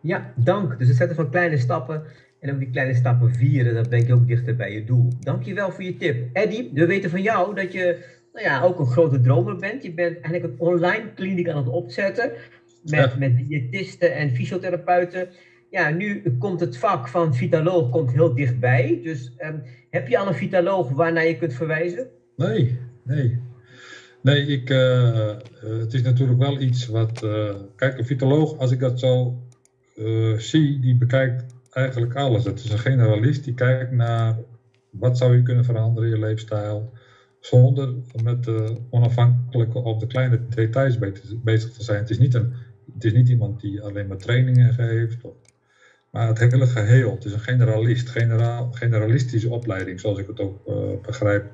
Ja, 0.00 0.32
dank. 0.36 0.78
Dus 0.78 0.88
het 0.88 0.96
zetten 0.96 1.16
van 1.16 1.30
kleine 1.30 1.58
stappen 1.58 2.02
en 2.40 2.52
ook 2.52 2.58
die 2.58 2.70
kleine 2.70 2.94
stappen 2.94 3.34
vieren, 3.34 3.74
dan 3.74 3.86
ben 3.88 4.06
je 4.06 4.14
ook 4.14 4.26
dichter 4.26 4.56
bij 4.56 4.72
je 4.72 4.84
doel. 4.84 5.08
Dank 5.20 5.42
je 5.42 5.54
wel 5.54 5.70
voor 5.70 5.84
je 5.84 5.96
tip. 5.96 6.28
Eddie, 6.32 6.70
we 6.74 6.86
weten 6.86 7.10
van 7.10 7.22
jou 7.22 7.54
dat 7.54 7.72
je 7.72 8.04
nou 8.32 8.46
ja, 8.46 8.62
ook 8.62 8.78
een 8.78 8.86
grote 8.86 9.20
dromer 9.20 9.56
bent. 9.56 9.82
Je 9.82 9.92
bent 9.92 10.20
eigenlijk 10.20 10.44
een 10.44 10.66
online 10.66 11.12
kliniek 11.14 11.48
aan 11.48 11.56
het 11.56 11.68
opzetten 11.68 12.32
met, 12.82 13.12
ja. 13.12 13.18
met 13.18 13.36
diëtisten 13.36 14.14
en 14.14 14.30
fysiotherapeuten 14.30 15.28
ja, 15.72 15.90
nu 15.90 16.22
komt 16.38 16.60
het 16.60 16.76
vak 16.76 17.08
van 17.08 17.34
vitaloog 17.34 17.90
komt 17.90 18.12
heel 18.12 18.34
dichtbij. 18.34 19.00
Dus 19.02 19.32
um, 19.38 19.62
heb 19.90 20.08
je 20.08 20.18
al 20.18 20.26
een 20.26 20.34
vitaloog 20.34 20.90
waarnaar 20.90 21.26
je 21.26 21.36
kunt 21.36 21.54
verwijzen? 21.54 22.08
Nee, 22.36 22.78
nee. 23.02 23.38
Nee, 24.22 24.46
ik, 24.46 24.70
uh, 24.70 25.36
het 25.60 25.94
is 25.94 26.02
natuurlijk 26.02 26.38
wel 26.38 26.60
iets 26.60 26.86
wat. 26.86 27.22
Uh, 27.22 27.54
kijk, 27.76 27.98
een 27.98 28.06
vitaloog, 28.06 28.58
als 28.58 28.70
ik 28.70 28.78
dat 28.78 29.00
zo 29.00 29.42
zie, 30.36 30.80
die 30.80 30.96
bekijkt 30.96 31.54
eigenlijk 31.70 32.16
alles. 32.16 32.44
Het 32.44 32.64
is 32.64 32.70
een 32.70 32.78
generalist 32.78 33.44
die 33.44 33.54
kijkt 33.54 33.92
naar 33.92 34.38
wat 34.90 35.18
zou 35.18 35.36
je 35.36 35.42
kunnen 35.42 35.64
veranderen 35.64 36.10
in 36.10 36.16
je 36.16 36.20
leefstijl. 36.26 36.92
Zonder 37.40 37.94
met 38.22 38.50
onafhankelijk 38.90 39.74
op 39.74 40.00
de 40.00 40.06
kleine 40.06 40.40
details 40.48 40.98
bezig 41.42 41.72
te 41.72 41.82
zijn. 41.82 41.98
Het 41.98 42.10
is 42.10 42.18
niet, 42.18 42.34
een, 42.34 42.52
het 42.94 43.04
is 43.04 43.12
niet 43.12 43.28
iemand 43.28 43.60
die 43.60 43.82
alleen 43.82 44.06
maar 44.06 44.16
trainingen 44.16 44.72
geeft. 44.72 45.24
Of, 45.24 45.34
maar 46.10 46.28
het 46.28 46.38
hele 46.38 46.66
geheel, 46.66 47.14
het 47.14 47.24
is 47.24 47.32
een 47.32 47.40
generalist, 47.40 48.08
generaal, 48.08 48.72
generalistische 48.72 49.50
opleiding, 49.50 50.00
zoals 50.00 50.18
ik 50.18 50.26
het 50.26 50.40
ook 50.40 50.64
begrijp. 51.02 51.52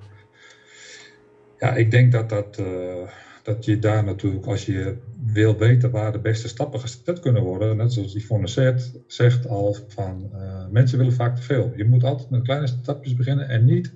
Ja, 1.58 1.74
ik 1.74 1.90
denk 1.90 2.12
dat 2.12 2.28
dat, 2.28 2.58
uh, 2.60 3.08
dat 3.42 3.64
je 3.64 3.78
daar 3.78 4.04
natuurlijk, 4.04 4.46
als 4.46 4.66
je 4.66 4.96
wil 5.26 5.56
weten 5.56 5.90
waar 5.90 6.12
de 6.12 6.20
beste 6.20 6.48
stappen 6.48 6.80
gezet 6.80 7.20
kunnen 7.20 7.42
worden, 7.42 7.76
net 7.76 7.92
zoals 7.92 8.14
Yvonne 8.14 8.46
zegt, 8.46 8.92
zegt 9.06 9.48
al 9.48 9.76
van 9.86 10.30
uh, 10.32 10.66
mensen 10.68 10.98
willen 10.98 11.12
vaak 11.12 11.36
te 11.36 11.42
veel. 11.42 11.72
Je 11.76 11.84
moet 11.84 12.04
altijd 12.04 12.30
met 12.30 12.42
kleine 12.42 12.66
stapjes 12.66 13.14
beginnen 13.14 13.48
en 13.48 13.64
niet 13.64 13.94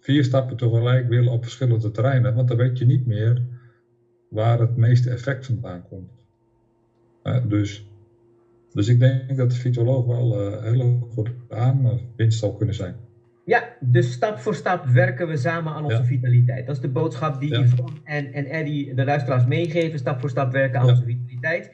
vier 0.00 0.24
stappen 0.24 0.56
tegelijk 0.56 1.08
willen 1.08 1.32
op 1.32 1.42
verschillende 1.42 1.90
terreinen, 1.90 2.34
want 2.34 2.48
dan 2.48 2.56
weet 2.56 2.78
je 2.78 2.86
niet 2.86 3.06
meer 3.06 3.42
waar 4.28 4.60
het 4.60 4.76
meeste 4.76 5.10
effect 5.10 5.46
vandaan 5.46 5.82
komt. 5.88 6.10
Dus, 7.48 7.86
dus 8.72 8.88
ik 8.88 8.98
denk 8.98 9.36
dat 9.36 9.50
de 9.50 9.56
fytoloog 9.56 10.06
wel 10.06 10.52
uh, 10.52 10.62
heel 10.62 11.08
goed 11.12 11.30
aan 11.48 12.00
winst 12.16 12.38
zal 12.38 12.56
kunnen 12.56 12.74
zijn. 12.74 13.05
Ja, 13.46 13.76
dus 13.80 14.12
stap 14.12 14.38
voor 14.38 14.54
stap 14.54 14.86
werken 14.86 15.28
we 15.28 15.36
samen 15.36 15.72
aan 15.72 15.84
onze 15.84 16.04
vitaliteit. 16.04 16.66
Dat 16.66 16.76
is 16.76 16.82
de 16.82 16.88
boodschap 16.88 17.40
die 17.40 17.50
ja. 17.50 17.60
Yvonne 17.60 17.92
en, 18.04 18.32
en 18.32 18.46
Eddie 18.46 18.94
de 18.94 19.04
luisteraars 19.04 19.46
meegeven. 19.46 19.98
Stap 19.98 20.20
voor 20.20 20.30
stap 20.30 20.52
werken 20.52 20.80
aan 20.80 20.88
onze 20.88 21.04
vitaliteit. 21.04 21.70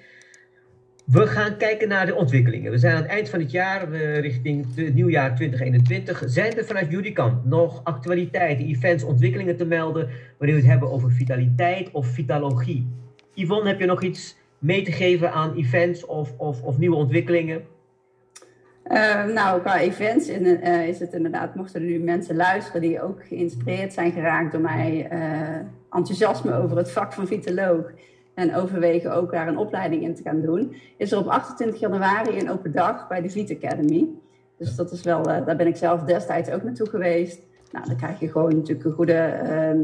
We 1.07 1.27
gaan 1.27 1.57
kijken 1.57 1.89
naar 1.89 2.07
de 2.07 2.14
ontwikkelingen. 2.14 2.70
We 2.70 2.79
zijn 2.79 2.97
aan 2.97 3.03
het 3.03 3.11
eind 3.11 3.29
van 3.29 3.41
het 3.41 3.51
jaar, 3.51 3.93
richting 4.20 4.75
het 4.75 4.95
nieuwjaar 4.95 5.35
2021. 5.35 6.23
Zijn 6.27 6.57
er 6.57 6.64
vanuit 6.64 6.91
jullie 6.91 7.12
kant 7.12 7.45
nog 7.45 7.85
actualiteiten, 7.85 8.66
events, 8.66 9.05
ontwikkelingen 9.05 9.57
te 9.57 9.64
melden... 9.64 10.09
wanneer 10.39 10.57
we 10.57 10.62
het 10.62 10.70
hebben 10.70 10.91
over 10.91 11.12
vitaliteit 11.12 11.91
of 11.91 12.07
vitalogie? 12.07 12.89
Yvonne, 13.35 13.68
heb 13.68 13.81
je 13.81 13.87
nog 13.87 14.03
iets 14.03 14.37
mee 14.59 14.83
te 14.83 14.93
geven 14.93 15.33
aan 15.33 15.55
events 15.55 16.07
of, 16.07 16.35
of, 16.37 16.62
of 16.62 16.79
nieuwe 16.79 16.97
ontwikkelingen? 16.97 17.62
Uh, 18.91 19.24
nou, 19.24 19.61
qua 19.61 19.80
events 19.80 20.28
in, 20.28 20.45
uh, 20.45 20.89
is 20.89 20.99
het 20.99 21.12
inderdaad, 21.12 21.55
mochten 21.55 21.80
er 21.80 21.87
nu 21.87 21.99
mensen 21.99 22.37
luisteren 22.37 22.80
die 22.80 23.03
ook 23.03 23.26
geïnspireerd 23.26 23.93
zijn 23.93 24.12
geraakt 24.12 24.53
door 24.53 24.61
mijn 24.61 24.95
uh, 25.12 25.57
enthousiasme 25.91 26.55
over 26.55 26.76
het 26.76 26.91
vak 26.91 27.12
van 27.12 27.26
vitaloog 27.26 27.93
en 28.35 28.55
overwegen 28.55 29.14
ook 29.14 29.33
daar 29.33 29.49
een 29.49 29.57
opleiding 29.57 30.03
in 30.03 30.14
te 30.14 30.22
gaan 30.22 30.41
doen, 30.41 30.74
is 30.97 31.12
er 31.12 31.18
op 31.18 31.26
28 31.26 31.80
januari 31.80 32.39
een 32.39 32.51
open 32.51 32.72
dag 32.72 33.09
bij 33.09 33.22
de 33.22 33.30
Vit 33.30 33.51
Academy. 33.62 34.09
Dus 34.59 34.76
dat 34.76 34.93
is 34.93 35.03
wel, 35.03 35.22
daar 35.22 35.57
ben 35.57 35.66
ik 35.66 35.76
zelf 35.76 36.03
destijds 36.03 36.51
ook 36.51 36.62
naartoe 36.62 36.89
geweest. 36.89 37.41
Nou, 37.72 37.87
dan 37.87 37.97
krijg 37.97 38.20
je 38.20 38.30
gewoon 38.30 38.57
natuurlijk 38.57 38.85
een 38.85 38.93
goede, 38.93 39.12
ehm, 39.12 39.80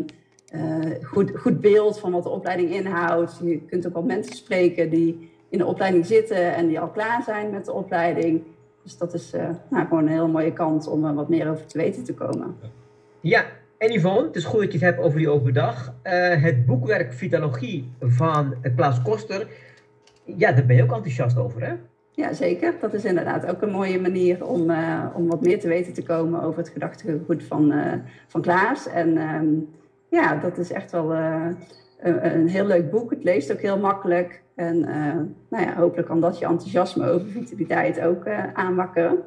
goed, 1.03 1.33
goed 1.35 1.61
beeld 1.61 1.99
van 1.99 2.13
wat 2.13 2.23
de 2.23 2.29
opleiding 2.29 2.71
inhoudt. 2.71 3.41
Je 3.43 3.61
kunt 3.61 3.87
ook 3.87 3.95
al 3.95 4.03
mensen 4.03 4.37
spreken 4.37 4.91
die 4.91 5.31
in 5.49 5.59
de 5.59 5.67
opleiding 5.67 6.07
zitten 6.07 6.55
en 6.55 6.67
die 6.67 6.81
al 6.81 6.89
klaar 6.89 7.23
zijn 7.23 7.51
met 7.51 7.65
de 7.65 7.73
opleiding. 7.73 8.43
Dus 8.89 8.99
dat 8.99 9.15
is 9.15 9.35
uh, 9.35 9.49
nou, 9.71 9.87
gewoon 9.87 10.03
een 10.03 10.13
heel 10.13 10.29
mooie 10.29 10.53
kans 10.53 10.87
om 10.87 11.05
er 11.05 11.15
wat 11.15 11.29
meer 11.29 11.51
over 11.51 11.67
te 11.67 11.79
weten 11.79 12.05
te 12.05 12.15
komen. 12.15 12.57
Ja, 13.21 13.45
en 13.79 13.93
Yvonne, 13.93 14.27
het 14.27 14.37
is 14.37 14.45
goed 14.45 14.61
dat 14.61 14.73
je 14.73 14.79
het 14.79 14.87
hebt 14.87 14.99
over 15.01 15.19
die 15.19 15.29
open 15.29 15.55
dag. 15.55 15.95
Uh, 16.05 16.43
het 16.43 16.67
boekwerk 16.67 17.13
Vitalogie 17.13 17.93
van 18.01 18.55
Klaas 18.77 19.03
Koster, 19.03 19.47
ja, 20.25 20.53
daar 20.53 20.67
ben 20.67 20.77
je 20.77 20.83
ook 20.83 20.93
enthousiast 20.93 21.39
over, 21.39 21.67
hè? 21.67 21.73
Ja, 22.13 22.33
zeker. 22.33 22.75
Dat 22.81 22.95
is 22.95 23.05
inderdaad 23.05 23.47
ook 23.47 23.63
een 23.63 23.71
mooie 23.71 24.01
manier 24.01 24.47
om, 24.47 24.71
uh, 24.71 25.07
om 25.15 25.27
wat 25.29 25.41
meer 25.41 25.61
te 25.61 25.69
weten 25.69 25.93
te 25.93 26.03
komen 26.03 26.43
over 26.43 26.59
het 26.59 26.69
gedachtegoed 26.69 27.43
van, 27.43 27.73
van 28.27 28.41
Klaas. 28.41 28.89
En 28.89 29.17
ehm, 29.17 29.47
ja, 30.11 30.37
dat 30.37 30.59
is 30.59 30.73
echt 30.73 30.91
wel 30.91 31.15
een, 31.15 31.57
een 32.37 32.49
heel 32.49 32.67
leuk 32.67 32.91
boek. 32.91 33.11
Het 33.11 33.25
leest 33.25 33.53
ook 33.53 33.61
heel 33.61 33.79
makkelijk. 33.79 34.43
En 34.59 34.77
uh, 34.77 35.15
nou 35.51 35.65
ja, 35.65 35.75
hopelijk 35.75 36.09
kan 36.09 36.21
dat 36.21 36.39
je 36.39 36.47
enthousiasme 36.47 37.11
over 37.11 37.29
vitaliteit 37.29 38.01
ook 38.01 38.27
uh, 38.27 38.53
aanwakkeren. 38.53 39.19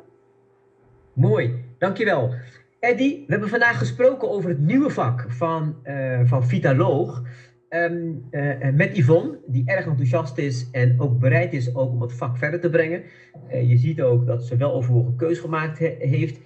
Mooi, 1.13 1.63
dankjewel. 1.77 2.33
Eddie, 2.79 3.23
we 3.25 3.31
hebben 3.31 3.49
vandaag 3.49 3.77
gesproken 3.77 4.29
over 4.29 4.49
het 4.49 4.59
nieuwe 4.59 4.89
vak 4.89 5.25
van, 5.27 5.75
uh, 5.83 6.19
van 6.23 6.47
Vitaloog. 6.47 7.23
Um, 7.69 8.29
met 8.73 8.97
Yvonne, 8.97 9.37
die 9.45 9.63
erg 9.65 9.85
enthousiast 9.85 10.37
is 10.37 10.69
en 10.71 10.99
ook 10.99 11.19
bereid 11.19 11.53
is 11.53 11.75
ook 11.75 11.91
om 11.91 12.01
het 12.01 12.13
vak 12.13 12.37
verder 12.37 12.59
te 12.59 12.69
brengen. 12.69 13.03
je 13.49 13.77
ziet 13.77 14.01
ook 14.01 14.25
dat 14.25 14.43
ze 14.43 14.57
wel 14.57 14.73
overwogen 14.73 15.15
keus 15.15 15.39
gemaakt 15.39 15.79
he 15.79 15.95
heeft. 15.99 16.39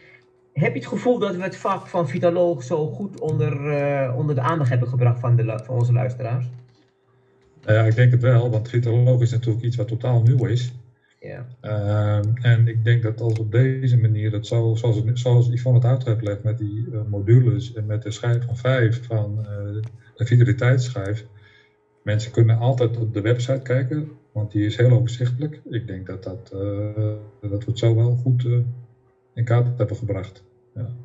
Heb 0.53 0.73
je 0.73 0.79
het 0.79 0.87
gevoel 0.87 1.19
dat 1.19 1.35
we 1.35 1.43
het 1.43 1.57
vak 1.57 1.87
van 1.87 2.07
Vitaloog 2.07 2.63
zo 2.63 2.87
goed 2.87 3.19
onder, 3.19 3.53
onder 4.13 4.35
de 4.35 4.41
aandacht 4.41 4.69
hebben 4.69 4.87
gebracht 4.87 5.19
van, 5.19 5.35
de, 5.35 5.59
van 5.63 5.75
onze 5.75 5.93
luisteraars? 5.93 6.49
Ja, 7.65 7.85
ik 7.85 7.95
denk 7.95 8.11
het 8.11 8.21
wel, 8.21 8.49
want 8.49 8.69
vitaloog 8.69 9.21
is 9.21 9.31
natuurlijk 9.31 9.65
iets 9.65 9.75
wat 9.75 9.87
totaal 9.87 10.21
nieuw 10.21 10.45
is. 10.45 10.73
Ja. 11.19 11.45
Uh, 11.61 12.19
en 12.41 12.67
ik 12.67 12.83
denk 12.83 13.03
dat 13.03 13.21
als 13.21 13.39
op 13.39 13.51
deze 13.51 13.97
manier, 13.97 14.31
dat 14.31 14.47
zo, 14.47 14.75
zoals, 14.75 14.95
het, 14.95 15.19
zoals 15.19 15.47
Yvonne 15.47 15.79
het 15.79 15.87
uit 15.87 16.05
heeft 16.05 16.19
gelegd 16.19 16.43
met 16.43 16.57
die 16.57 16.87
uh, 16.91 17.01
modules 17.09 17.73
en 17.73 17.85
met 17.85 18.03
de 18.03 18.11
schijf 18.11 18.45
van 18.45 18.57
vijf 18.57 19.05
van 19.05 19.39
uh, 19.39 19.81
de 20.15 20.25
vitaliteitsschijf, 20.25 21.25
mensen 22.03 22.31
kunnen 22.31 22.57
altijd 22.57 22.97
op 22.97 23.13
de 23.13 23.21
website 23.21 23.61
kijken, 23.61 24.09
want 24.31 24.51
die 24.51 24.65
is 24.65 24.77
heel 24.77 24.91
overzichtelijk. 24.91 25.61
Ik 25.69 25.87
denk 25.87 26.07
dat, 26.07 26.23
dat, 26.23 26.49
dat 27.41 27.63
we 27.63 27.69
het 27.71 27.79
zo 27.79 27.95
wel 27.95 28.15
goed 28.15 28.47
in 29.33 29.43
kaart 29.43 29.77
hebben 29.77 29.95
gebracht. 29.95 30.43
Ja. 30.75 30.95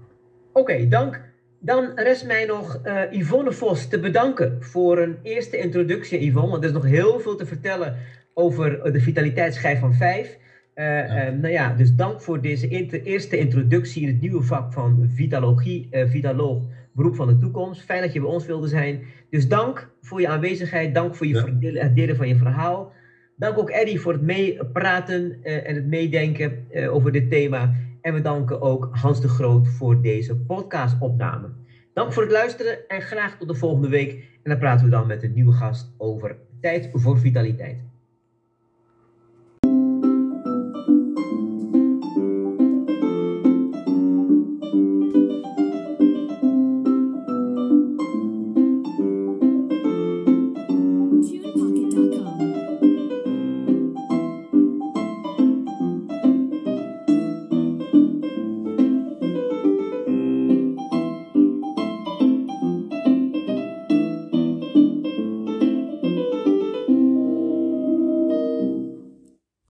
Oké, 0.53 0.61
okay, 0.61 0.89
dank. 0.89 1.30
Dan 1.63 1.93
rest 1.95 2.27
mij 2.27 2.45
nog 2.45 2.81
uh, 2.85 3.03
Yvonne 3.11 3.53
Vos 3.53 3.89
te 3.89 4.01
bedanken 4.01 4.57
voor 4.61 4.99
een 4.99 5.17
eerste 5.23 5.59
introductie, 5.59 6.25
Yvonne. 6.25 6.51
Want 6.51 6.63
er 6.63 6.69
is 6.69 6.75
nog 6.75 6.85
heel 6.85 7.21
veel 7.21 7.37
te 7.37 7.47
vertellen 7.47 7.97
over 8.35 8.93
de 8.93 9.01
vitaliteitsschijf 9.01 9.81
van 9.81 9.95
5. 9.95 10.39
Uh, 10.75 10.85
ja. 10.85 11.27
Uh, 11.27 11.39
nou 11.39 11.53
ja, 11.53 11.75
dus 11.75 11.95
dank 11.95 12.21
voor 12.21 12.41
deze 12.41 12.69
inter 12.69 13.03
eerste 13.03 13.39
introductie 13.39 14.03
in 14.03 14.09
het 14.09 14.21
nieuwe 14.21 14.43
vak 14.43 14.73
van 14.73 15.11
vitalogie, 15.15 15.89
vitaloog, 15.91 16.63
beroep 16.93 17.15
van 17.15 17.27
de 17.27 17.39
toekomst. 17.39 17.83
Fijn 17.83 18.03
dat 18.03 18.13
je 18.13 18.21
bij 18.21 18.29
ons 18.29 18.47
wilde 18.47 18.69
zijn. 18.69 19.03
Dus 19.31 19.49
dank 19.49 19.91
voor 20.01 20.21
je 20.21 20.29
aanwezigheid, 20.29 20.95
dank 20.95 21.15
voor 21.15 21.27
je 21.27 21.59
ja. 21.61 21.81
het 21.81 21.97
delen 21.97 22.17
van 22.17 22.29
je 22.29 22.37
verhaal. 22.37 22.93
Dank 23.37 23.59
ook 23.59 23.71
Eddie 23.71 24.01
voor 24.01 24.13
het 24.13 24.23
meepraten 24.23 25.39
en 25.43 25.75
het 25.75 25.87
meedenken 25.87 26.67
over 26.91 27.13
dit 27.13 27.31
thema. 27.31 27.75
En 28.01 28.15
we 28.15 28.21
danken 28.21 28.61
ook 28.61 28.89
Hans 28.93 29.21
de 29.21 29.29
Groot 29.29 29.69
voor 29.69 30.03
deze 30.03 30.37
podcastopname. 30.37 31.49
Dank 31.93 32.13
voor 32.13 32.23
het 32.23 32.33
luisteren 32.33 32.89
en 32.89 33.03
graag 33.03 33.39
tot 33.39 33.49
de 33.49 33.55
volgende 33.55 33.89
week. 33.89 34.13
En 34.13 34.51
dan 34.51 34.59
praten 34.59 34.85
we 34.85 34.91
dan 34.91 35.07
met 35.07 35.23
een 35.23 35.33
nieuwe 35.33 35.53
gast 35.53 35.93
over 35.97 36.37
tijd 36.61 36.91
voor 36.93 37.19
vitaliteit. 37.19 37.79